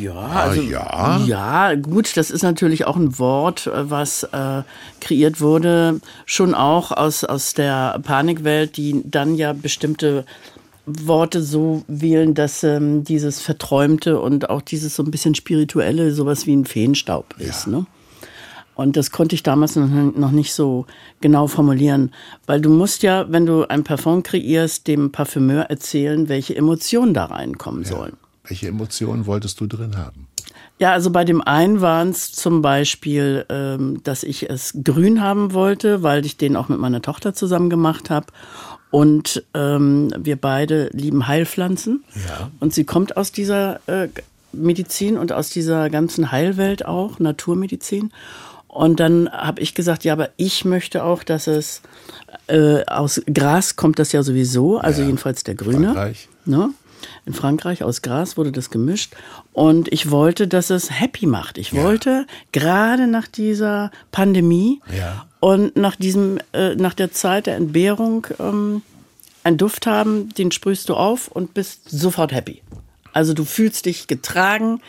ja, 0.00 0.14
also, 0.14 0.62
ja. 0.62 1.20
ja, 1.26 1.74
gut, 1.74 2.16
das 2.16 2.30
ist 2.30 2.42
natürlich 2.42 2.86
auch 2.86 2.96
ein 2.96 3.18
Wort, 3.18 3.68
was 3.72 4.22
äh, 4.22 4.62
kreiert 5.00 5.40
wurde, 5.40 6.00
schon 6.26 6.54
auch 6.54 6.90
aus, 6.90 7.24
aus 7.24 7.54
der 7.54 7.98
Panikwelt, 8.02 8.76
die 8.76 9.02
dann 9.04 9.34
ja 9.34 9.52
bestimmte 9.52 10.24
Worte 10.86 11.42
so 11.42 11.82
wählen, 11.88 12.34
dass 12.34 12.62
ähm, 12.62 13.04
dieses 13.04 13.40
Verträumte 13.40 14.20
und 14.20 14.50
auch 14.50 14.62
dieses 14.62 14.96
so 14.96 15.02
ein 15.02 15.10
bisschen 15.10 15.34
Spirituelle 15.34 16.12
sowas 16.12 16.46
wie 16.46 16.54
ein 16.54 16.66
Feenstaub 16.66 17.34
ist. 17.38 17.66
Ja. 17.66 17.72
Ne? 17.72 17.86
Und 18.74 18.96
das 18.96 19.12
konnte 19.12 19.34
ich 19.34 19.42
damals 19.42 19.76
noch 19.76 20.32
nicht 20.32 20.52
so 20.52 20.86
genau 21.20 21.46
formulieren, 21.46 22.10
weil 22.46 22.60
du 22.60 22.70
musst 22.70 23.02
ja, 23.02 23.26
wenn 23.30 23.46
du 23.46 23.68
ein 23.68 23.84
Parfum 23.84 24.22
kreierst, 24.22 24.88
dem 24.88 25.12
Parfümeur 25.12 25.62
erzählen, 25.64 26.28
welche 26.28 26.56
Emotionen 26.56 27.14
da 27.14 27.26
reinkommen 27.26 27.84
ja. 27.84 27.90
sollen. 27.90 28.16
Welche 28.46 28.68
Emotionen 28.68 29.26
wolltest 29.26 29.60
du 29.60 29.66
drin 29.66 29.96
haben? 29.96 30.26
Ja, 30.78 30.92
also 30.92 31.10
bei 31.10 31.24
dem 31.24 31.40
einen 31.40 31.80
waren 31.80 32.10
es 32.10 32.32
zum 32.32 32.60
Beispiel, 32.60 33.46
ähm, 33.48 34.02
dass 34.02 34.24
ich 34.24 34.50
es 34.50 34.74
grün 34.82 35.22
haben 35.22 35.52
wollte, 35.52 36.02
weil 36.02 36.26
ich 36.26 36.36
den 36.36 36.56
auch 36.56 36.68
mit 36.68 36.80
meiner 36.80 37.00
Tochter 37.00 37.32
zusammen 37.32 37.70
gemacht 37.70 38.10
habe. 38.10 38.26
Und 38.94 39.44
ähm, 39.54 40.12
wir 40.16 40.36
beide 40.36 40.88
lieben 40.92 41.26
Heilpflanzen. 41.26 42.04
Ja. 42.28 42.52
Und 42.60 42.72
sie 42.72 42.84
kommt 42.84 43.16
aus 43.16 43.32
dieser 43.32 43.80
äh, 43.88 44.06
Medizin 44.52 45.18
und 45.18 45.32
aus 45.32 45.50
dieser 45.50 45.90
ganzen 45.90 46.30
Heilwelt 46.30 46.86
auch, 46.86 47.18
Naturmedizin. 47.18 48.12
Und 48.68 49.00
dann 49.00 49.28
habe 49.32 49.60
ich 49.62 49.74
gesagt, 49.74 50.04
ja, 50.04 50.12
aber 50.12 50.28
ich 50.36 50.64
möchte 50.64 51.02
auch, 51.02 51.24
dass 51.24 51.48
es 51.48 51.82
äh, 52.46 52.84
aus 52.86 53.20
Gras 53.26 53.74
kommt 53.74 53.98
das 53.98 54.12
ja 54.12 54.22
sowieso, 54.22 54.78
also 54.78 55.00
ja. 55.00 55.08
jedenfalls 55.08 55.42
der 55.42 55.56
Grüne. 55.56 55.86
Frankreich. 55.86 56.28
Ne? 56.44 56.70
In 57.26 57.32
Frankreich 57.32 57.82
aus 57.82 58.02
Gras 58.02 58.36
wurde 58.36 58.52
das 58.52 58.70
gemischt 58.70 59.14
und 59.52 59.92
ich 59.92 60.10
wollte, 60.10 60.48
dass 60.48 60.70
es 60.70 60.90
happy 60.90 61.26
macht. 61.26 61.58
Ich 61.58 61.72
ja. 61.72 61.82
wollte 61.82 62.26
gerade 62.52 63.06
nach 63.06 63.28
dieser 63.28 63.90
Pandemie 64.12 64.80
ja. 64.96 65.26
und 65.40 65.76
nach 65.76 65.96
diesem, 65.96 66.38
äh, 66.52 66.74
nach 66.74 66.94
der 66.94 67.12
Zeit 67.12 67.46
der 67.46 67.56
Entbehrung 67.56 68.26
ähm, 68.38 68.82
einen 69.42 69.58
Duft 69.58 69.86
haben, 69.86 70.30
den 70.30 70.50
sprühst 70.50 70.88
du 70.88 70.94
auf 70.94 71.28
und 71.28 71.54
bist 71.54 71.90
sofort 71.90 72.32
happy. 72.32 72.62
Also 73.12 73.34
du 73.34 73.44
fühlst 73.44 73.86
dich 73.86 74.06
getragen, 74.06 74.80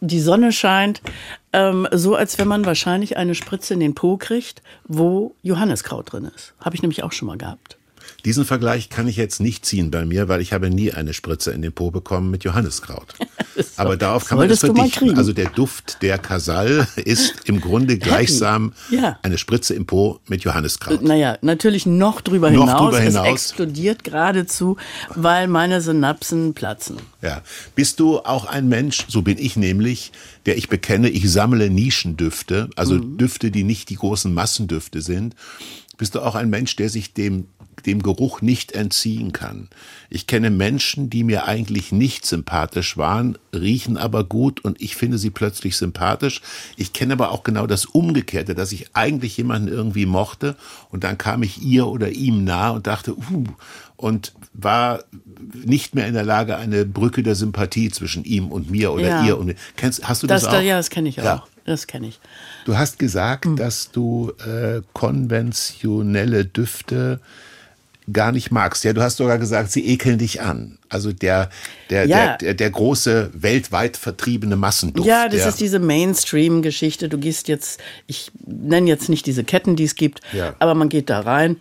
die 0.00 0.20
Sonne 0.20 0.52
scheint, 0.52 1.02
ähm, 1.52 1.88
so 1.92 2.14
als 2.14 2.38
wenn 2.38 2.48
man 2.48 2.64
wahrscheinlich 2.64 3.16
eine 3.16 3.34
Spritze 3.34 3.74
in 3.74 3.80
den 3.80 3.94
Po 3.94 4.16
kriegt, 4.16 4.62
wo 4.86 5.34
Johanniskraut 5.42 6.12
drin 6.12 6.30
ist. 6.34 6.54
Habe 6.60 6.76
ich 6.76 6.82
nämlich 6.82 7.02
auch 7.02 7.12
schon 7.12 7.28
mal 7.28 7.38
gehabt. 7.38 7.76
Diesen 8.26 8.44
Vergleich 8.44 8.88
kann 8.88 9.06
ich 9.06 9.14
jetzt 9.14 9.38
nicht 9.38 9.64
ziehen 9.64 9.92
bei 9.92 10.04
mir, 10.04 10.26
weil 10.26 10.40
ich 10.40 10.52
habe 10.52 10.68
nie 10.68 10.92
eine 10.92 11.14
Spritze 11.14 11.52
in 11.52 11.62
den 11.62 11.72
Po 11.72 11.92
bekommen 11.92 12.28
mit 12.28 12.42
Johanniskraut. 12.42 13.14
Aber 13.76 13.96
darauf 13.96 14.24
kann 14.24 14.36
man 14.36 14.50
es 14.50 14.58
verdichten. 14.58 15.16
Also 15.16 15.32
der 15.32 15.48
Duft 15.48 16.02
der 16.02 16.18
Kasal 16.18 16.88
ist 16.96 17.34
im 17.44 17.60
Grunde 17.60 17.98
gleichsam 17.98 18.72
ja. 18.90 19.16
eine 19.22 19.38
Spritze 19.38 19.74
im 19.74 19.86
Po 19.86 20.18
mit 20.26 20.42
Johanniskraut. 20.42 21.02
Naja, 21.02 21.38
natürlich 21.40 21.86
noch 21.86 22.20
drüber 22.20 22.50
noch 22.50 22.66
hinaus. 22.66 22.80
Drüber 22.80 23.00
hinaus. 23.00 23.26
Es 23.28 23.32
explodiert 23.32 24.02
geradezu, 24.02 24.76
weil 25.14 25.46
meine 25.46 25.80
Synapsen 25.80 26.52
platzen. 26.52 26.96
Ja. 27.22 27.42
Bist 27.76 28.00
du 28.00 28.18
auch 28.18 28.46
ein 28.46 28.66
Mensch, 28.66 29.04
so 29.06 29.22
bin 29.22 29.38
ich 29.38 29.54
nämlich, 29.56 30.10
der 30.46 30.58
ich 30.58 30.68
bekenne, 30.68 31.10
ich 31.10 31.30
sammle 31.30 31.70
Nischendüfte, 31.70 32.70
also 32.74 32.96
mhm. 32.96 33.18
Düfte, 33.18 33.52
die 33.52 33.62
nicht 33.62 33.88
die 33.88 33.96
großen 33.96 34.34
Massendüfte 34.34 35.00
sind. 35.00 35.36
Bist 35.96 36.16
du 36.16 36.20
auch 36.20 36.34
ein 36.34 36.50
Mensch, 36.50 36.74
der 36.74 36.90
sich 36.90 37.14
dem 37.14 37.46
dem 37.84 38.02
Geruch 38.02 38.40
nicht 38.40 38.72
entziehen 38.72 39.32
kann. 39.32 39.68
Ich 40.08 40.26
kenne 40.26 40.50
Menschen, 40.50 41.10
die 41.10 41.24
mir 41.24 41.46
eigentlich 41.46 41.92
nicht 41.92 42.24
sympathisch 42.24 42.96
waren, 42.96 43.36
riechen 43.54 43.96
aber 43.96 44.24
gut 44.24 44.64
und 44.64 44.80
ich 44.80 44.96
finde 44.96 45.18
sie 45.18 45.30
plötzlich 45.30 45.76
sympathisch. 45.76 46.40
Ich 46.76 46.92
kenne 46.92 47.12
aber 47.14 47.32
auch 47.32 47.42
genau 47.42 47.66
das 47.66 47.84
Umgekehrte, 47.84 48.54
dass 48.54 48.72
ich 48.72 48.94
eigentlich 48.94 49.36
jemanden 49.36 49.68
irgendwie 49.68 50.06
mochte 50.06 50.56
und 50.90 51.04
dann 51.04 51.18
kam 51.18 51.42
ich 51.42 51.62
ihr 51.62 51.86
oder 51.86 52.10
ihm 52.10 52.44
nah 52.44 52.70
und 52.70 52.86
dachte, 52.86 53.16
uh, 53.16 53.44
und 53.96 54.32
war 54.52 55.04
nicht 55.52 55.94
mehr 55.94 56.06
in 56.06 56.14
der 56.14 56.24
Lage, 56.24 56.56
eine 56.56 56.84
Brücke 56.84 57.22
der 57.22 57.34
Sympathie 57.34 57.90
zwischen 57.90 58.24
ihm 58.24 58.48
und 58.48 58.70
mir 58.70 58.92
oder 58.92 59.08
ja. 59.08 59.24
ihr 59.24 59.38
und 59.38 59.54
Kennst, 59.76 60.08
hast 60.08 60.22
du 60.22 60.26
das, 60.26 60.42
das 60.42 60.54
auch? 60.54 60.60
Ja, 60.60 60.76
das 60.76 60.90
kenne 60.90 61.08
ich 61.08 61.20
auch. 61.20 61.24
Ja. 61.24 61.44
Das 61.66 61.88
kenne 61.88 62.06
ich. 62.06 62.20
Du 62.64 62.78
hast 62.78 62.98
gesagt, 62.98 63.44
hm. 63.44 63.56
dass 63.56 63.90
du 63.90 64.32
äh, 64.46 64.82
konventionelle 64.92 66.44
Düfte 66.44 67.20
gar 68.12 68.32
nicht 68.32 68.50
magst. 68.50 68.84
Ja, 68.84 68.92
du 68.92 69.02
hast 69.02 69.16
sogar 69.16 69.38
gesagt, 69.38 69.70
sie 69.72 69.86
ekeln 69.86 70.18
dich 70.18 70.40
an. 70.40 70.78
Also 70.88 71.12
der, 71.12 71.50
der, 71.90 72.06
ja. 72.06 72.16
der, 72.16 72.36
der, 72.38 72.54
der, 72.54 72.70
große 72.70 73.30
weltweit 73.34 73.96
vertriebene 73.96 74.56
Massenduft. 74.56 75.06
Ja, 75.06 75.28
das 75.28 75.46
ist 75.46 75.60
diese 75.60 75.80
Mainstream-Geschichte. 75.80 77.08
Du 77.08 77.18
gehst 77.18 77.48
jetzt, 77.48 77.80
ich 78.06 78.30
nenne 78.46 78.88
jetzt 78.88 79.08
nicht 79.08 79.26
diese 79.26 79.42
Ketten, 79.42 79.74
die 79.74 79.84
es 79.84 79.96
gibt, 79.96 80.20
ja. 80.32 80.54
aber 80.58 80.74
man 80.74 80.88
geht 80.88 81.10
da 81.10 81.20
rein. 81.20 81.56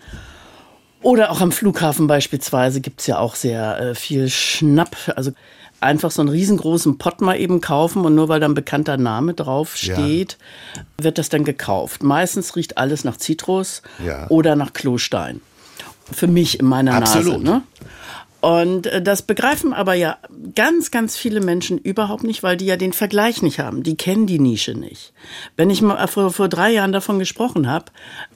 Oder 1.01 1.31
auch 1.31 1.41
am 1.41 1.51
Flughafen 1.51 2.07
beispielsweise 2.07 2.81
gibt 2.81 3.01
es 3.01 3.07
ja 3.07 3.19
auch 3.19 3.35
sehr 3.35 3.79
äh, 3.79 3.95
viel 3.95 4.29
Schnapp. 4.29 4.95
Also 5.15 5.31
einfach 5.79 6.11
so 6.11 6.21
einen 6.21 6.29
riesengroßen 6.29 6.97
Pott 6.97 7.21
mal 7.21 7.39
eben 7.39 7.61
kaufen 7.61 8.05
und 8.05 8.15
nur 8.15 8.29
weil 8.29 8.39
da 8.39 8.47
ein 8.47 8.55
bekannter 8.55 8.97
Name 8.97 9.33
drauf 9.33 9.75
steht, 9.75 10.37
ja. 10.75 10.83
wird 11.03 11.17
das 11.17 11.29
dann 11.29 11.43
gekauft. 11.43 12.03
Meistens 12.03 12.55
riecht 12.55 12.77
alles 12.77 13.03
nach 13.03 13.17
Zitrus 13.17 13.81
ja. 14.03 14.27
oder 14.29 14.55
nach 14.55 14.73
Klostein 14.73 15.41
für 16.11 16.27
mich 16.27 16.59
in 16.59 16.65
meiner 16.65 16.93
Absolut. 16.93 17.43
Nase. 17.43 17.43
Ne? 17.43 17.61
Und 18.45 18.85
äh, 18.85 19.01
das 19.01 19.23
begreifen 19.23 19.73
aber 19.73 19.95
ja 19.95 20.19
ganz, 20.53 20.91
ganz 20.91 21.17
viele 21.17 21.41
Menschen 21.41 21.79
überhaupt 21.79 22.23
nicht, 22.23 22.43
weil 22.43 22.57
die 22.57 22.67
ja 22.67 22.77
den 22.77 22.93
Vergleich 22.93 23.41
nicht 23.41 23.57
haben. 23.57 23.81
Die 23.81 23.97
kennen 23.97 24.27
die 24.27 24.37
Nische 24.37 24.75
nicht. 24.75 25.13
Wenn 25.57 25.71
ich 25.71 25.81
mal 25.81 26.05
vor, 26.05 26.31
vor 26.31 26.47
drei 26.47 26.71
Jahren 26.71 26.91
davon 26.91 27.17
gesprochen 27.17 27.67
habe, 27.67 27.85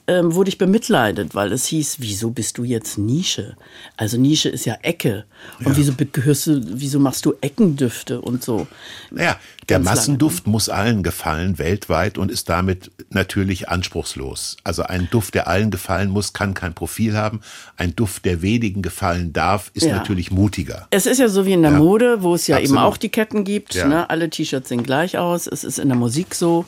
ähm, 0.08 0.34
wurde 0.34 0.48
ich 0.48 0.58
bemitleidet, 0.58 1.36
weil 1.36 1.52
es 1.52 1.66
hieß, 1.66 1.98
wieso 2.00 2.30
bist 2.30 2.58
du 2.58 2.64
jetzt 2.64 2.98
Nische? 2.98 3.54
Also 3.96 4.18
Nische 4.18 4.48
ist 4.48 4.64
ja 4.64 4.78
Ecke. 4.82 5.26
Und 5.60 5.68
ja. 5.68 5.76
wieso 5.76 5.92
gehörst 5.96 6.48
du, 6.48 6.60
wieso 6.64 6.98
machst 6.98 7.24
du 7.24 7.34
Eckendüfte 7.40 8.20
und 8.20 8.42
so? 8.42 8.66
Naja, 9.12 9.38
der 9.70 9.78
Massenduft 9.78 10.46
muss 10.46 10.68
allen 10.68 11.02
gefallen, 11.02 11.58
weltweit, 11.58 12.18
und 12.18 12.30
ist 12.30 12.48
damit 12.48 12.90
natürlich 13.10 13.68
anspruchslos. 13.68 14.56
Also 14.64 14.82
ein 14.82 15.08
Duft, 15.10 15.34
der 15.34 15.48
allen 15.48 15.70
gefallen 15.70 16.10
muss, 16.10 16.32
kann 16.32 16.54
kein 16.54 16.74
Profil 16.74 17.16
haben. 17.16 17.40
Ein 17.76 17.96
Duft, 17.96 18.24
der 18.24 18.42
wenigen 18.42 18.82
gefallen 18.82 19.32
darf, 19.32 19.70
ist 19.74 19.86
ja. 19.86 19.96
natürlich 19.96 20.30
mutiger. 20.30 20.86
Es 20.90 21.06
ist 21.06 21.18
ja 21.18 21.28
so 21.28 21.46
wie 21.46 21.52
in 21.52 21.62
der 21.62 21.72
ja. 21.72 21.78
Mode, 21.78 22.22
wo 22.22 22.34
es 22.34 22.46
ja 22.46 22.56
Absolut. 22.56 22.76
eben 22.76 22.84
auch 22.84 22.96
die 22.96 23.08
Ketten 23.08 23.44
gibt. 23.44 23.74
Ne? 23.74 24.10
Alle 24.10 24.28
T-Shirts 24.28 24.68
sehen 24.68 24.82
gleich 24.82 25.18
aus. 25.18 25.46
Es 25.46 25.64
ist 25.64 25.78
in 25.78 25.88
der 25.88 25.96
Musik 25.96 26.34
so, 26.34 26.64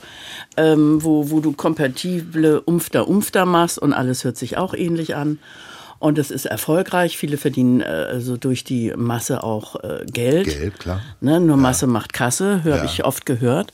ähm, 0.57 1.03
wo, 1.03 1.31
wo 1.31 1.41
du 1.41 1.53
kompatible 1.53 2.61
Umfter, 2.61 3.09
Umfter 3.09 3.47
machst 3.47 3.79
und 3.79 3.93
alles 3.93 4.25
hört 4.25 4.37
sich 4.37 4.57
auch 4.57 4.75
ähnlich 4.75 5.15
an. 5.15 5.39
Und 6.03 6.19
es 6.19 6.33
ist 6.33 6.47
erfolgreich. 6.47 7.17
Viele 7.17 7.37
verdienen 7.37 7.81
äh, 7.81 7.85
also 7.85 8.37
durch 8.37 8.65
die 8.65 8.93
Masse 8.97 9.45
auch 9.45 9.77
äh, 9.85 10.05
Geld. 10.05 10.47
Geld, 10.47 10.81
klar. 10.81 11.01
Ne? 11.21 11.39
Nur 11.39 11.55
ja. 11.55 11.63
Masse 11.63 11.87
macht 11.87 12.13
Kasse, 12.13 12.65
höre 12.65 12.79
ja. 12.79 12.85
ich 12.85 13.05
oft 13.05 13.25
gehört. 13.25 13.73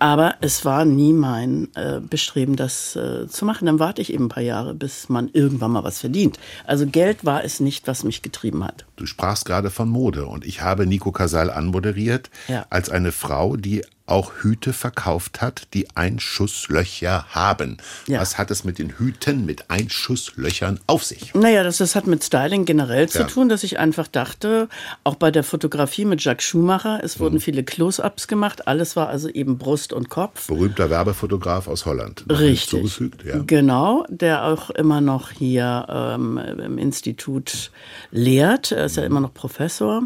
Aber 0.00 0.34
es 0.40 0.64
war 0.64 0.84
nie 0.84 1.12
mein 1.12 1.68
äh, 1.76 2.00
Bestreben, 2.00 2.56
das 2.56 2.96
äh, 2.96 3.28
zu 3.28 3.44
machen. 3.44 3.66
Dann 3.66 3.78
warte 3.78 4.02
ich 4.02 4.12
eben 4.12 4.24
ein 4.24 4.28
paar 4.30 4.42
Jahre, 4.42 4.74
bis 4.74 5.08
man 5.08 5.30
irgendwann 5.32 5.70
mal 5.70 5.84
was 5.84 6.00
verdient. 6.00 6.40
Also 6.66 6.88
Geld 6.88 7.24
war 7.24 7.44
es 7.44 7.60
nicht, 7.60 7.86
was 7.86 8.02
mich 8.02 8.22
getrieben 8.22 8.64
hat. 8.64 8.84
Du 8.96 9.06
sprachst 9.06 9.44
gerade 9.44 9.70
von 9.70 9.88
Mode 9.88 10.26
und 10.26 10.44
ich 10.44 10.62
habe 10.62 10.88
Nico 10.88 11.12
Casal 11.12 11.52
anmoderiert 11.52 12.30
ja. 12.48 12.66
als 12.70 12.90
eine 12.90 13.12
Frau, 13.12 13.54
die 13.56 13.82
auch 14.10 14.32
Hüte 14.42 14.72
verkauft 14.72 15.40
hat, 15.40 15.68
die 15.74 15.88
Einschusslöcher 15.94 17.26
haben. 17.30 17.78
Ja. 18.06 18.20
Was 18.20 18.38
hat 18.38 18.50
es 18.50 18.64
mit 18.64 18.78
den 18.78 18.98
Hüten 18.98 19.46
mit 19.46 19.70
Einschusslöchern 19.70 20.80
auf 20.86 21.04
sich? 21.04 21.34
Naja, 21.34 21.62
das, 21.62 21.78
das 21.78 21.94
hat 21.94 22.06
mit 22.06 22.24
Styling 22.24 22.64
generell 22.64 23.08
zu 23.08 23.20
ja. 23.20 23.24
tun, 23.24 23.48
dass 23.48 23.62
ich 23.62 23.78
einfach 23.78 24.08
dachte, 24.08 24.68
auch 25.04 25.14
bei 25.14 25.30
der 25.30 25.44
Fotografie 25.44 26.04
mit 26.04 26.22
Jacques 26.22 26.44
Schumacher, 26.44 27.00
es 27.02 27.20
wurden 27.20 27.36
mhm. 27.36 27.40
viele 27.40 27.64
Close-ups 27.64 28.28
gemacht, 28.28 28.66
alles 28.66 28.96
war 28.96 29.08
also 29.08 29.28
eben 29.28 29.58
Brust 29.58 29.92
und 29.92 30.08
Kopf. 30.10 30.48
Berühmter 30.48 30.90
Werbefotograf 30.90 31.68
aus 31.68 31.86
Holland. 31.86 32.24
Richtig. 32.28 33.00
Ja. 33.24 33.42
Genau, 33.46 34.04
der 34.08 34.44
auch 34.44 34.70
immer 34.70 35.00
noch 35.00 35.30
hier 35.30 35.86
ähm, 35.88 36.38
im 36.38 36.78
Institut 36.78 37.70
lehrt. 38.10 38.72
Er 38.72 38.86
ist 38.86 38.96
mhm. 38.96 39.00
ja 39.00 39.06
immer 39.06 39.20
noch 39.20 39.34
Professor. 39.34 40.02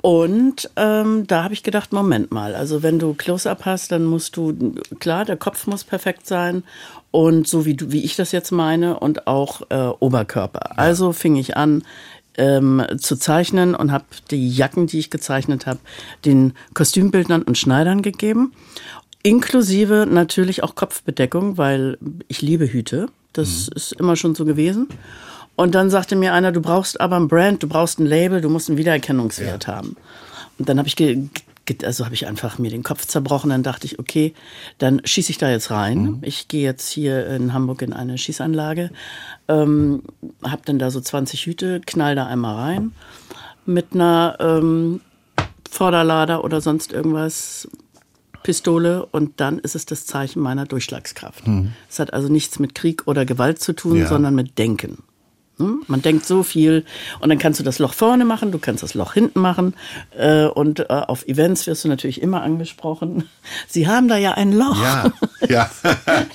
Und 0.00 0.70
ähm, 0.76 1.26
da 1.26 1.42
habe 1.42 1.54
ich 1.54 1.64
gedacht, 1.64 1.92
Moment 1.92 2.30
mal, 2.30 2.54
also 2.54 2.84
wenn 2.84 3.00
du 3.00 3.14
Close-up 3.14 3.64
hast, 3.64 3.90
dann 3.90 4.04
musst 4.04 4.36
du, 4.36 4.74
klar, 5.00 5.24
der 5.24 5.36
Kopf 5.36 5.66
muss 5.66 5.82
perfekt 5.82 6.26
sein 6.26 6.62
und 7.10 7.48
so 7.48 7.64
wie 7.64 7.74
du, 7.74 7.90
wie 7.90 8.04
ich 8.04 8.14
das 8.14 8.30
jetzt 8.30 8.52
meine 8.52 9.00
und 9.00 9.26
auch 9.26 9.62
äh, 9.70 9.88
Oberkörper. 9.98 10.70
Ja. 10.70 10.76
Also 10.76 11.12
fing 11.12 11.34
ich 11.34 11.56
an 11.56 11.82
ähm, 12.36 12.84
zu 12.98 13.16
zeichnen 13.16 13.74
und 13.74 13.90
habe 13.90 14.04
die 14.30 14.48
Jacken, 14.48 14.86
die 14.86 15.00
ich 15.00 15.10
gezeichnet 15.10 15.66
habe, 15.66 15.80
den 16.24 16.52
Kostümbildnern 16.74 17.42
und 17.42 17.58
Schneidern 17.58 18.02
gegeben, 18.02 18.52
inklusive 19.24 20.06
natürlich 20.08 20.62
auch 20.62 20.76
Kopfbedeckung, 20.76 21.58
weil 21.58 21.98
ich 22.28 22.40
liebe 22.40 22.72
Hüte. 22.72 23.08
Das 23.32 23.66
mhm. 23.66 23.76
ist 23.76 23.92
immer 23.92 24.14
schon 24.14 24.36
so 24.36 24.44
gewesen. 24.44 24.88
Und 25.58 25.74
dann 25.74 25.90
sagte 25.90 26.14
mir 26.14 26.34
einer, 26.34 26.52
du 26.52 26.60
brauchst 26.60 27.00
aber 27.00 27.16
ein 27.16 27.26
Brand, 27.26 27.64
du 27.64 27.68
brauchst 27.68 27.98
ein 27.98 28.06
Label, 28.06 28.40
du 28.40 28.48
musst 28.48 28.68
einen 28.68 28.78
Wiedererkennungswert 28.78 29.66
ja. 29.66 29.74
haben. 29.74 29.96
Und 30.56 30.68
dann 30.68 30.78
habe 30.78 30.86
ich 30.86 30.96
also 31.82 32.04
habe 32.04 32.14
ich 32.14 32.28
einfach 32.28 32.60
mir 32.60 32.70
den 32.70 32.84
Kopf 32.84 33.06
zerbrochen. 33.06 33.50
Dann 33.50 33.64
dachte 33.64 33.84
ich, 33.84 33.98
okay, 33.98 34.34
dann 34.78 35.02
schieße 35.04 35.32
ich 35.32 35.38
da 35.38 35.50
jetzt 35.50 35.72
rein. 35.72 36.02
Mhm. 36.02 36.18
Ich 36.22 36.46
gehe 36.46 36.62
jetzt 36.62 36.88
hier 36.88 37.26
in 37.26 37.52
Hamburg 37.52 37.82
in 37.82 37.92
eine 37.92 38.18
Schießanlage, 38.18 38.90
ähm, 39.48 40.04
habe 40.44 40.62
dann 40.64 40.78
da 40.78 40.92
so 40.92 41.00
20 41.00 41.46
Hüte, 41.46 41.80
knall 41.84 42.14
da 42.14 42.26
einmal 42.26 42.54
rein 42.54 42.92
mit 43.66 43.94
einer 43.94 44.36
ähm, 44.38 45.00
Vorderlader 45.68 46.44
oder 46.44 46.60
sonst 46.60 46.92
irgendwas, 46.92 47.68
Pistole 48.44 49.04
und 49.06 49.40
dann 49.40 49.58
ist 49.58 49.74
es 49.74 49.86
das 49.86 50.06
Zeichen 50.06 50.40
meiner 50.40 50.66
Durchschlagskraft. 50.66 51.48
Mhm. 51.48 51.72
Es 51.90 51.98
hat 51.98 52.14
also 52.14 52.28
nichts 52.28 52.60
mit 52.60 52.76
Krieg 52.76 53.08
oder 53.08 53.26
Gewalt 53.26 53.60
zu 53.60 53.72
tun, 53.74 53.96
ja. 53.96 54.06
sondern 54.06 54.36
mit 54.36 54.56
Denken. 54.56 55.02
Hm? 55.58 55.82
Man 55.88 56.02
denkt 56.02 56.24
so 56.24 56.42
viel 56.42 56.84
und 57.20 57.28
dann 57.28 57.38
kannst 57.38 57.58
du 57.58 57.64
das 57.64 57.78
Loch 57.78 57.92
vorne 57.92 58.24
machen, 58.24 58.52
du 58.52 58.58
kannst 58.58 58.82
das 58.82 58.94
Loch 58.94 59.14
hinten 59.14 59.40
machen 59.40 59.74
äh, 60.16 60.44
und 60.44 60.80
äh, 60.80 60.84
auf 60.88 61.26
Events 61.26 61.66
wirst 61.66 61.84
du 61.84 61.88
natürlich 61.88 62.22
immer 62.22 62.42
angesprochen. 62.42 63.24
Sie 63.68 63.88
haben 63.88 64.08
da 64.08 64.16
ja 64.16 64.32
ein 64.32 64.52
Loch. 64.52 64.80
Ja, 64.80 65.12
ja. 65.48 65.70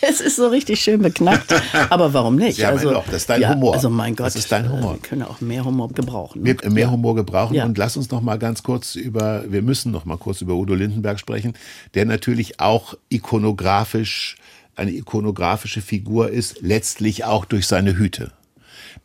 es 0.02 0.20
ist 0.20 0.36
so 0.36 0.48
richtig 0.48 0.82
schön 0.82 1.02
beknackt, 1.02 1.54
aber 1.90 2.14
warum 2.14 2.36
nicht? 2.36 2.58
Sie 2.58 2.66
also, 2.66 2.92
das 2.92 3.14
ist 3.14 3.30
dein 3.30 3.42
ja, 3.42 3.54
Humor. 3.54 3.74
Also 3.74 3.90
mein 3.90 4.16
Gott, 4.16 4.28
das 4.28 4.36
ist 4.36 4.52
dein 4.52 4.70
Humor. 4.70 4.94
wir 4.94 5.00
können 5.00 5.24
auch 5.24 5.40
mehr 5.42 5.64
Humor 5.64 5.90
gebrauchen. 5.90 6.44
Ne? 6.44 6.58
Wir, 6.62 6.70
mehr. 6.70 6.92
Humor 6.92 7.16
gebrauchen 7.16 7.56
ja. 7.56 7.66
und 7.66 7.78
lass 7.78 7.96
uns 7.98 8.12
noch 8.12 8.22
mal 8.22 8.38
ganz 8.38 8.62
kurz 8.62 8.96
über, 8.96 9.46
wir 9.48 9.62
müssen 9.62 9.92
noch 9.92 10.06
mal 10.06 10.18
kurz 10.18 10.42
über 10.42 10.54
Udo 10.54 10.76
Lindenberg 10.76 11.20
sprechen, 11.20 11.54
der 11.94 12.06
natürlich 12.06 12.60
auch 12.60 12.96
ikonografisch 13.10 14.36
eine 14.76 14.92
ikonografische 14.92 15.82
Figur 15.82 16.30
ist, 16.30 16.62
letztlich 16.62 17.26
auch 17.26 17.46
durch 17.46 17.68
seine 17.68 17.96
Hüte. 17.98 18.32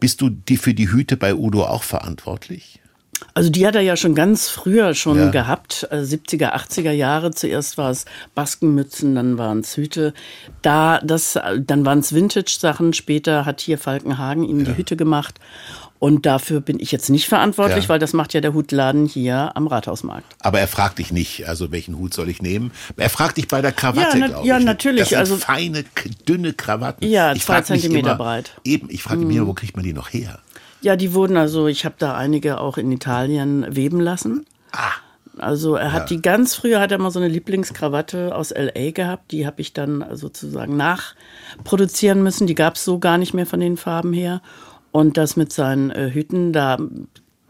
Bist 0.00 0.20
du 0.20 0.30
die 0.30 0.56
für 0.56 0.74
die 0.74 0.90
Hüte 0.90 1.16
bei 1.16 1.34
Udo 1.34 1.64
auch 1.64 1.82
verantwortlich? 1.82 2.80
Also 3.34 3.50
die 3.50 3.66
hat 3.66 3.74
er 3.74 3.80
ja 3.80 3.96
schon 3.96 4.14
ganz 4.14 4.48
früher 4.48 4.94
schon 4.94 5.18
ja. 5.18 5.30
gehabt, 5.30 5.88
70er, 5.90 6.50
äh, 6.50 6.56
80er 6.56 6.92
Jahre. 6.92 7.32
Zuerst 7.32 7.78
war 7.78 7.90
es 7.90 8.04
Baskenmützen, 8.34 9.14
dann 9.14 9.38
waren 9.38 9.60
es 9.60 9.76
Hüte. 9.76 10.14
Da, 10.62 11.00
das, 11.02 11.38
dann 11.58 11.84
waren 11.84 11.98
es 12.00 12.14
Vintage-Sachen. 12.14 12.92
Später 12.92 13.44
hat 13.44 13.60
hier 13.60 13.78
Falkenhagen 13.78 14.44
ihm 14.44 14.60
ja. 14.60 14.66
die 14.66 14.76
Hüte 14.76 14.96
gemacht. 14.96 15.40
Und 15.98 16.26
dafür 16.26 16.60
bin 16.60 16.78
ich 16.78 16.92
jetzt 16.92 17.10
nicht 17.10 17.26
verantwortlich, 17.28 17.84
ja. 17.84 17.88
weil 17.88 17.98
das 17.98 18.12
macht 18.12 18.32
ja 18.32 18.40
der 18.40 18.54
Hutladen 18.54 19.06
hier 19.06 19.56
am 19.56 19.66
Rathausmarkt. 19.66 20.36
Aber 20.40 20.60
er 20.60 20.68
fragt 20.68 20.98
dich 20.98 21.10
nicht, 21.10 21.48
also 21.48 21.72
welchen 21.72 21.98
Hut 21.98 22.14
soll 22.14 22.28
ich 22.28 22.40
nehmen? 22.40 22.70
Er 22.96 23.10
fragt 23.10 23.36
dich 23.36 23.48
bei 23.48 23.60
der 23.60 23.72
Krawatte, 23.72 24.18
ja, 24.18 24.28
na, 24.28 24.44
ja, 24.44 24.58
ich. 24.58 24.64
natürlich. 24.64 25.00
Das 25.00 25.08
sind 25.08 25.18
also 25.18 25.36
feine, 25.38 25.84
dünne 26.28 26.52
Krawatten. 26.52 27.08
Ja, 27.08 27.32
ich 27.32 27.42
zwei 27.42 27.62
Zentimeter 27.62 28.10
immer, 28.10 28.18
breit. 28.18 28.52
Eben, 28.64 28.88
ich 28.90 29.02
frage 29.02 29.20
mhm. 29.20 29.26
mich, 29.26 29.44
wo 29.44 29.54
kriegt 29.54 29.74
man 29.74 29.84
die 29.84 29.92
noch 29.92 30.12
her? 30.12 30.38
Ja, 30.80 30.94
die 30.94 31.12
wurden 31.14 31.36
also, 31.36 31.66
ich 31.66 31.84
habe 31.84 31.96
da 31.98 32.16
einige 32.16 32.60
auch 32.60 32.78
in 32.78 32.92
Italien 32.92 33.66
weben 33.68 34.00
lassen. 34.00 34.46
Ah. 34.70 34.92
Also 35.38 35.76
er 35.76 35.92
hat 35.92 36.10
ja. 36.10 36.16
die 36.16 36.22
ganz 36.22 36.54
früher 36.54 36.80
hat 36.80 36.92
er 36.92 36.98
mal 36.98 37.10
so 37.10 37.18
eine 37.18 37.28
Lieblingskrawatte 37.28 38.34
aus 38.34 38.50
LA 38.50 38.90
gehabt, 38.90 39.30
die 39.30 39.46
habe 39.46 39.60
ich 39.60 39.72
dann 39.72 40.04
sozusagen 40.12 40.76
nachproduzieren 40.76 42.22
müssen. 42.22 42.46
Die 42.46 42.54
gab 42.54 42.74
es 42.74 42.84
so 42.84 42.98
gar 42.98 43.18
nicht 43.18 43.34
mehr 43.34 43.46
von 43.46 43.60
den 43.60 43.76
Farben 43.76 44.12
her. 44.12 44.42
Und 44.90 45.16
das 45.16 45.36
mit 45.36 45.52
seinen 45.52 45.90
äh, 45.90 46.10
Hüten, 46.10 46.52
da 46.52 46.78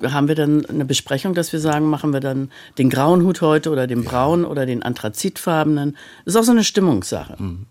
haben 0.03 0.29
wir 0.29 0.35
dann 0.35 0.65
eine 0.67 0.85
Besprechung, 0.85 1.35
dass 1.35 1.53
wir 1.53 1.61
sagen, 1.61 1.87
machen 1.87 2.13
wir 2.13 2.21
dann 2.21 2.51
den 2.79 2.91
grauen 2.91 3.23
Hut 3.23 3.41
heute 3.41 3.71
oder 3.71 3.87
den 3.87 4.05
braunen 4.05 4.45
oder 4.45 4.67
den 4.67 4.83
anthrazitfarbenen. 4.83 5.97
Das 6.25 6.35
ist 6.35 6.41
auch 6.41 6.45
so 6.45 6.53
eine 6.53 6.65
Stimmungssache. 6.65 7.43
Mhm. 7.43 7.67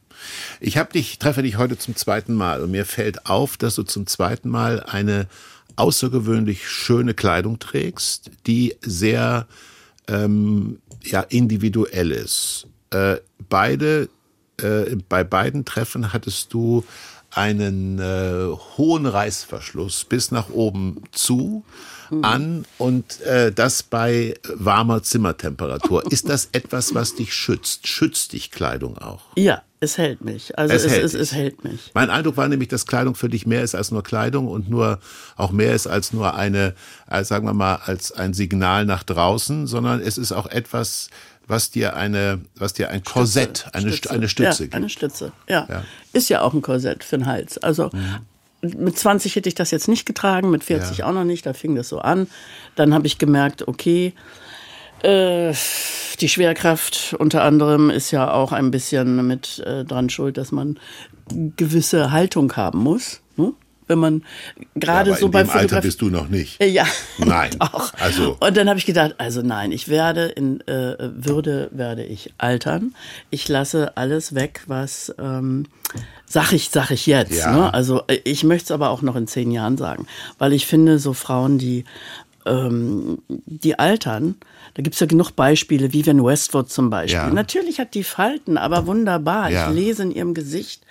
Ich 0.60 0.78
habe 0.78 0.92
dich, 0.94 1.20
treffe 1.20 1.44
dich 1.44 1.58
heute 1.58 1.78
zum 1.78 1.96
zweiten 1.96 2.34
Mal 2.34 2.62
und 2.62 2.72
mir 2.72 2.86
fällt 2.86 3.28
auf, 3.28 3.56
dass 3.58 3.76
du 3.76 3.84
zum 3.84 4.08
zweiten 4.08 4.50
Mal 4.50 4.82
eine 4.82 5.28
außergewöhnlich 5.76 6.68
schöne 6.68 7.14
Kleidung 7.14 7.60
trägst, 7.60 8.32
die 8.48 8.76
sehr 8.82 9.48
ähm, 10.08 10.80
ja, 11.04 11.22
individuell 11.22 12.12
ist. 12.12 12.68
Äh, 12.90 13.18
beide, 13.48 14.10
äh, 14.60 14.96
bei 15.08 15.24
beiden 15.24 15.66
Treffen 15.66 16.14
hattest 16.14 16.54
du 16.54 16.84
einen 17.32 18.00
äh, 18.00 18.48
hohen 18.78 19.06
Reißverschluss 19.06 20.06
bis 20.06 20.32
nach 20.32 20.50
oben 20.50 21.04
zu 21.12 21.64
hm. 22.10 22.24
an 22.24 22.66
und 22.78 23.22
äh, 23.22 23.52
das 23.52 23.84
bei 23.84 24.36
warmer 24.54 25.04
Zimmertemperatur. 25.04 26.12
Ist 26.12 26.30
das 26.30 26.50
etwas, 26.52 26.96
was 26.96 27.16
dich 27.16 27.34
schützt? 27.34 27.88
Schützt 27.88 28.34
dich 28.34 28.52
Kleidung 28.52 28.98
auch? 28.98 29.24
Ja, 29.36 29.62
es 29.80 29.98
hält 29.98 30.24
mich. 30.24 30.58
Also 30.58 30.74
es, 30.74 30.86
es, 30.86 30.92
hält, 30.92 31.04
es, 31.04 31.14
es 31.14 31.32
hält 31.34 31.64
mich. 31.64 31.92
Mein 31.94 32.10
Eindruck 32.10 32.38
war 32.38 32.48
nämlich, 32.48 32.70
dass 32.70 32.88
Kleidung 32.88 33.14
für 33.14 33.30
dich 33.30 33.46
mehr 33.46 33.62
ist 33.62 33.76
als 33.76 33.92
nur 33.92 34.04
Kleidung 34.04 34.48
und 34.48 34.70
nur 34.70 35.00
auch 35.36 35.52
mehr 35.52 35.76
ist 35.76 35.86
als 35.86 36.14
nur 36.14 36.34
eine, 36.34 36.74
als, 37.06 37.28
sagen 37.28 37.46
wir 37.46 37.54
mal, 37.54 37.76
als 37.76 38.12
ein 38.12 38.34
Signal 38.34 38.86
nach 38.86 39.04
draußen, 39.04 39.68
sondern 39.68 40.00
es 40.02 40.18
ist 40.18 40.32
auch 40.32 40.48
etwas, 40.48 41.10
was 41.48 41.72
dir 41.72 41.96
eine, 41.96 42.42
was 42.56 42.74
dir 42.74 42.90
ein 42.90 43.04
Korsett, 43.04 43.60
Stütze, 43.60 43.74
eine, 43.74 43.92
Stütze. 43.92 44.14
eine 44.14 44.30
Stütze 44.30 44.64
ja, 44.64 44.66
gibt. 44.66 44.76
Eine 44.76 44.90
Stütze, 44.90 45.32
ja. 45.48 45.66
ja. 45.70 45.84
Ist 46.14 46.30
ja 46.30 46.42
auch 46.42 46.54
ein 46.54 46.62
Korsett 46.62 47.04
für 47.04 47.18
den 47.18 47.26
Hals. 47.26 47.58
Also 47.58 47.90
mhm. 47.94 48.84
mit 48.84 48.98
20 48.98 49.36
hätte 49.36 49.50
ich 49.50 49.56
das 49.56 49.72
jetzt 49.72 49.88
nicht 49.88 50.06
getragen, 50.06 50.52
mit 50.52 50.64
40 50.64 51.00
ja. 51.00 51.06
auch 51.08 51.14
noch 51.14 51.24
nicht, 51.24 51.46
da 51.46 51.54
fing 51.54 51.76
das 51.76 51.90
so 51.90 52.00
an. 52.00 52.28
Dann 52.76 52.94
habe 52.94 53.08
ich 53.08 53.18
gemerkt, 53.18 53.68
okay, 53.68 54.14
äh, 55.04 55.54
die 56.20 56.30
Schwerkraft 56.30 57.16
unter 57.18 57.44
anderem 57.44 57.90
ist 57.90 58.12
ja 58.12 58.32
auch 58.32 58.52
ein 58.52 58.72
bisschen 58.72 59.26
mit 59.28 59.60
äh, 59.60 59.86
dran 59.86 60.10
schuld, 60.10 60.38
dass 60.38 60.52
man 60.52 60.80
gewisse 61.56 62.12
Haltung 62.12 62.56
haben 62.56 62.80
muss. 62.80 63.22
Wenn 63.88 64.00
man 64.00 64.24
gerade 64.76 65.12
ja, 65.12 65.18
so 65.18 65.30
beim 65.30 65.50
Alter 65.50 65.82
bist 65.82 66.02
du 66.02 66.10
noch 66.10 66.28
nicht. 66.28 66.62
Äh, 66.62 66.68
ja, 66.70 66.86
nein. 67.18 67.52
Auch. 67.60 67.94
Also 68.00 68.38
und 68.40 68.58
dann 68.58 68.70
habe 68.70 68.80
ich 68.80 68.86
gedacht, 68.86 69.16
also 69.18 69.42
nein, 69.42 69.72
ich 69.72 69.88
werde 69.88 70.26
in 70.26 70.62
äh, 70.68 70.96
Würde 71.00 71.70
werde 71.72 72.04
ich 72.04 72.34
altern. 72.38 72.94
Ich 73.30 73.48
lasse 73.48 73.96
alles 73.98 74.36
weg, 74.36 74.62
was 74.68 75.14
ähm, 75.20 75.66
sag 76.26 76.52
ich 76.52 76.70
sag 76.70 76.92
ich 76.92 77.06
jetzt. 77.06 77.38
Ja. 77.38 77.52
Ne? 77.52 77.74
Also 77.74 78.04
äh, 78.08 78.20
ich 78.24 78.44
möchte 78.44 78.66
es 78.66 78.72
aber 78.72 78.90
auch 78.90 79.02
noch 79.02 79.16
in 79.16 79.28
zehn 79.28 79.52
Jahren 79.52 79.78
sagen, 79.78 80.08
weil 80.38 80.54
ich 80.54 80.68
finde 80.68 81.00
so 81.00 81.14
Frauen, 81.14 81.58
die 81.58 81.86
ähm, 82.46 83.20
die 83.28 83.78
altern, 83.78 84.36
da 84.78 84.84
gibt 84.84 84.94
es 84.94 85.00
ja 85.00 85.08
genug 85.08 85.32
Beispiele, 85.32 85.92
Vivian 85.92 86.24
Westwood 86.24 86.70
zum 86.70 86.92
Beispiel. 86.92 87.18
Ja. 87.18 87.34
Natürlich 87.34 87.80
hat 87.80 87.96
die 87.96 88.04
Falten, 88.04 88.60
aber 88.60 88.86
wunderbar. 88.86 89.50
Ja. 89.50 89.70
Ich 89.70 89.76
lese 89.76 90.04
in 90.04 90.12
ihrem 90.12 90.36
Gesicht, 90.36 90.84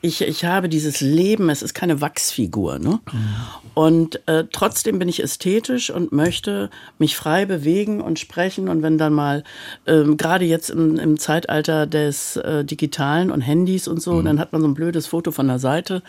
ich, 0.00 0.22
ich 0.22 0.46
habe 0.46 0.70
dieses 0.70 1.02
Leben, 1.02 1.50
es 1.50 1.60
ist 1.60 1.74
keine 1.74 2.00
Wachsfigur. 2.00 2.78
Ne? 2.78 3.00
Mhm. 3.12 3.34
Und 3.74 4.26
äh, 4.26 4.44
trotzdem 4.50 4.98
bin 4.98 5.10
ich 5.10 5.22
ästhetisch 5.22 5.90
und 5.90 6.10
möchte 6.10 6.70
mich 6.98 7.16
frei 7.16 7.44
bewegen 7.44 8.00
und 8.00 8.18
sprechen. 8.18 8.70
Und 8.70 8.82
wenn 8.82 8.96
dann 8.96 9.12
mal, 9.12 9.44
ähm, 9.86 10.16
gerade 10.16 10.46
jetzt 10.46 10.70
im, 10.70 10.98
im, 10.98 11.18
Zeitalter 11.18 11.86
des 11.86 12.36
äh, 12.36 12.64
Digitalen 12.64 13.30
und 13.30 13.42
Handys 13.42 13.88
und 13.88 14.00
so, 14.00 14.14
mhm. 14.14 14.24
dann 14.24 14.40
hat 14.40 14.54
man 14.54 14.62
so 14.62 14.68
ein 14.68 14.74
blödes 14.74 15.06
Foto 15.06 15.32
von 15.32 15.48
der 15.48 15.58
Seite, 15.58 16.02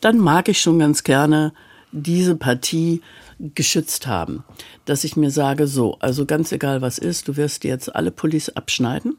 dann 0.00 0.18
mag 0.18 0.48
ich 0.48 0.60
schon 0.60 0.78
ganz 0.78 1.02
gerne 1.02 1.52
diese 1.90 2.36
Partie 2.36 3.02
geschützt 3.38 4.06
haben. 4.06 4.44
Dass 4.84 5.04
ich 5.04 5.16
mir 5.16 5.30
sage, 5.30 5.66
so, 5.66 5.96
also 6.00 6.26
ganz 6.26 6.52
egal 6.52 6.82
was 6.82 6.98
ist, 6.98 7.28
du 7.28 7.36
wirst 7.36 7.62
dir 7.62 7.68
jetzt 7.68 7.94
alle 7.94 8.10
Pullis 8.10 8.50
abschneiden, 8.50 9.18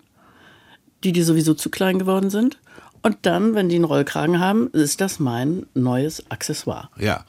die 1.03 1.11
dir 1.11 1.25
sowieso 1.25 1.53
zu 1.53 1.69
klein 1.69 1.99
geworden 1.99 2.29
sind. 2.29 2.59
Und 3.01 3.17
dann, 3.21 3.55
wenn 3.55 3.69
die 3.69 3.75
einen 3.75 3.85
Rollkragen 3.85 4.39
haben, 4.39 4.69
ist 4.71 4.99
das 4.99 5.19
mein 5.19 5.65
neues 5.73 6.29
Accessoire. 6.29 6.89
Ja. 6.97 7.25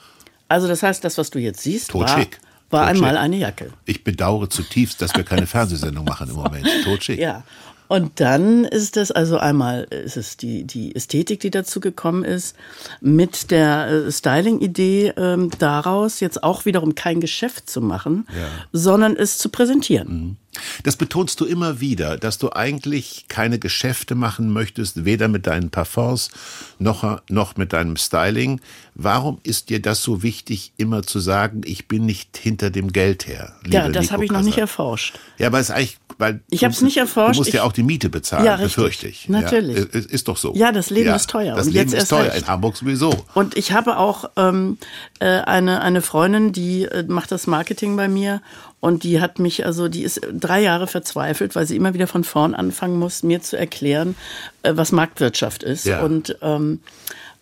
Also 0.49 0.66
das 0.66 0.82
heißt, 0.82 1.05
das, 1.05 1.16
was 1.16 1.30
du 1.30 1.38
jetzt 1.38 1.62
siehst, 1.62 1.95
war, 1.95 2.26
war 2.70 2.86
einmal 2.86 3.16
eine 3.16 3.36
Jacke. 3.36 3.72
Ich 3.84 4.03
bedauere 4.03 4.51
zutiefst, 4.51 5.01
dass 5.01 5.14
wir 5.14 5.22
keine 5.22 5.47
Fernsehsendung 5.49 6.05
machen 6.05 6.28
im 6.28 6.36
Moment. 6.36 6.66
Totschick. 6.84 7.20
Ja. 7.20 7.45
Und 7.91 8.20
dann 8.20 8.66
ist 8.66 8.97
es 8.97 9.11
also 9.11 9.38
einmal 9.38 9.82
ist 9.91 10.16
es 10.16 10.36
die 10.36 10.62
die 10.62 10.95
Ästhetik, 10.95 11.41
die 11.41 11.51
dazu 11.51 11.80
gekommen 11.80 12.22
ist, 12.22 12.55
mit 13.01 13.51
der 13.51 13.88
äh, 13.88 14.12
Styling-Idee 14.12 15.14
ähm, 15.16 15.51
daraus 15.59 16.20
jetzt 16.20 16.45
auch 16.45 16.66
wiederum 16.66 16.95
kein 16.95 17.20
Geschäft 17.20 17.68
zu 17.68 17.80
machen, 17.80 18.28
ja. 18.28 18.47
sondern 18.70 19.16
es 19.16 19.38
zu 19.38 19.49
präsentieren. 19.49 20.09
Mhm. 20.09 20.36
Das 20.83 20.97
betonst 20.97 21.41
du 21.41 21.45
immer 21.45 21.81
wieder, 21.81 22.17
dass 22.17 22.39
du 22.39 22.53
eigentlich 22.53 23.27
keine 23.29 23.59
Geschäfte 23.59 24.15
machen 24.15 24.53
möchtest, 24.53 25.05
weder 25.05 25.29
mit 25.29 25.47
deinen 25.47 25.71
Parfums 25.71 26.31
noch, 26.79 27.21
noch 27.29 27.57
mit 27.57 27.73
deinem 27.73 27.97
Styling. 27.97 28.61
Warum 28.95 29.39
ist 29.45 29.71
dir 29.71 29.81
das 29.81 30.03
so 30.03 30.23
wichtig, 30.23 30.73
immer 30.77 31.03
zu 31.03 31.21
sagen, 31.21 31.63
ich 31.65 31.87
bin 31.87 32.05
nicht 32.05 32.37
hinter 32.37 32.71
dem 32.71 32.93
Geld 32.93 33.27
her? 33.27 33.55
Ja, 33.67 33.89
das 33.89 34.11
habe 34.11 34.25
ich 34.25 34.33
noch 34.33 34.43
nicht 34.43 34.59
erforscht. 34.59 35.19
Ja, 35.39 35.47
aber 35.47 35.61
es 35.61 35.69
ist 35.69 35.75
eigentlich, 35.75 35.99
weil 36.19 36.41
ich 36.51 36.65
habe 36.65 36.75
es 36.75 36.83
nicht 36.83 36.97
erforscht. 36.97 37.37
Du 37.37 37.41
musst 37.41 37.53
ja 37.53 37.63
auch 37.63 37.73
die 37.73 37.83
Miete 37.83 38.11
bezahlen, 38.11 38.45
ja, 38.45 38.57
befürchte 38.57 39.09
ich. 39.09 39.29
Natürlich. 39.29 39.79
Ja, 39.79 40.01
ist 40.01 40.29
doch 40.29 40.37
so. 40.37 40.53
Ja, 40.55 40.73
das 40.73 40.91
Leben 40.91 41.09
ja, 41.09 41.17
ist 41.17 41.31
teuer. 41.31 41.55
Das 41.55 41.69
Und 41.69 41.73
Leben 41.73 41.93
ist 41.93 42.09
teuer, 42.09 42.25
recht. 42.25 42.39
in 42.39 42.47
Hamburg 42.49 42.77
sowieso. 42.77 43.25
Und 43.35 43.57
ich 43.57 43.73
habe 43.73 43.97
auch 43.97 44.29
ähm, 44.37 44.77
äh, 45.21 45.27
eine, 45.27 45.81
eine 45.81 46.03
Freundin, 46.03 46.53
die 46.53 46.85
äh, 46.85 47.05
macht 47.05 47.33
das 47.33 47.47
Marketing 47.47 47.97
bei 47.97 48.09
mir 48.09 48.43
und 48.81 49.03
die 49.05 49.20
hat 49.20 49.39
mich, 49.39 49.66
also 49.66 49.89
die 49.89 50.03
ist 50.03 50.20
drei 50.33 50.62
Jahre 50.62 50.87
verzweifelt, 50.87 51.55
weil 51.55 51.66
sie 51.66 51.76
immer 51.76 51.95
wieder 51.95 52.07
von 52.07 52.24
vorn 52.24 52.55
anfangen 52.55 52.99
muss, 52.99 53.22
mir 53.22 53.43
zu 53.43 53.57
erklären, 53.57 54.16
äh, 54.62 54.72
was 54.74 54.91
Marktwirtschaft 54.93 55.62
ist. 55.62 55.85
Ja. 55.85 56.03
Und 56.03 56.37
ähm, 56.41 56.81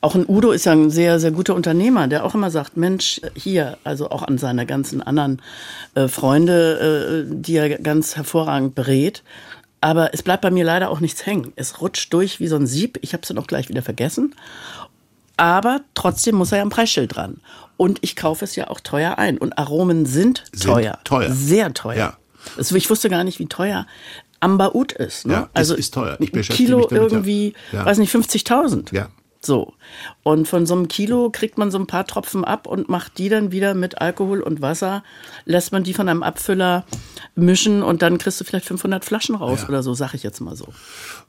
auch 0.00 0.14
ein 0.14 0.26
Udo 0.28 0.52
ist 0.52 0.66
ja 0.66 0.72
ein 0.72 0.90
sehr, 0.90 1.18
sehr 1.18 1.30
guter 1.30 1.54
Unternehmer, 1.54 2.06
der 2.06 2.24
auch 2.24 2.34
immer 2.34 2.50
sagt, 2.50 2.76
Mensch, 2.76 3.20
hier, 3.34 3.78
also 3.84 4.10
auch 4.10 4.22
an 4.22 4.38
seine 4.38 4.66
ganzen 4.66 5.02
anderen 5.02 5.42
äh, 5.94 6.08
Freunde, 6.08 7.26
äh, 7.28 7.34
die 7.34 7.56
er 7.56 7.78
ganz 7.78 8.16
hervorragend 8.16 8.74
berät. 8.74 9.22
Aber 9.80 10.12
es 10.12 10.22
bleibt 10.22 10.42
bei 10.42 10.50
mir 10.50 10.64
leider 10.64 10.90
auch 10.90 10.98
nichts 10.98 11.24
hängen. 11.24 11.52
Es 11.54 11.80
rutscht 11.80 12.12
durch 12.12 12.40
wie 12.40 12.48
so 12.48 12.56
ein 12.56 12.66
Sieb. 12.66 12.98
Ich 13.02 13.12
habe 13.12 13.22
es 13.22 13.28
dann 13.28 13.38
auch 13.38 13.46
gleich 13.46 13.68
wieder 13.68 13.82
vergessen. 13.82 14.34
Aber 15.38 15.80
trotzdem 15.94 16.34
muss 16.34 16.52
er 16.52 16.58
ja 16.58 16.64
ein 16.64 16.68
Preisschild 16.70 17.16
dran. 17.16 17.40
Und 17.76 17.98
ich 18.02 18.16
kaufe 18.16 18.44
es 18.44 18.56
ja 18.56 18.68
auch 18.68 18.80
teuer 18.80 19.18
ein. 19.18 19.38
Und 19.38 19.56
Aromen 19.56 20.04
sind, 20.04 20.44
Sind 20.52 20.70
teuer. 20.70 20.98
teuer. 21.04 21.30
Sehr 21.32 21.72
teuer. 21.72 21.96
Ja. 21.96 22.16
Also 22.56 22.74
ich 22.76 22.90
wusste 22.90 23.08
gar 23.08 23.24
nicht, 23.24 23.38
wie 23.38 23.46
teuer 23.46 23.86
Amberut 24.40 24.92
ist. 24.92 25.26
Ne? 25.26 25.32
Ja, 25.34 25.50
also 25.54 25.74
ist 25.74 25.94
teuer. 25.94 26.16
Ich 26.20 26.28
ein 26.30 26.32
beschäftige 26.32 26.66
Kilo 26.66 26.78
mich 26.78 26.86
damit, 26.88 27.12
irgendwie, 27.12 27.54
Ja. 27.72 27.84
weiß 27.84 27.98
nicht, 27.98 28.12
50.000. 28.14 28.92
Ja. 28.92 29.08
So. 29.40 29.74
Und 30.24 30.48
von 30.48 30.66
so 30.66 30.74
einem 30.74 30.88
Kilo 30.88 31.30
kriegt 31.30 31.58
man 31.58 31.70
so 31.70 31.78
ein 31.78 31.86
paar 31.86 32.04
Tropfen 32.06 32.44
ab 32.44 32.66
und 32.66 32.88
macht 32.88 33.18
die 33.18 33.28
dann 33.28 33.52
wieder 33.52 33.74
mit 33.74 34.00
Alkohol 34.00 34.40
und 34.40 34.60
Wasser, 34.62 35.04
lässt 35.44 35.70
man 35.70 35.84
die 35.84 35.94
von 35.94 36.08
einem 36.08 36.24
Abfüller 36.24 36.84
mischen 37.36 37.84
und 37.84 38.02
dann 38.02 38.18
kriegst 38.18 38.40
du 38.40 38.44
vielleicht 38.44 38.66
500 38.66 39.04
Flaschen 39.04 39.36
raus 39.36 39.60
Ja. 39.62 39.68
oder 39.68 39.82
so, 39.84 39.94
sag 39.94 40.12
ich 40.14 40.24
jetzt 40.24 40.40
mal 40.40 40.56
so. 40.56 40.66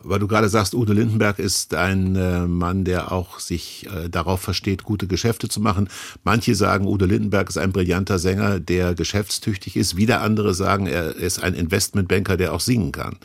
Weil 0.01 0.18
du 0.20 0.28
gerade 0.28 0.49
sagst, 0.49 0.74
Udo 0.74 0.91
Lindenberg 0.91 1.38
ist 1.38 1.76
ein 1.76 2.16
äh, 2.16 2.47
Mann, 2.47 2.84
der 2.84 3.12
auch 3.12 3.39
sich 3.39 3.88
äh, 3.95 4.10
darauf 4.10 4.41
versteht, 4.41 4.84
gute 4.84 5.05
Geschäfte 5.05 5.47
zu 5.47 5.62
machen. 5.62 5.88
Manche 6.24 6.55
sagen, 6.55 6.88
Udo 6.88 7.05
Lindenberg 7.05 7.47
ist 7.49 7.57
ein 7.57 7.72
brillanter 7.72 8.18
Sänger, 8.18 8.60
der 8.60 8.95
geschäftstüchtig 8.95 9.76
ist. 9.76 9.97
Wieder 9.97 10.22
andere 10.22 10.55
sagen, 10.55 10.88
er 10.88 11.16
ist 11.16 11.43
ein 11.43 11.53
Investmentbanker, 11.53 12.38
der 12.38 12.53
auch 12.53 12.60
singen 12.60 12.91
kann. 12.91 13.18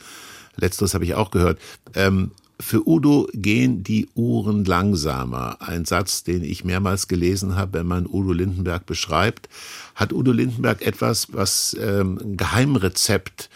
Letzteres 0.57 0.93
habe 0.93 1.05
ich 1.05 1.15
auch 1.15 1.31
gehört. 1.31 1.59
Ähm, 1.95 2.33
für 2.61 2.87
Udo 2.89 3.29
gehen 3.33 3.83
die 3.83 4.09
Uhren 4.15 4.65
langsamer. 4.65 5.57
Ein 5.61 5.85
Satz, 5.85 6.23
den 6.23 6.45
ich 6.45 6.65
mehrmals 6.65 7.09
gelesen 7.09 7.57
habe, 7.57 7.79
wenn 7.81 7.87
man 7.87 8.07
Udo 8.07 8.33
Lindenberg 8.33 8.87
beschreibt. 8.87 9.49
Hat 9.95 10.13
Udo 10.13 10.33
Lindenberg 10.33 10.81
etwas, 10.87 11.33
was 11.33 11.77
ähm, 11.81 12.19
ein 12.23 12.37
Geheimrezept, 12.37 13.51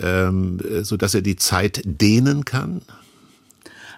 ähm, 0.00 0.58
so 0.82 0.96
dass 0.96 1.14
er 1.14 1.22
die 1.22 1.36
Zeit 1.36 1.82
dehnen 1.84 2.44
kann? 2.44 2.82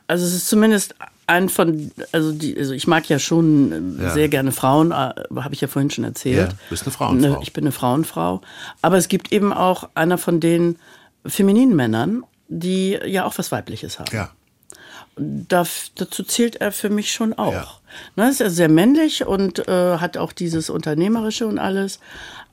Also 0.06 0.26
es 0.26 0.34
ist 0.34 0.48
zumindest 0.48 0.94
ein 1.26 1.48
von, 1.48 1.90
also 2.10 2.32
die, 2.32 2.56
also 2.58 2.74
ich 2.74 2.86
mag 2.86 3.08
ja 3.08 3.18
schon 3.18 3.98
äh, 3.98 4.02
Ja. 4.04 4.10
sehr 4.12 4.28
gerne 4.28 4.52
Frauen, 4.52 4.90
äh, 4.90 4.94
habe 4.94 5.54
ich 5.54 5.60
ja 5.62 5.68
vorhin 5.68 5.90
schon 5.90 6.04
erzählt. 6.04 6.50
Ja, 6.52 6.58
bist 6.68 6.82
eine 6.82 6.92
Frauenfrau. 6.92 7.28
Ne, 7.30 7.38
Ich 7.42 7.52
bin 7.54 7.64
eine 7.64 7.72
Frauenfrau. 7.72 8.42
Aber 8.82 8.98
es 8.98 9.08
gibt 9.08 9.32
eben 9.32 9.52
auch 9.52 9.88
einer 9.94 10.18
von 10.18 10.40
den 10.40 10.76
femininen 11.24 11.74
Männern, 11.74 12.24
die 12.48 12.98
ja 13.06 13.24
auch 13.24 13.38
was 13.38 13.50
Weibliches 13.52 13.98
haben. 13.98 14.14
Ja. 14.14 14.30
Da, 15.16 15.66
dazu 15.94 16.22
zählt 16.22 16.56
er 16.56 16.72
für 16.72 16.88
mich 16.88 17.12
schon 17.12 17.34
auch. 17.34 17.52
Ja. 17.52 17.68
Ne, 18.16 18.30
ist 18.30 18.40
ja 18.40 18.48
sehr 18.48 18.70
männlich 18.70 19.26
und 19.26 19.68
äh, 19.68 19.98
hat 19.98 20.16
auch 20.16 20.32
dieses 20.32 20.70
Unternehmerische 20.70 21.46
und 21.46 21.58
alles, 21.58 22.00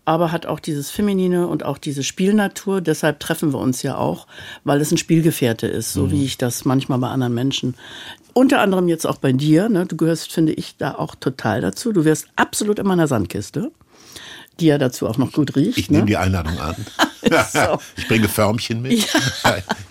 aber 0.06 0.32
hat 0.32 0.46
auch 0.46 0.60
dieses 0.60 0.90
Feminine 0.90 1.48
und 1.48 1.64
auch 1.64 1.78
diese 1.78 2.04
Spielnatur. 2.04 2.82
Deshalb 2.82 3.20
treffen 3.20 3.54
wir 3.54 3.60
uns 3.60 3.84
ja 3.84 3.98
auch, 3.98 4.28
weil 4.64 4.82
es 4.82 4.92
ein 4.92 4.98
Spielgefährte 4.98 5.68
ist, 5.68 5.94
so 5.94 6.12
wie 6.12 6.26
ich 6.26 6.38
das 6.38 6.66
manchmal 6.66 7.00
bei 7.00 7.10
anderen 7.10 7.34
Menschen. 7.34 7.76
Unter 8.34 8.60
anderem 8.62 8.88
jetzt 8.88 9.06
auch 9.06 9.18
bei 9.18 9.32
dir. 9.32 9.70
Ne? 9.70 9.86
Du 9.86 9.96
gehörst, 9.96 10.32
finde 10.32 10.54
ich, 10.54 10.78
da 10.78 10.96
auch 10.96 11.16
total 11.16 11.62
dazu. 11.62 11.92
Du 11.92 12.06
wärst 12.06 12.28
absolut 12.36 12.80
in 12.80 12.88
meiner 12.88 13.08
Sandkiste, 13.08 13.72
die 14.60 14.68
ja 14.68 14.78
dazu 14.78 15.08
auch 15.08 15.18
noch 15.18 15.32
gut 15.32 15.56
riecht. 15.56 15.78
Ich 15.78 15.90
ne? 15.90 15.98
nehme 15.98 16.08
die 16.08 16.18
Einladung 16.18 16.58
an. 16.60 16.76
So. 17.22 17.80
Ich 17.98 18.08
bringe 18.08 18.30
Förmchen 18.30 18.82
mit. 18.82 18.94
Ich 18.94 19.08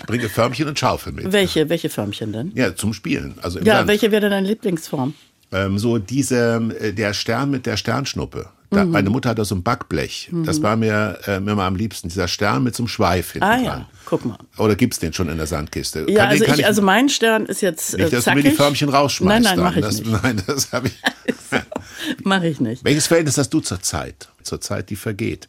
bringe 0.06 0.28
Förmchen 0.30 0.66
und 0.66 0.78
Schaufel 0.78 1.12
mit. 1.12 1.30
Welche, 1.30 1.68
welche 1.68 1.90
Förmchen 1.90 2.32
denn? 2.32 2.52
Ja, 2.54 2.74
zum 2.74 2.94
Spielen. 2.94 3.34
Also 3.42 3.60
Ja, 3.60 3.76
Sand. 3.76 3.88
welche 3.88 4.10
wäre 4.10 4.22
denn 4.22 4.30
deine 4.30 4.48
Lieblingsform? 4.48 5.14
Ähm, 5.52 5.78
so 5.78 5.98
diese, 5.98 6.56
äh, 6.80 6.92
der 6.94 7.12
Stern 7.12 7.50
mit 7.50 7.66
der 7.66 7.76
Sternschnuppe. 7.76 8.48
Da, 8.70 8.84
Mhm. 8.84 8.90
Meine 8.90 9.10
Mutter 9.10 9.30
hat 9.30 9.38
da 9.38 9.44
so 9.44 9.54
ein 9.54 9.62
Backblech. 9.62 10.30
Das 10.44 10.62
war 10.62 10.76
mir 10.76 11.18
äh, 11.26 11.36
immer 11.36 11.62
am 11.64 11.76
liebsten. 11.76 12.08
Dieser 12.08 12.28
Stern 12.28 12.64
mit 12.64 12.74
so 12.74 12.82
einem 12.82 12.88
Schweif 12.88 13.32
hinten 13.32 13.44
Ah 13.46 13.54
dran. 13.56 13.64
ja, 13.64 13.88
guck 14.04 14.24
mal. 14.24 14.36
Oder 14.56 14.74
gibt's 14.74 14.98
den 14.98 15.12
schon 15.12 15.28
in 15.28 15.36
der 15.38 15.46
Sandkiste? 15.46 16.06
Ja, 16.08 16.20
Kann- 16.22 16.28
also, 16.30 16.44
kann 16.44 16.58
ich, 16.58 16.66
also 16.66 16.82
mein 16.82 17.08
Stern 17.08 17.46
ist 17.46 17.60
jetzt 17.62 17.94
äh, 17.94 17.98
nicht, 18.02 18.12
dass 18.12 18.24
zackig. 18.24 18.42
du 18.42 18.48
mir 18.48 18.50
die 18.52 18.56
Förmchen 18.56 18.88
rausschmeißt. 18.88 19.44
Nein, 19.44 19.56
nein, 19.56 19.64
mache 19.64 19.78
ich 19.80 19.84
das, 19.86 20.00
nicht. 20.00 20.10
Nein, 20.22 20.42
das 20.46 20.72
habe 20.72 20.88
ich. 20.88 20.94
Mache 22.24 22.48
ich 22.48 22.60
nicht. 22.60 22.84
Welches 22.84 23.06
Verhältnis 23.06 23.38
hast 23.38 23.50
du 23.50 23.60
zur 23.60 23.80
Zeit? 23.80 24.28
Zur 24.42 24.60
Zeit, 24.60 24.90
die 24.90 24.96
vergeht. 24.96 25.48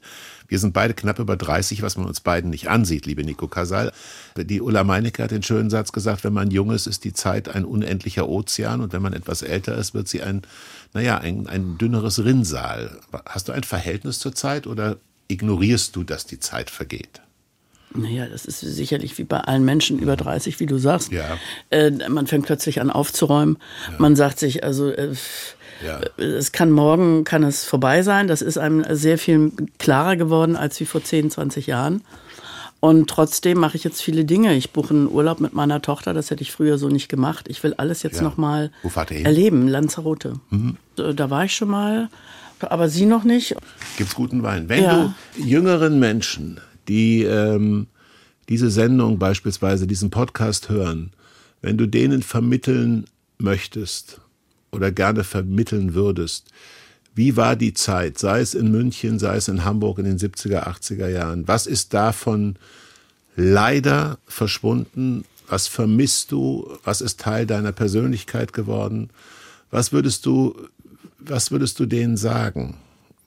Wir 0.50 0.58
sind 0.58 0.74
beide 0.74 0.96
knapp 0.96 1.20
über 1.20 1.38
30, 1.38 1.84
was 1.84 1.96
man 1.96 2.08
uns 2.08 2.22
beiden 2.22 2.50
nicht 2.50 2.70
ansieht, 2.70 3.06
liebe 3.06 3.24
Nico 3.24 3.48
Kasal. 3.48 3.94
Die 4.36 4.62
Ulla 4.62 4.84
Meinecke 4.84 5.24
hat 5.24 5.32
den 5.32 5.44
schönen 5.44 5.70
Satz 5.70 5.92
gesagt, 5.92 6.24
wenn 6.24 6.34
man 6.34 6.50
jung 6.50 6.72
ist, 6.72 6.88
ist 6.88 7.04
die 7.04 7.14
Zeit 7.14 7.50
ein 7.50 7.66
unendlicher 7.66 8.28
Ozean 8.28 8.82
und 8.82 8.92
wenn 8.92 9.02
man 9.04 9.14
etwas 9.14 9.44
älter 9.44 9.78
ist, 9.78 9.94
wird 9.94 10.08
sie 10.08 10.24
ein, 10.24 10.42
naja, 10.94 11.20
ein, 11.20 11.46
ein 11.48 11.78
dünneres 11.78 12.24
Rinnsal. 12.26 12.98
Hast 13.28 13.48
du 13.48 13.52
ein 13.52 13.64
Verhältnis 13.64 14.18
zur 14.18 14.34
Zeit 14.34 14.66
oder 14.66 14.98
ignorierst 15.28 15.96
du, 15.96 16.04
dass 16.04 16.26
die 16.26 16.40
Zeit 16.40 16.72
vergeht? 16.72 17.22
Naja, 17.94 18.28
das 18.28 18.46
ist 18.46 18.60
sicherlich 18.60 19.18
wie 19.18 19.24
bei 19.24 19.40
allen 19.40 19.66
Menschen 19.66 19.98
über 19.98 20.16
30, 20.16 20.60
wie 20.60 20.68
du 20.68 20.78
sagst. 20.78 21.12
Ja. 21.12 21.38
Äh, 21.72 21.92
man 22.10 22.28
fängt 22.28 22.46
plötzlich 22.46 22.82
an 22.82 22.92
aufzuräumen. 22.92 23.58
Man 23.98 24.16
sagt 24.16 24.38
sich, 24.38 24.64
also 24.64 24.92
äh, 24.92 25.16
Ja. 25.86 26.00
es 26.18 26.52
kann 26.52 26.72
morgen, 26.72 27.24
kann 27.24 27.44
es 27.44 27.64
vorbei 27.66 28.02
sein. 28.04 28.28
Das 28.28 28.42
ist 28.42 28.58
einem 28.58 28.84
sehr 28.96 29.18
viel 29.18 29.52
klarer 29.78 30.16
geworden 30.16 30.56
als 30.56 30.80
wie 30.80 30.86
vor 30.86 31.04
10, 31.04 31.32
20 31.32 31.68
Jahren. 31.68 32.02
Und 32.82 33.10
trotzdem 33.10 33.58
mache 33.60 33.76
ich 33.76 33.84
jetzt 33.84 34.02
viele 34.02 34.24
Dinge. 34.24 34.56
Ich 34.56 34.72
buche 34.72 34.94
einen 34.94 35.08
Urlaub 35.10 35.42
mit 35.42 35.54
meiner 35.54 35.82
Tochter, 35.82 36.14
das 36.14 36.32
hätte 36.32 36.44
ich 36.44 36.52
früher 36.54 36.78
so 36.78 36.88
nicht 36.88 37.10
gemacht. 37.10 37.48
Ich 37.50 37.62
will 37.64 37.74
alles 37.76 38.04
jetzt 38.04 38.18
Ja. 38.18 38.24
noch 38.24 38.38
mal 38.38 38.72
Wo 38.84 38.90
fahrt 38.90 39.12
ihr 39.12 39.18
hin? 39.18 39.26
erleben, 39.26 39.68
Lanzarote. 39.68 40.34
Äh, 40.98 41.14
Da 41.14 41.30
war 41.30 41.44
ich 41.46 41.54
schon 41.56 41.68
mal, 41.70 42.10
aber 42.62 42.88
sie 42.88 43.06
noch 43.06 43.24
nicht. 43.26 43.56
Gibt's 43.98 44.16
guten 44.16 44.44
Wein. 44.44 44.70
Wenn 44.70 44.84
Ja. 44.84 45.14
du 45.38 45.44
jüngeren 45.44 46.00
Menschen, 46.00 46.60
die 46.88 47.24
ähm, 47.24 47.88
diese 48.48 48.70
Sendung 48.72 49.20
beispielsweise, 49.20 49.86
diesen 49.86 50.10
Podcast 50.10 50.70
hören, 50.70 51.12
wenn 51.62 51.78
du 51.78 51.86
denen 51.86 52.24
vermitteln 52.24 53.06
möchtest 53.38 54.22
oder 54.72 54.92
gerne 54.92 55.24
vermitteln 55.24 55.94
würdest, 55.94 56.48
wie 57.16 57.36
war 57.36 57.56
die 57.56 57.74
Zeit, 57.74 58.18
sei 58.18 58.40
es 58.40 58.54
in 58.54 58.72
München, 58.72 59.20
sei 59.20 59.36
es 59.36 59.48
in 59.48 59.66
Hamburg 59.66 60.00
in 60.00 60.06
den 60.06 60.18
70er, 60.18 60.68
80er 60.68 61.10
Jahren? 61.10 61.48
Was 61.48 61.68
ist 61.68 61.94
davon 61.94 62.56
leider 63.36 64.20
verschwunden? 64.26 65.26
Was 65.48 65.68
vermisst 65.68 66.32
du? 66.32 66.72
Was 66.84 67.02
ist 67.02 67.20
Teil 67.20 67.46
deiner 67.46 67.72
Persönlichkeit 67.72 68.54
geworden? 68.54 69.10
Was 69.72 69.92
würdest 69.92 70.26
du, 70.26 70.56
was 71.20 71.52
würdest 71.52 71.80
du 71.80 71.86
denen 71.86 72.16
sagen? 72.16 72.78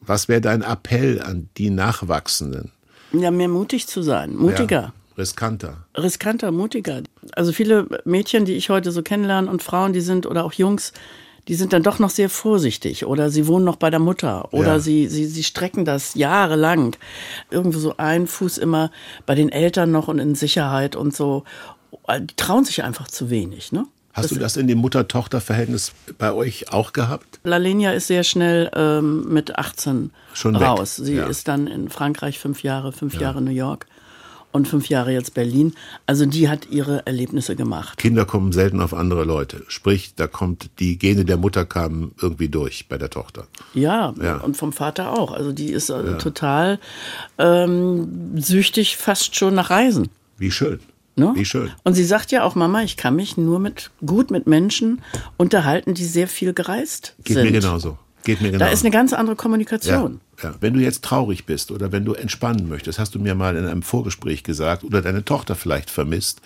Was 0.00 0.28
wäre 0.28 0.40
dein 0.40 0.62
Appell 0.62 1.20
an 1.20 1.48
die 1.56 1.70
Nachwachsenden? 1.70 2.72
Ja, 3.12 3.30
mehr 3.30 3.48
mutig 3.48 3.86
zu 3.88 4.02
sein, 4.02 4.34
mutiger. 4.34 4.80
Ja, 4.80 4.92
riskanter. 5.18 5.84
riskanter, 5.96 6.50
mutiger. 6.50 7.02
Also 7.32 7.52
viele 7.52 7.86
Mädchen, 8.04 8.44
die 8.44 8.54
ich 8.54 8.70
heute 8.70 8.90
so 8.90 9.02
kennenlerne 9.02 9.50
und 9.50 9.62
Frauen, 9.62 9.92
die 9.92 10.00
sind 10.00 10.24
oder 10.26 10.44
auch 10.44 10.54
Jungs, 10.54 10.92
die 11.48 11.54
sind 11.54 11.72
dann 11.72 11.82
doch 11.82 11.98
noch 11.98 12.10
sehr 12.10 12.28
vorsichtig 12.30 13.04
oder 13.04 13.30
sie 13.30 13.46
wohnen 13.46 13.64
noch 13.64 13.76
bei 13.76 13.90
der 13.90 13.98
Mutter 13.98 14.52
oder 14.52 14.74
Ja. 14.74 14.78
sie, 14.78 15.08
sie, 15.08 15.26
sie 15.26 15.42
strecken 15.42 15.84
das 15.84 16.14
jahrelang. 16.14 16.94
Irgendwo 17.50 17.78
so 17.78 17.94
ein 17.96 18.26
Fuß 18.26 18.58
immer 18.58 18.90
bei 19.26 19.34
den 19.34 19.48
Eltern 19.50 19.90
noch 19.90 20.08
und 20.08 20.18
in 20.18 20.34
Sicherheit 20.34 20.94
und 20.94 21.14
so. 21.14 21.44
Die 22.20 22.36
trauen 22.36 22.64
sich 22.64 22.82
einfach 22.84 23.08
zu 23.08 23.28
wenig, 23.30 23.72
ne? 23.72 23.86
Hast 24.14 24.30
du 24.30 24.34
das 24.36 24.58
in 24.58 24.66
dem 24.68 24.76
Mutter-Tochter-Verhältnis 24.78 25.92
bei 26.18 26.32
euch 26.34 26.70
auch 26.70 26.92
gehabt? 26.92 27.40
Lalenia 27.44 27.92
ist 27.92 28.08
sehr 28.08 28.24
schnell 28.24 28.70
ähm, 28.74 29.24
mit 29.32 29.56
18 29.56 30.10
Schon 30.34 30.54
weg, 30.54 30.62
raus. 30.68 30.96
Sie 30.96 31.14
ja. 31.14 31.26
ist 31.26 31.48
dann 31.48 31.66
in 31.66 31.88
Frankreich 31.88 32.38
fünf 32.38 32.62
Jahre, 32.62 32.92
fünf 32.92 33.18
Jahre 33.18 33.40
New 33.40 33.50
York 33.52 33.86
und 34.52 34.68
fünf 34.68 34.88
Jahre 34.88 35.12
jetzt 35.12 35.34
Berlin. 35.34 35.74
Also 36.06 36.26
die 36.26 36.48
hat 36.48 36.68
ihre 36.70 37.06
Erlebnisse 37.06 37.56
gemacht. 37.56 37.98
Kinder 37.98 38.24
kommen 38.24 38.52
selten 38.52 38.80
auf 38.80 38.94
andere 38.94 39.24
Leute. 39.24 39.64
Sprich, 39.68 40.14
da 40.14 40.26
kommt 40.26 40.70
die 40.78 40.98
Gene 40.98 41.24
der 41.24 41.36
Mutter 41.38 41.64
kamen 41.64 42.12
irgendwie 42.20 42.48
durch 42.48 42.86
bei 42.88 42.98
der 42.98 43.10
Tochter. 43.10 43.46
Ja, 43.74 44.14
Ja. 44.22 44.36
und 44.36 44.56
vom 44.56 44.72
Vater 44.72 45.18
auch. 45.18 45.32
Also 45.32 45.52
die 45.52 45.70
ist 45.72 45.90
äh, 45.90 46.18
total 46.18 46.78
ähm, 47.38 48.32
süchtig, 48.36 48.96
fast 48.96 49.36
schon 49.36 49.54
nach 49.54 49.70
Reisen. 49.70 50.08
Wie 50.38 50.50
schön. 50.50 50.80
Ne? 51.16 51.32
Wie 51.34 51.44
schön. 51.44 51.70
Und 51.84 51.94
sie 51.94 52.04
sagt 52.04 52.32
ja 52.32 52.42
auch, 52.44 52.54
Mama, 52.54 52.82
ich 52.82 52.96
kann 52.96 53.14
mich 53.16 53.36
nur 53.36 53.58
mit 53.58 53.90
gut 54.04 54.30
mit 54.30 54.46
Menschen 54.46 55.02
unterhalten, 55.36 55.92
die 55.94 56.04
sehr 56.06 56.26
viel 56.28 56.54
gereist 56.54 57.14
Geht 57.24 57.36
sind. 57.36 57.44
mir 57.44 57.52
genauso. 57.52 57.98
Geht 58.24 58.40
mir 58.40 58.50
genauso. 58.50 58.64
Da 58.66 58.72
ist 58.72 58.82
eine 58.84 58.92
ganz 58.92 59.12
andere 59.12 59.36
ja, 59.36 59.42
Kommunikation. 59.42 60.12
ja. 60.14 60.20
Wenn 60.60 60.74
du 60.74 60.80
jetzt 60.80 61.04
traurig 61.04 61.46
bist 61.46 61.70
oder 61.70 61.92
wenn 61.92 62.04
du 62.04 62.14
entspannen 62.14 62.68
möchtest, 62.68 62.98
hast 62.98 63.14
du 63.14 63.18
mir 63.18 63.34
mal 63.34 63.56
in 63.56 63.66
einem 63.66 63.82
Vorgespräch 63.82 64.42
gesagt, 64.42 64.84
oder 64.84 65.02
deine 65.02 65.24
Tochter 65.24 65.54
vielleicht 65.54 65.90
vermisst 65.90 66.40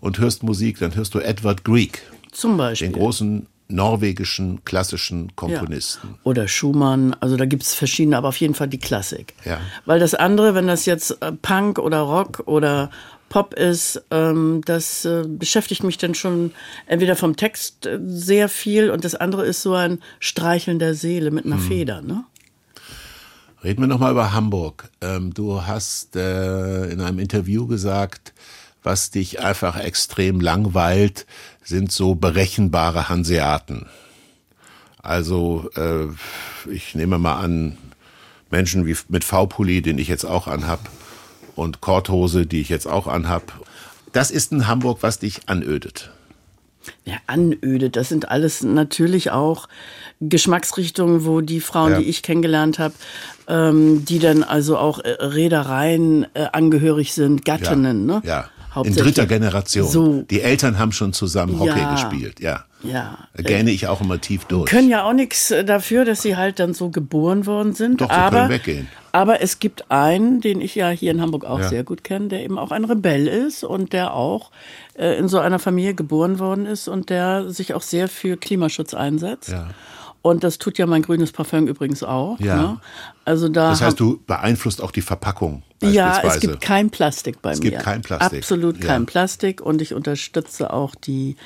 und 0.00 0.18
hörst 0.18 0.42
Musik, 0.42 0.78
dann 0.78 0.94
hörst 0.94 1.14
du 1.14 1.20
Edward 1.20 1.64
Grieg, 1.64 2.02
Zum 2.32 2.56
Beispiel. 2.56 2.88
den 2.88 2.94
großen 2.94 3.46
norwegischen 3.68 4.64
klassischen 4.64 5.34
Komponisten. 5.36 6.16
Oder 6.24 6.48
Schumann, 6.48 7.14
also 7.20 7.36
da 7.36 7.44
gibt 7.44 7.62
es 7.62 7.74
verschiedene, 7.74 8.16
aber 8.16 8.28
auf 8.28 8.36
jeden 8.36 8.54
Fall 8.54 8.68
die 8.68 8.78
Klassik. 8.78 9.34
Ja. 9.44 9.60
Weil 9.86 10.00
das 10.00 10.14
andere, 10.14 10.54
wenn 10.54 10.66
das 10.66 10.86
jetzt 10.86 11.22
äh, 11.22 11.32
Punk 11.32 11.78
oder 11.78 12.00
Rock 12.00 12.42
oder 12.46 12.90
Pop 13.28 13.54
ist, 13.54 14.02
ähm, 14.10 14.60
das 14.64 15.04
äh, 15.04 15.24
beschäftigt 15.26 15.84
mich 15.84 15.98
dann 15.98 16.14
schon 16.14 16.52
entweder 16.86 17.14
vom 17.14 17.36
Text 17.36 17.86
äh, 17.86 17.98
sehr 18.04 18.48
viel 18.48 18.90
und 18.90 19.04
das 19.04 19.14
andere 19.14 19.46
ist 19.46 19.62
so 19.62 19.72
ein 19.74 20.00
Streicheln 20.18 20.80
der 20.80 20.94
Seele 20.94 21.30
mit 21.30 21.46
einer 21.46 21.56
hm. 21.56 21.62
Feder. 21.62 22.02
Ne? 22.02 22.24
Reden 23.62 23.82
wir 23.82 23.88
nochmal 23.88 24.12
über 24.12 24.32
Hamburg. 24.32 24.88
Ähm, 25.02 25.34
du 25.34 25.66
hast 25.66 26.16
äh, 26.16 26.86
in 26.86 27.00
einem 27.02 27.18
Interview 27.18 27.66
gesagt, 27.66 28.32
was 28.82 29.10
dich 29.10 29.40
einfach 29.40 29.78
extrem 29.78 30.40
langweilt, 30.40 31.26
sind 31.62 31.92
so 31.92 32.14
berechenbare 32.14 33.10
Hanseaten. 33.10 33.86
Also 35.02 35.68
äh, 35.76 36.06
ich 36.70 36.94
nehme 36.94 37.18
mal 37.18 37.38
an, 37.38 37.76
Menschen 38.50 38.86
wie 38.86 38.96
mit 39.08 39.24
V-Pulli, 39.24 39.82
den 39.82 39.98
ich 39.98 40.08
jetzt 40.08 40.24
auch 40.24 40.46
anhab, 40.46 40.88
und 41.54 41.82
Korthose, 41.82 42.46
die 42.46 42.62
ich 42.62 42.70
jetzt 42.70 42.86
auch 42.86 43.06
anhab. 43.06 43.60
Das 44.12 44.30
ist 44.30 44.52
in 44.52 44.66
Hamburg, 44.66 44.98
was 45.02 45.18
dich 45.18 45.48
anödet. 45.48 46.10
Ja, 47.04 47.16
anödet. 47.26 47.96
Das 47.96 48.08
sind 48.08 48.30
alles 48.30 48.62
natürlich 48.62 49.30
auch 49.30 49.68
Geschmacksrichtungen, 50.20 51.24
wo 51.24 51.42
die 51.42 51.60
Frauen, 51.60 51.92
ja. 51.92 51.98
die 51.98 52.04
ich 52.06 52.22
kennengelernt 52.22 52.78
habe, 52.78 52.94
ähm, 53.50 54.04
die 54.04 54.20
dann 54.20 54.44
also 54.44 54.78
auch 54.78 55.00
äh, 55.00 55.10
Reedereien 55.10 56.26
äh, 56.34 56.46
angehörig 56.52 57.12
sind, 57.12 57.44
Gattinnen, 57.44 58.08
ja. 58.08 58.14
ne? 58.16 58.22
Ja. 58.24 58.44
In 58.84 58.94
dritter 58.94 59.26
Generation. 59.26 59.88
So. 59.88 60.22
Die 60.30 60.42
Eltern 60.42 60.78
haben 60.78 60.92
schon 60.92 61.12
zusammen 61.12 61.58
Hockey 61.58 61.76
ja. 61.76 61.92
gespielt, 61.92 62.38
ja. 62.38 62.66
Ja. 62.84 63.18
Da 63.34 63.42
gähne 63.42 63.72
ich 63.72 63.88
auch 63.88 64.00
immer 64.00 64.20
tief 64.20 64.44
durch. 64.44 64.70
Können 64.70 64.88
ja 64.88 65.04
auch 65.04 65.12
nichts 65.12 65.50
äh, 65.50 65.64
dafür, 65.64 66.04
dass 66.04 66.22
sie 66.22 66.36
halt 66.36 66.60
dann 66.60 66.72
so 66.72 66.88
geboren 66.88 67.46
worden 67.46 67.74
sind. 67.74 68.00
Doch, 68.00 68.08
sie 68.08 68.14
aber, 68.14 68.36
können 68.36 68.50
weggehen. 68.50 68.88
Aber 69.10 69.42
es 69.42 69.58
gibt 69.58 69.90
einen, 69.90 70.40
den 70.40 70.60
ich 70.60 70.76
ja 70.76 70.88
hier 70.90 71.10
in 71.10 71.20
Hamburg 71.20 71.44
auch 71.44 71.58
ja. 71.58 71.68
sehr 71.68 71.82
gut 71.82 72.04
kenne, 72.04 72.28
der 72.28 72.44
eben 72.44 72.58
auch 72.58 72.70
ein 72.70 72.84
Rebell 72.84 73.26
ist 73.26 73.64
und 73.64 73.92
der 73.92 74.14
auch 74.14 74.52
äh, 74.94 75.18
in 75.18 75.26
so 75.26 75.40
einer 75.40 75.58
Familie 75.58 75.94
geboren 75.94 76.38
worden 76.38 76.64
ist 76.64 76.86
und 76.86 77.10
der 77.10 77.50
sich 77.50 77.74
auch 77.74 77.82
sehr 77.82 78.08
für 78.08 78.36
Klimaschutz 78.36 78.94
einsetzt. 78.94 79.50
Ja. 79.50 79.68
Und 80.22 80.44
das 80.44 80.58
tut 80.58 80.76
ja 80.76 80.86
mein 80.86 81.02
grünes 81.02 81.32
Parfum 81.32 81.66
übrigens 81.66 82.02
auch. 82.02 82.38
Ja. 82.40 82.56
Ne? 82.56 82.80
Also 83.24 83.48
da 83.48 83.70
das 83.70 83.80
heißt, 83.80 83.98
du 83.98 84.20
beeinflusst 84.26 84.82
auch 84.82 84.90
die 84.90 85.00
Verpackung. 85.00 85.62
Ja, 85.82 86.20
es 86.22 86.40
gibt 86.40 86.60
kein 86.60 86.90
Plastik 86.90 87.40
bei 87.40 87.52
es 87.52 87.60
mir. 87.60 87.66
Es 87.66 87.70
gibt 87.72 87.82
kein 87.82 88.02
Plastik. 88.02 88.40
Absolut 88.40 88.80
kein 88.80 89.06
Plastik. 89.06 89.62
Und 89.62 89.80
ich 89.80 89.94
unterstütze 89.94 90.72
auch 90.72 90.94
die, 90.94 91.36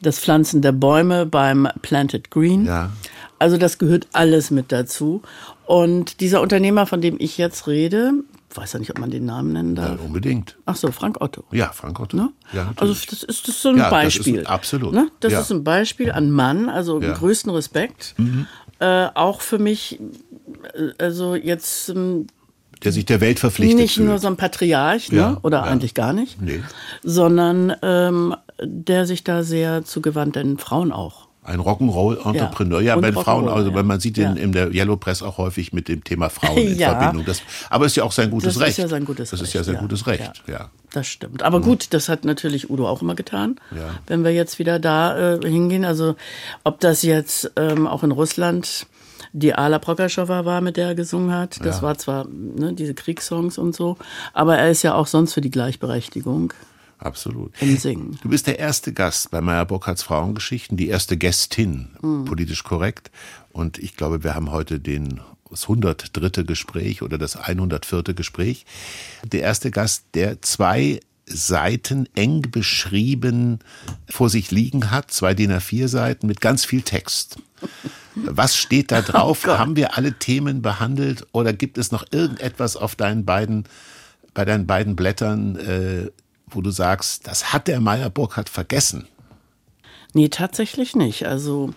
das 0.00 0.20
Pflanzen 0.20 0.62
der 0.62 0.72
Bäume 0.72 1.26
beim 1.26 1.66
Planted 1.82 2.30
Green. 2.30 2.66
Ja. 2.66 2.90
Also 3.40 3.56
das 3.56 3.78
gehört 3.78 4.06
alles 4.12 4.50
mit 4.52 4.70
dazu. 4.70 5.22
Und 5.66 6.20
dieser 6.20 6.40
Unternehmer, 6.40 6.86
von 6.86 7.00
dem 7.00 7.16
ich 7.18 7.36
jetzt 7.36 7.66
rede, 7.66 8.12
weiß 8.56 8.72
ja 8.72 8.78
nicht, 8.78 8.90
ob 8.90 8.98
man 8.98 9.10
den 9.10 9.24
Namen 9.24 9.52
nennen 9.52 9.74
darf. 9.74 9.98
Ja, 9.98 10.04
unbedingt. 10.04 10.58
Ach 10.66 10.76
so, 10.76 10.90
Frank 10.90 11.20
Otto. 11.20 11.44
Ja, 11.52 11.72
Frank 11.72 12.00
Otto. 12.00 12.16
Ne? 12.16 12.32
Ja, 12.52 12.72
also 12.76 12.92
das 12.92 13.22
ist, 13.22 13.28
das 13.28 13.48
ist 13.48 13.62
so 13.62 13.70
ein 13.70 13.78
ja, 13.78 13.90
Beispiel. 13.90 14.34
Das 14.34 14.42
ist, 14.42 14.48
absolut. 14.48 14.92
Ne? 14.92 15.10
Das 15.20 15.32
ja. 15.32 15.40
ist 15.40 15.50
ein 15.50 15.64
Beispiel 15.64 16.10
an 16.10 16.30
Mann, 16.30 16.68
also 16.68 17.00
ja. 17.00 17.12
größten 17.12 17.52
Respekt. 17.52 18.14
Mhm. 18.18 18.46
Äh, 18.78 19.08
auch 19.14 19.40
für 19.40 19.58
mich, 19.58 20.00
äh, 20.74 20.90
also 20.98 21.34
jetzt... 21.34 21.90
Ähm, 21.90 22.26
der 22.82 22.92
sich 22.92 23.04
der 23.04 23.20
Welt 23.20 23.38
verpflichtet 23.38 23.78
Nicht 23.78 23.94
fühlt. 23.96 24.08
nur 24.08 24.18
so 24.18 24.28
ein 24.28 24.38
Patriarch, 24.38 25.12
ne? 25.12 25.36
oder 25.42 25.64
eigentlich 25.64 25.92
gar 25.92 26.14
nicht, 26.14 26.40
nee. 26.40 26.62
sondern 27.02 27.74
ähm, 27.82 28.34
der 28.62 29.04
sich 29.04 29.22
da 29.22 29.42
sehr 29.42 29.84
zugewandt, 29.84 30.36
denn 30.36 30.56
Frauen 30.56 30.90
auch 30.90 31.29
ein 31.50 31.60
Rock'n'Roll-Entrepreneur. 31.60 32.80
Ja, 32.80 32.94
ja 32.94 33.00
bei 33.00 33.12
Frauen, 33.12 33.48
also 33.48 33.70
ja. 33.70 33.82
man 33.82 34.00
sieht 34.00 34.16
ihn 34.18 34.36
ja. 34.36 34.42
in 34.42 34.52
der 34.52 34.72
Yellow 34.72 34.96
Press 34.96 35.22
auch 35.22 35.38
häufig 35.38 35.72
mit 35.72 35.88
dem 35.88 36.04
Thema 36.04 36.30
Frauen 36.30 36.58
in 36.66 36.78
ja. 36.78 36.98
Verbindung. 36.98 37.26
Das, 37.26 37.42
aber 37.68 37.86
ist 37.86 37.96
ja 37.96 38.04
auch 38.04 38.12
sein 38.12 38.30
gutes 38.30 38.54
das 38.54 38.62
Recht. 38.62 38.70
Das 38.70 38.78
ist 38.78 38.82
ja 38.84 38.88
sein 38.88 39.04
gutes 39.04 39.30
das 39.30 39.40
Recht. 39.40 39.48
ist 39.48 39.54
ja 39.54 39.64
sein 39.64 39.76
gutes 39.76 40.06
Recht, 40.06 40.42
ja. 40.46 40.70
Das 40.92 41.06
stimmt. 41.06 41.42
Aber 41.42 41.60
gut, 41.60 41.92
das 41.92 42.08
hat 42.08 42.24
natürlich 42.24 42.68
Udo 42.68 42.88
auch 42.88 43.00
immer 43.00 43.14
getan. 43.14 43.60
Ja. 43.70 43.94
Wenn 44.08 44.24
wir 44.24 44.32
jetzt 44.32 44.58
wieder 44.58 44.80
da 44.80 45.34
äh, 45.34 45.40
hingehen, 45.40 45.84
also 45.84 46.16
ob 46.64 46.80
das 46.80 47.02
jetzt 47.02 47.52
ähm, 47.56 47.86
auch 47.86 48.02
in 48.02 48.10
Russland 48.10 48.86
die 49.32 49.54
Ala 49.54 49.78
Prokaschowa 49.78 50.44
war, 50.44 50.60
mit 50.60 50.76
der 50.76 50.88
er 50.88 50.94
gesungen 50.94 51.32
hat. 51.32 51.64
Das 51.64 51.82
war 51.82 51.96
zwar 51.98 52.26
ne, 52.26 52.72
diese 52.72 52.94
Kriegssongs 52.94 53.58
und 53.58 53.76
so, 53.76 53.96
aber 54.32 54.58
er 54.58 54.70
ist 54.70 54.82
ja 54.82 54.94
auch 54.94 55.06
sonst 55.06 55.34
für 55.34 55.40
die 55.40 55.50
Gleichberechtigung. 55.50 56.52
Absolut. 57.00 57.52
Im 57.60 57.78
Singen. 57.78 58.18
Du 58.22 58.28
bist 58.28 58.46
der 58.46 58.58
erste 58.58 58.92
Gast 58.92 59.30
bei 59.30 59.40
Meyer 59.40 59.64
Burkhardts 59.64 60.02
Frauengeschichten, 60.02 60.76
die 60.76 60.88
erste 60.88 61.16
Gästin, 61.16 61.88
mhm. 62.02 62.26
politisch 62.26 62.62
korrekt. 62.62 63.10
Und 63.52 63.78
ich 63.78 63.96
glaube, 63.96 64.22
wir 64.22 64.34
haben 64.34 64.50
heute 64.50 64.78
den 64.78 65.20
das 65.50 65.62
103. 65.64 66.44
Gespräch 66.44 67.02
oder 67.02 67.18
das 67.18 67.36
104. 67.36 68.02
Gespräch. 68.14 68.66
Der 69.24 69.40
erste 69.40 69.70
Gast, 69.70 70.04
der 70.14 70.42
zwei 70.42 71.00
Seiten 71.26 72.08
eng 72.14 72.42
beschrieben 72.50 73.60
vor 74.08 74.30
sich 74.30 74.50
liegen 74.50 74.90
hat, 74.90 75.10
zwei 75.10 75.34
DIN 75.34 75.52
A4 75.52 75.88
Seiten 75.88 76.26
mit 76.26 76.40
ganz 76.40 76.64
viel 76.64 76.82
Text. 76.82 77.36
Was 78.14 78.56
steht 78.56 78.90
da 78.90 79.02
drauf? 79.02 79.44
Oh 79.46 79.58
Haben 79.58 79.76
wir 79.76 79.96
alle 79.96 80.14
Themen 80.14 80.62
behandelt 80.62 81.26
oder 81.32 81.52
gibt 81.52 81.78
es 81.78 81.92
noch 81.92 82.04
irgendetwas 82.10 82.76
auf 82.76 82.94
deinen 82.96 83.24
beiden, 83.24 83.64
bei 84.34 84.44
deinen 84.44 84.66
beiden 84.66 84.96
Blättern, 84.96 85.56
äh, 85.56 86.10
wo 86.54 86.60
du 86.60 86.70
sagst, 86.70 87.26
das 87.26 87.52
hat 87.52 87.68
der 87.68 87.80
Meyer 87.80 88.10
Burkhardt 88.10 88.48
vergessen? 88.48 89.06
Nee, 90.12 90.28
tatsächlich 90.28 90.96
nicht. 90.96 91.26
Also 91.26 91.70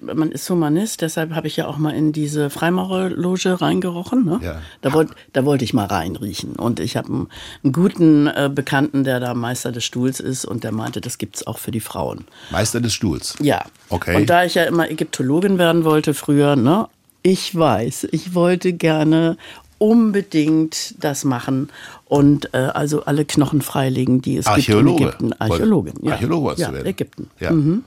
man 0.00 0.30
ist 0.30 0.48
Humanist, 0.50 1.00
deshalb 1.00 1.34
habe 1.34 1.46
ich 1.46 1.56
ja 1.56 1.66
auch 1.66 1.78
mal 1.78 1.94
in 1.94 2.12
diese 2.12 2.50
Freimaurerloge 2.50 3.60
reingerochen. 3.60 4.24
Ne? 4.24 4.40
Ja. 4.42 4.62
Da, 4.82 4.92
wollt, 4.92 5.10
da 5.32 5.44
wollte 5.44 5.64
ich 5.64 5.72
mal 5.72 5.86
reinriechen. 5.86 6.54
Und 6.56 6.80
ich 6.80 6.96
habe 6.96 7.08
einen, 7.08 7.28
einen, 7.64 7.72
guten 7.72 8.26
äh, 8.26 8.50
Bekannten, 8.52 9.04
der 9.04 9.20
da 9.20 9.32
Meister 9.32 9.72
des 9.72 9.84
Stuhls 9.84 10.20
ist 10.20 10.44
und 10.44 10.64
der 10.64 10.72
meinte, 10.72 11.00
das 11.00 11.16
gibt 11.16 11.36
es 11.36 11.46
auch 11.46 11.58
für 11.58 11.70
die 11.70 11.80
Frauen. 11.80 12.26
Meister 12.50 12.80
des 12.80 12.92
Stuhls? 12.92 13.36
Ja. 13.40 13.64
Okay. 13.88 14.16
Und 14.16 14.28
da 14.28 14.44
ich 14.44 14.54
ja 14.54 14.64
immer 14.64 14.90
Ägyptologin 14.90 15.58
werden 15.58 15.84
wollte 15.84 16.12
früher, 16.12 16.56
ne, 16.56 16.88
ich 17.22 17.56
weiß, 17.56 18.08
ich 18.12 18.34
wollte 18.34 18.74
gerne 18.74 19.36
unbedingt 19.78 20.94
das 21.02 21.24
machen 21.24 21.70
und 22.06 22.52
äh, 22.54 22.58
also 22.58 23.04
alle 23.04 23.24
Knochen 23.24 23.62
freilegen, 23.62 24.20
die 24.20 24.36
es 24.36 24.46
Archäologe. 24.46 25.04
gibt 25.04 25.20
in 25.20 25.28
Ägypten. 25.28 25.42
Archäologin, 25.42 25.94
ja. 26.02 26.12
Archäologe 26.12 26.60
ja, 26.60 26.72
werden. 26.72 26.86
Ägypten. 26.86 27.30
Ja. 27.40 27.52
Mhm. 27.52 27.84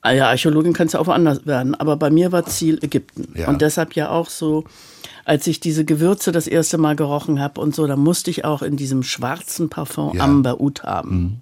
Ah 0.00 0.12
ja, 0.12 0.28
Archäologin 0.28 0.72
kann 0.72 0.88
es 0.88 0.94
ja 0.94 1.00
auch 1.00 1.06
woanders 1.06 1.46
werden, 1.46 1.76
aber 1.76 1.96
bei 1.96 2.10
mir 2.10 2.32
war 2.32 2.44
Ziel 2.44 2.78
Ägypten. 2.82 3.28
Ja. 3.38 3.48
Und 3.48 3.62
deshalb 3.62 3.94
ja 3.94 4.10
auch 4.10 4.28
so, 4.28 4.64
als 5.24 5.46
ich 5.46 5.60
diese 5.60 5.84
Gewürze 5.84 6.32
das 6.32 6.48
erste 6.48 6.76
Mal 6.76 6.96
gerochen 6.96 7.40
habe 7.40 7.60
und 7.60 7.74
so, 7.74 7.86
da 7.86 7.94
musste 7.94 8.30
ich 8.30 8.44
auch 8.44 8.62
in 8.62 8.76
diesem 8.76 9.04
schwarzen 9.04 9.68
Parfum 9.68 10.16
ja. 10.16 10.24
Amber 10.24 10.60
Oud 10.60 10.82
haben. 10.82 11.10
Mhm. 11.10 11.36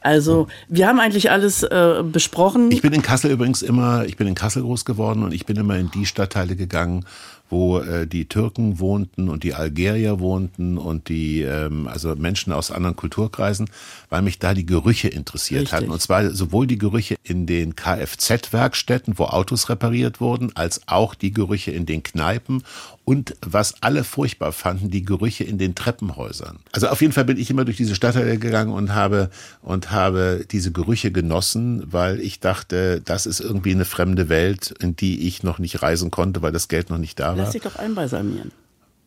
Also 0.00 0.48
wir 0.68 0.86
haben 0.86 1.00
eigentlich 1.00 1.30
alles 1.30 1.62
äh, 1.62 2.02
besprochen. 2.04 2.70
Ich 2.70 2.82
bin 2.82 2.92
in 2.92 3.02
Kassel 3.02 3.30
übrigens 3.30 3.62
immer, 3.62 4.04
ich 4.04 4.16
bin 4.16 4.26
in 4.26 4.34
Kassel 4.34 4.62
groß 4.62 4.84
geworden 4.84 5.24
und 5.24 5.32
ich 5.32 5.46
bin 5.46 5.56
immer 5.56 5.76
in 5.76 5.90
die 5.90 6.06
Stadtteile 6.06 6.56
gegangen, 6.56 7.04
wo 7.50 7.78
äh, 7.78 8.06
die 8.06 8.26
Türken 8.26 8.78
wohnten 8.78 9.28
und 9.28 9.42
die 9.42 9.54
Algerier 9.54 10.20
wohnten 10.20 10.78
und 10.78 11.08
die 11.08 11.42
ähm, 11.42 11.88
also 11.88 12.14
Menschen 12.14 12.52
aus 12.52 12.70
anderen 12.70 12.96
Kulturkreisen, 12.96 13.70
weil 14.10 14.22
mich 14.22 14.38
da 14.38 14.54
die 14.54 14.66
Gerüche 14.66 15.08
interessiert 15.08 15.62
Richtig. 15.62 15.76
hatten. 15.76 15.90
Und 15.90 16.00
zwar 16.00 16.30
sowohl 16.30 16.66
die 16.66 16.78
Gerüche 16.78 17.16
in 17.22 17.46
den 17.46 17.76
Kfz-Werkstätten, 17.76 19.18
wo 19.18 19.24
Autos 19.24 19.68
repariert 19.68 20.20
wurden, 20.20 20.54
als 20.54 20.82
auch 20.86 21.14
die 21.14 21.32
Gerüche 21.32 21.70
in 21.70 21.86
den 21.86 22.02
Kneipen 22.02 22.62
und 23.08 23.36
was 23.40 23.82
alle 23.82 24.04
furchtbar 24.04 24.52
fanden, 24.52 24.90
die 24.90 25.02
Gerüche 25.02 25.42
in 25.42 25.56
den 25.56 25.74
Treppenhäusern. 25.74 26.58
Also 26.72 26.88
auf 26.88 27.00
jeden 27.00 27.14
Fall 27.14 27.24
bin 27.24 27.38
ich 27.38 27.48
immer 27.48 27.64
durch 27.64 27.78
diese 27.78 27.94
Stadtteile 27.94 28.36
gegangen 28.36 28.70
und 28.70 28.94
habe 28.94 29.30
und 29.62 29.90
habe 29.90 30.44
diese 30.50 30.72
Gerüche 30.72 31.10
genossen, 31.10 31.82
weil 31.90 32.20
ich 32.20 32.40
dachte, 32.40 33.00
das 33.02 33.24
ist 33.24 33.40
irgendwie 33.40 33.70
eine 33.70 33.86
fremde 33.86 34.28
Welt, 34.28 34.74
in 34.80 34.94
die 34.94 35.26
ich 35.26 35.42
noch 35.42 35.58
nicht 35.58 35.80
reisen 35.80 36.10
konnte, 36.10 36.42
weil 36.42 36.52
das 36.52 36.68
Geld 36.68 36.90
noch 36.90 36.98
nicht 36.98 37.18
da 37.18 37.37
war. 37.37 37.37
Lass 37.38 37.50
dich 37.52 37.62
doch 37.62 37.76
einbalsamieren. 37.76 38.52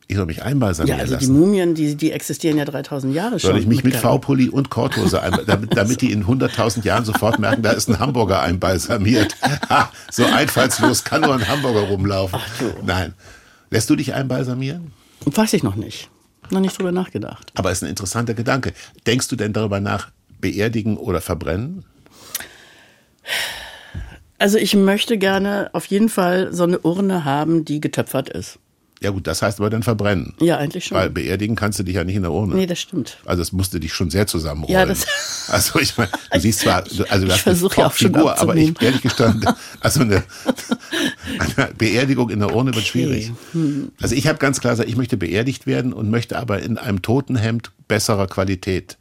Ich 0.07 0.17
soll 0.17 0.25
mich 0.25 0.43
einbalsamieren 0.43 0.97
Ja, 0.97 1.01
also 1.03 1.13
lassen. 1.13 1.25
die 1.33 1.39
Mumien, 1.39 1.73
die, 1.73 1.95
die 1.95 2.11
existieren 2.11 2.57
ja 2.57 2.65
3000 2.65 3.15
Jahre 3.15 3.39
schon. 3.39 3.51
Soll 3.51 3.59
ich 3.59 3.67
mich 3.67 3.85
mit 3.85 3.95
V-Pulli 3.95 4.49
und 4.49 4.69
Korthose 4.69 5.21
einbalsamieren, 5.21 5.69
damit, 5.69 5.77
damit 5.77 6.01
die 6.01 6.11
in 6.11 6.25
100.000 6.25 6.83
Jahren 6.83 7.05
sofort 7.05 7.39
merken, 7.39 7.61
da 7.61 7.71
ist 7.71 7.87
ein 7.87 7.97
Hamburger 7.99 8.41
einbalsamiert. 8.41 9.37
Ha, 9.69 9.89
so 10.11 10.25
einfallslos 10.25 11.05
kann 11.05 11.21
nur 11.21 11.33
ein 11.33 11.47
Hamburger 11.47 11.81
rumlaufen. 11.81 12.39
Ach 12.43 12.59
du. 12.59 12.73
Nein. 12.85 13.13
Lässt 13.69 13.89
du 13.89 13.95
dich 13.95 14.13
einbalsamieren? 14.13 14.91
Weiß 15.25 15.53
ich 15.53 15.63
noch 15.63 15.75
nicht. 15.75 16.09
Noch 16.49 16.59
nicht 16.59 16.77
drüber 16.77 16.91
nachgedacht. 16.91 17.49
Aber 17.55 17.71
es 17.71 17.77
ist 17.77 17.83
ein 17.83 17.89
interessanter 17.89 18.33
Gedanke. 18.33 18.73
Denkst 19.07 19.29
du 19.29 19.37
denn 19.37 19.53
darüber 19.53 19.79
nach, 19.79 20.09
beerdigen 20.41 20.97
oder 20.97 21.21
verbrennen? 21.21 21.85
Also 24.41 24.57
ich 24.57 24.75
möchte 24.75 25.19
gerne 25.19 25.69
auf 25.73 25.85
jeden 25.85 26.09
Fall 26.09 26.51
so 26.51 26.63
eine 26.63 26.79
Urne 26.79 27.25
haben, 27.25 27.63
die 27.63 27.79
getöpfert 27.79 28.27
ist. 28.27 28.57
Ja 28.99 29.11
gut, 29.11 29.25
das 29.25 29.41
heißt 29.41 29.59
aber 29.59 29.69
dann 29.69 29.83
verbrennen. 29.83 30.33
Ja, 30.39 30.57
eigentlich 30.57 30.85
schon. 30.85 30.97
Weil 30.97 31.09
beerdigen 31.11 31.55
kannst 31.55 31.77
du 31.77 31.83
dich 31.83 31.95
ja 31.95 32.03
nicht 32.03 32.15
in 32.15 32.23
der 32.23 32.31
Urne. 32.31 32.55
Nee, 32.55 32.65
das 32.65 32.79
stimmt. 32.79 33.17
Also 33.25 33.41
es 33.43 33.51
musste 33.51 33.79
dich 33.79 33.93
schon 33.93 34.09
sehr 34.09 34.25
zusammenrollen. 34.25 34.73
Ja, 34.73 34.85
das 34.85 35.05
also 35.47 35.79
ich 35.79 35.95
meine, 35.95 36.09
du 36.31 36.39
siehst 36.39 36.61
zwar, 36.61 36.83
also 37.09 37.25
du 37.25 37.33
ich 37.33 37.45
hast 37.45 37.47
eine 37.47 37.69
Top-Figur, 37.69 38.39
aber 38.39 38.55
ich 38.55 38.79
ehrlich 38.81 39.01
gestanden, 39.01 39.47
also 39.79 40.01
eine, 40.01 40.23
Eine 41.39 41.73
Beerdigung 41.77 42.29
in 42.29 42.39
der 42.39 42.53
Urne 42.53 42.69
okay. 42.69 42.77
wird 42.77 42.87
schwierig. 42.87 43.31
Hm. 43.53 43.91
Also 44.01 44.15
ich 44.15 44.27
habe 44.27 44.39
ganz 44.39 44.59
klar 44.59 44.73
gesagt, 44.73 44.89
ich 44.89 44.97
möchte 44.97 45.17
beerdigt 45.17 45.67
werden 45.67 45.93
und 45.93 46.09
möchte 46.09 46.37
aber 46.37 46.61
in 46.61 46.77
einem 46.77 47.01
Totenhemd 47.01 47.71
besserer 47.87 48.27
Qualität 48.27 48.97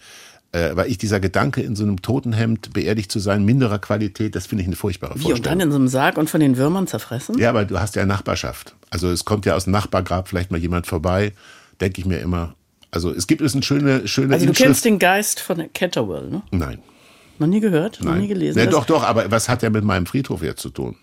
äh, 0.52 0.74
weil 0.74 0.90
ich 0.90 0.98
dieser 0.98 1.20
Gedanke, 1.20 1.60
in 1.62 1.76
so 1.76 1.84
einem 1.84 2.02
Totenhemd 2.02 2.72
beerdigt 2.72 3.12
zu 3.12 3.18
sein, 3.18 3.44
minderer 3.44 3.78
Qualität, 3.78 4.34
das 4.34 4.46
finde 4.46 4.62
ich 4.62 4.68
eine 4.68 4.76
furchtbare 4.76 5.14
Wie, 5.14 5.20
Vorstellung. 5.20 5.38
Und 5.38 5.46
dann 5.46 5.60
in 5.60 5.70
so 5.70 5.78
einem 5.78 5.88
Sarg 5.88 6.18
und 6.18 6.28
von 6.28 6.40
den 6.40 6.56
Würmern 6.56 6.86
zerfressen? 6.86 7.38
Ja, 7.38 7.50
aber 7.50 7.64
du 7.64 7.78
hast 7.78 7.94
ja 7.96 8.04
Nachbarschaft. 8.06 8.74
Also 8.90 9.10
es 9.10 9.24
kommt 9.24 9.46
ja 9.46 9.54
aus 9.54 9.64
dem 9.64 9.72
Nachbargrab 9.72 10.28
vielleicht 10.28 10.50
mal 10.50 10.58
jemand 10.58 10.86
vorbei, 10.86 11.32
denke 11.80 12.00
ich 12.00 12.06
mir 12.06 12.18
immer. 12.18 12.54
Also 12.90 13.12
es 13.12 13.26
gibt 13.26 13.40
es 13.42 13.54
eine 13.54 13.62
schöne, 13.62 14.08
schöne 14.08 14.34
Also 14.34 14.46
du 14.46 14.50
Inschrift. 14.50 14.66
kennst 14.66 14.84
den 14.84 14.98
Geist 14.98 15.40
von 15.40 15.72
Ketterwell, 15.72 16.28
ne? 16.28 16.42
Nein. 16.50 16.78
Noch 17.38 17.46
nie 17.46 17.60
gehört? 17.60 18.00
Nein. 18.02 18.14
Noch 18.14 18.20
nie 18.20 18.28
gelesen? 18.28 18.58
Nee, 18.58 18.66
doch, 18.70 18.84
doch, 18.84 19.04
aber 19.04 19.30
was 19.30 19.48
hat 19.48 19.62
der 19.62 19.70
mit 19.70 19.84
meinem 19.84 20.06
Friedhof 20.06 20.42
jetzt 20.42 20.60
zu 20.60 20.70
tun? 20.70 20.96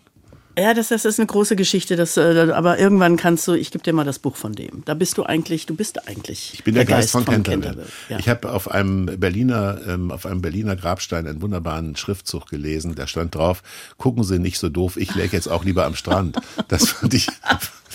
Ja, 0.58 0.74
das, 0.74 0.88
das 0.88 1.06
ist 1.06 1.20
eine 1.20 1.28
große 1.28 1.56
Geschichte. 1.56 1.96
Das, 1.96 2.18
äh, 2.18 2.52
aber 2.52 2.80
irgendwann 2.80 3.16
kannst 3.16 3.48
du, 3.48 3.54
ich 3.54 3.70
gebe 3.70 3.84
dir 3.84 3.94
mal 3.94 4.04
das 4.04 4.18
Buch 4.18 4.36
von 4.36 4.54
dem. 4.54 4.84
Da 4.86 4.96
bist 4.96 5.18
du 5.18 5.24
eigentlich, 5.24 5.68
du 5.68 5.76
bist 5.76 6.08
eigentlich. 6.08 6.52
Ich 6.54 6.64
bin 6.64 6.74
der, 6.74 6.86
der 6.86 6.96
Geist, 6.96 7.14
Geist, 7.14 7.26
von, 7.26 7.26
von 7.26 7.44
Canterville. 7.44 7.62
Canterville. 7.62 7.92
Ja. 8.10 8.18
Ich 8.18 8.28
habe 8.28 8.52
auf 8.52 8.72
einem 8.72 9.06
Berliner, 9.06 9.80
ähm, 9.88 10.12
auf 10.12 10.26
einem 10.26 10.42
Berliner 10.42 10.76
Grabstein 10.76 11.28
einen 11.28 11.44
wunderbaren 11.44 11.96
Schriftzug 11.96 12.48
gelesen. 12.48 12.96
Da 12.96 13.06
stand 13.06 13.36
drauf: 13.36 13.62
Gucken 13.98 14.24
Sie 14.24 14.40
nicht 14.40 14.58
so 14.58 14.70
doof. 14.70 14.98
Ich 14.98 15.14
läge 15.14 15.36
jetzt 15.38 15.48
auch 15.48 15.64
lieber 15.64 15.86
am 15.86 15.96
Strand. 15.96 16.38
Das 16.70 16.90
fand 16.90 17.14
ich, 17.14 17.28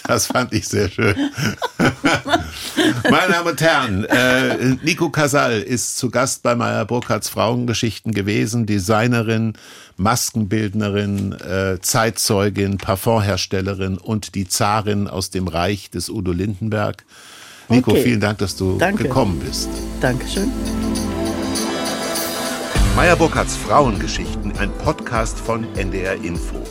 das 0.07 0.27
fand 0.27 0.53
ich 0.53 0.69
sehr 0.69 0.89
schön. 0.89 1.15
Meine 3.11 3.33
Damen 3.33 3.49
und 3.49 3.61
Herren, 3.61 4.05
äh, 4.05 4.77
Nico 4.83 5.11
Casal 5.11 5.61
ist 5.61 5.99
zu 5.99 6.11
Gast 6.11 6.43
bei 6.43 6.55
Meyer 6.55 6.85
Burkhardts 6.85 7.29
Frauengeschichten 7.29 8.13
gewesen, 8.13 8.67
Designerin, 8.67 9.55
Maskenbildnerin, 9.97 11.33
äh, 11.33 11.81
Zeitzeugin, 11.81 12.79
Parfumherstellerin 12.79 13.99
und 13.99 14.35
die 14.35 14.49
Zarin 14.49 15.09
aus 15.09 15.31
dem 15.31 15.49
Reich 15.49 15.91
des 15.91 16.09
Udo 16.09 16.33
Lindenberg. 16.33 17.05
Nico, 17.69 17.93
okay. 17.93 18.03
vielen 18.03 18.21
Dank, 18.21 18.39
dass 18.39 18.57
du 18.57 18.79
Danke. 18.79 19.05
gekommen 19.05 19.41
bist. 19.41 19.69
Dankeschön. 20.01 20.51
Meyer 22.97 23.17
Burkhardts 23.17 23.57
Frauengeschichten, 23.57 24.53
ein 24.59 24.71
Podcast 24.79 25.39
von 25.39 25.67
NDR 25.77 26.15
Info. 26.23 26.63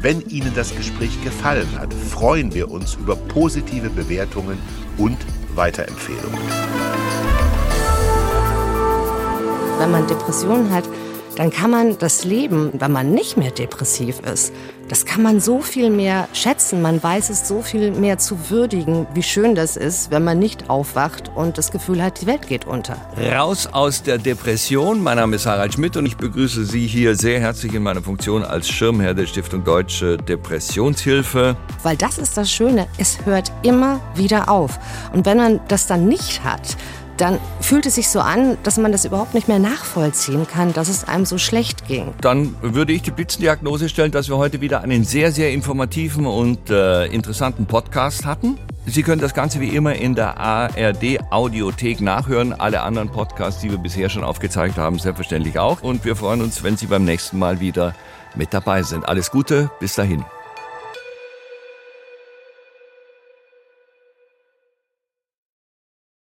Wenn 0.00 0.20
Ihnen 0.28 0.52
das 0.54 0.74
Gespräch 0.76 1.22
gefallen 1.24 1.66
hat, 1.76 1.92
freuen 1.92 2.54
wir 2.54 2.70
uns 2.70 2.94
über 2.94 3.16
positive 3.16 3.90
Bewertungen 3.90 4.56
und 4.96 5.18
Weiterempfehlungen. 5.56 6.38
Wenn 9.78 9.90
man 9.90 10.06
Depressionen 10.06 10.70
hat, 10.70 10.84
dann 11.38 11.50
kann 11.50 11.70
man 11.70 11.96
das 11.98 12.24
Leben, 12.24 12.72
wenn 12.80 12.90
man 12.90 13.12
nicht 13.12 13.36
mehr 13.36 13.52
depressiv 13.52 14.18
ist, 14.20 14.52
das 14.88 15.04
kann 15.06 15.22
man 15.22 15.38
so 15.38 15.60
viel 15.60 15.88
mehr 15.88 16.26
schätzen. 16.32 16.82
Man 16.82 17.00
weiß 17.00 17.30
es 17.30 17.46
so 17.46 17.62
viel 17.62 17.92
mehr 17.92 18.18
zu 18.18 18.50
würdigen, 18.50 19.06
wie 19.14 19.22
schön 19.22 19.54
das 19.54 19.76
ist, 19.76 20.10
wenn 20.10 20.24
man 20.24 20.40
nicht 20.40 20.68
aufwacht 20.68 21.30
und 21.36 21.56
das 21.56 21.70
Gefühl 21.70 22.02
hat, 22.02 22.20
die 22.20 22.26
Welt 22.26 22.48
geht 22.48 22.66
unter. 22.66 22.96
Raus 23.16 23.68
aus 23.70 24.02
der 24.02 24.18
Depression. 24.18 25.00
Mein 25.00 25.18
Name 25.18 25.36
ist 25.36 25.46
Harald 25.46 25.74
Schmidt 25.74 25.96
und 25.96 26.06
ich 26.06 26.16
begrüße 26.16 26.64
Sie 26.64 26.88
hier 26.88 27.14
sehr 27.14 27.38
herzlich 27.38 27.72
in 27.72 27.84
meiner 27.84 28.02
Funktion 28.02 28.42
als 28.42 28.68
Schirmherr 28.68 29.14
der 29.14 29.26
Stiftung 29.26 29.62
Deutsche 29.62 30.16
Depressionshilfe. 30.16 31.56
Weil 31.84 31.96
das 31.96 32.18
ist 32.18 32.36
das 32.36 32.50
Schöne, 32.50 32.88
es 32.98 33.24
hört 33.24 33.52
immer 33.62 34.00
wieder 34.16 34.48
auf. 34.48 34.76
Und 35.12 35.24
wenn 35.24 35.36
man 35.36 35.60
das 35.68 35.86
dann 35.86 36.08
nicht 36.08 36.42
hat, 36.42 36.76
dann 37.20 37.38
fühlt 37.60 37.86
es 37.86 37.96
sich 37.96 38.08
so 38.08 38.20
an, 38.20 38.56
dass 38.62 38.78
man 38.78 38.92
das 38.92 39.04
überhaupt 39.04 39.34
nicht 39.34 39.48
mehr 39.48 39.58
nachvollziehen 39.58 40.46
kann, 40.46 40.72
dass 40.72 40.88
es 40.88 41.04
einem 41.04 41.26
so 41.26 41.38
schlecht 41.38 41.86
ging. 41.86 42.14
Dann 42.20 42.54
würde 42.62 42.92
ich 42.92 43.02
die 43.02 43.10
Blitzendiagnose 43.10 43.88
stellen, 43.88 44.12
dass 44.12 44.28
wir 44.28 44.36
heute 44.36 44.60
wieder 44.60 44.82
einen 44.82 45.04
sehr, 45.04 45.32
sehr 45.32 45.52
informativen 45.52 46.26
und 46.26 46.70
äh, 46.70 47.06
interessanten 47.06 47.66
Podcast 47.66 48.24
hatten. 48.24 48.58
Sie 48.86 49.02
können 49.02 49.20
das 49.20 49.34
Ganze 49.34 49.60
wie 49.60 49.68
immer 49.68 49.94
in 49.94 50.14
der 50.14 50.38
ARD 50.38 51.18
Audiothek 51.30 52.00
nachhören. 52.00 52.58
Alle 52.58 52.80
anderen 52.82 53.10
Podcasts, 53.10 53.60
die 53.60 53.70
wir 53.70 53.78
bisher 53.78 54.08
schon 54.08 54.24
aufgezeigt 54.24 54.78
haben, 54.78 54.98
selbstverständlich 54.98 55.58
auch. 55.58 55.82
Und 55.82 56.04
wir 56.04 56.16
freuen 56.16 56.40
uns, 56.40 56.62
wenn 56.62 56.76
Sie 56.76 56.86
beim 56.86 57.04
nächsten 57.04 57.38
Mal 57.38 57.60
wieder 57.60 57.94
mit 58.34 58.54
dabei 58.54 58.82
sind. 58.82 59.06
Alles 59.06 59.30
Gute, 59.30 59.70
bis 59.80 59.94
dahin. 59.94 60.24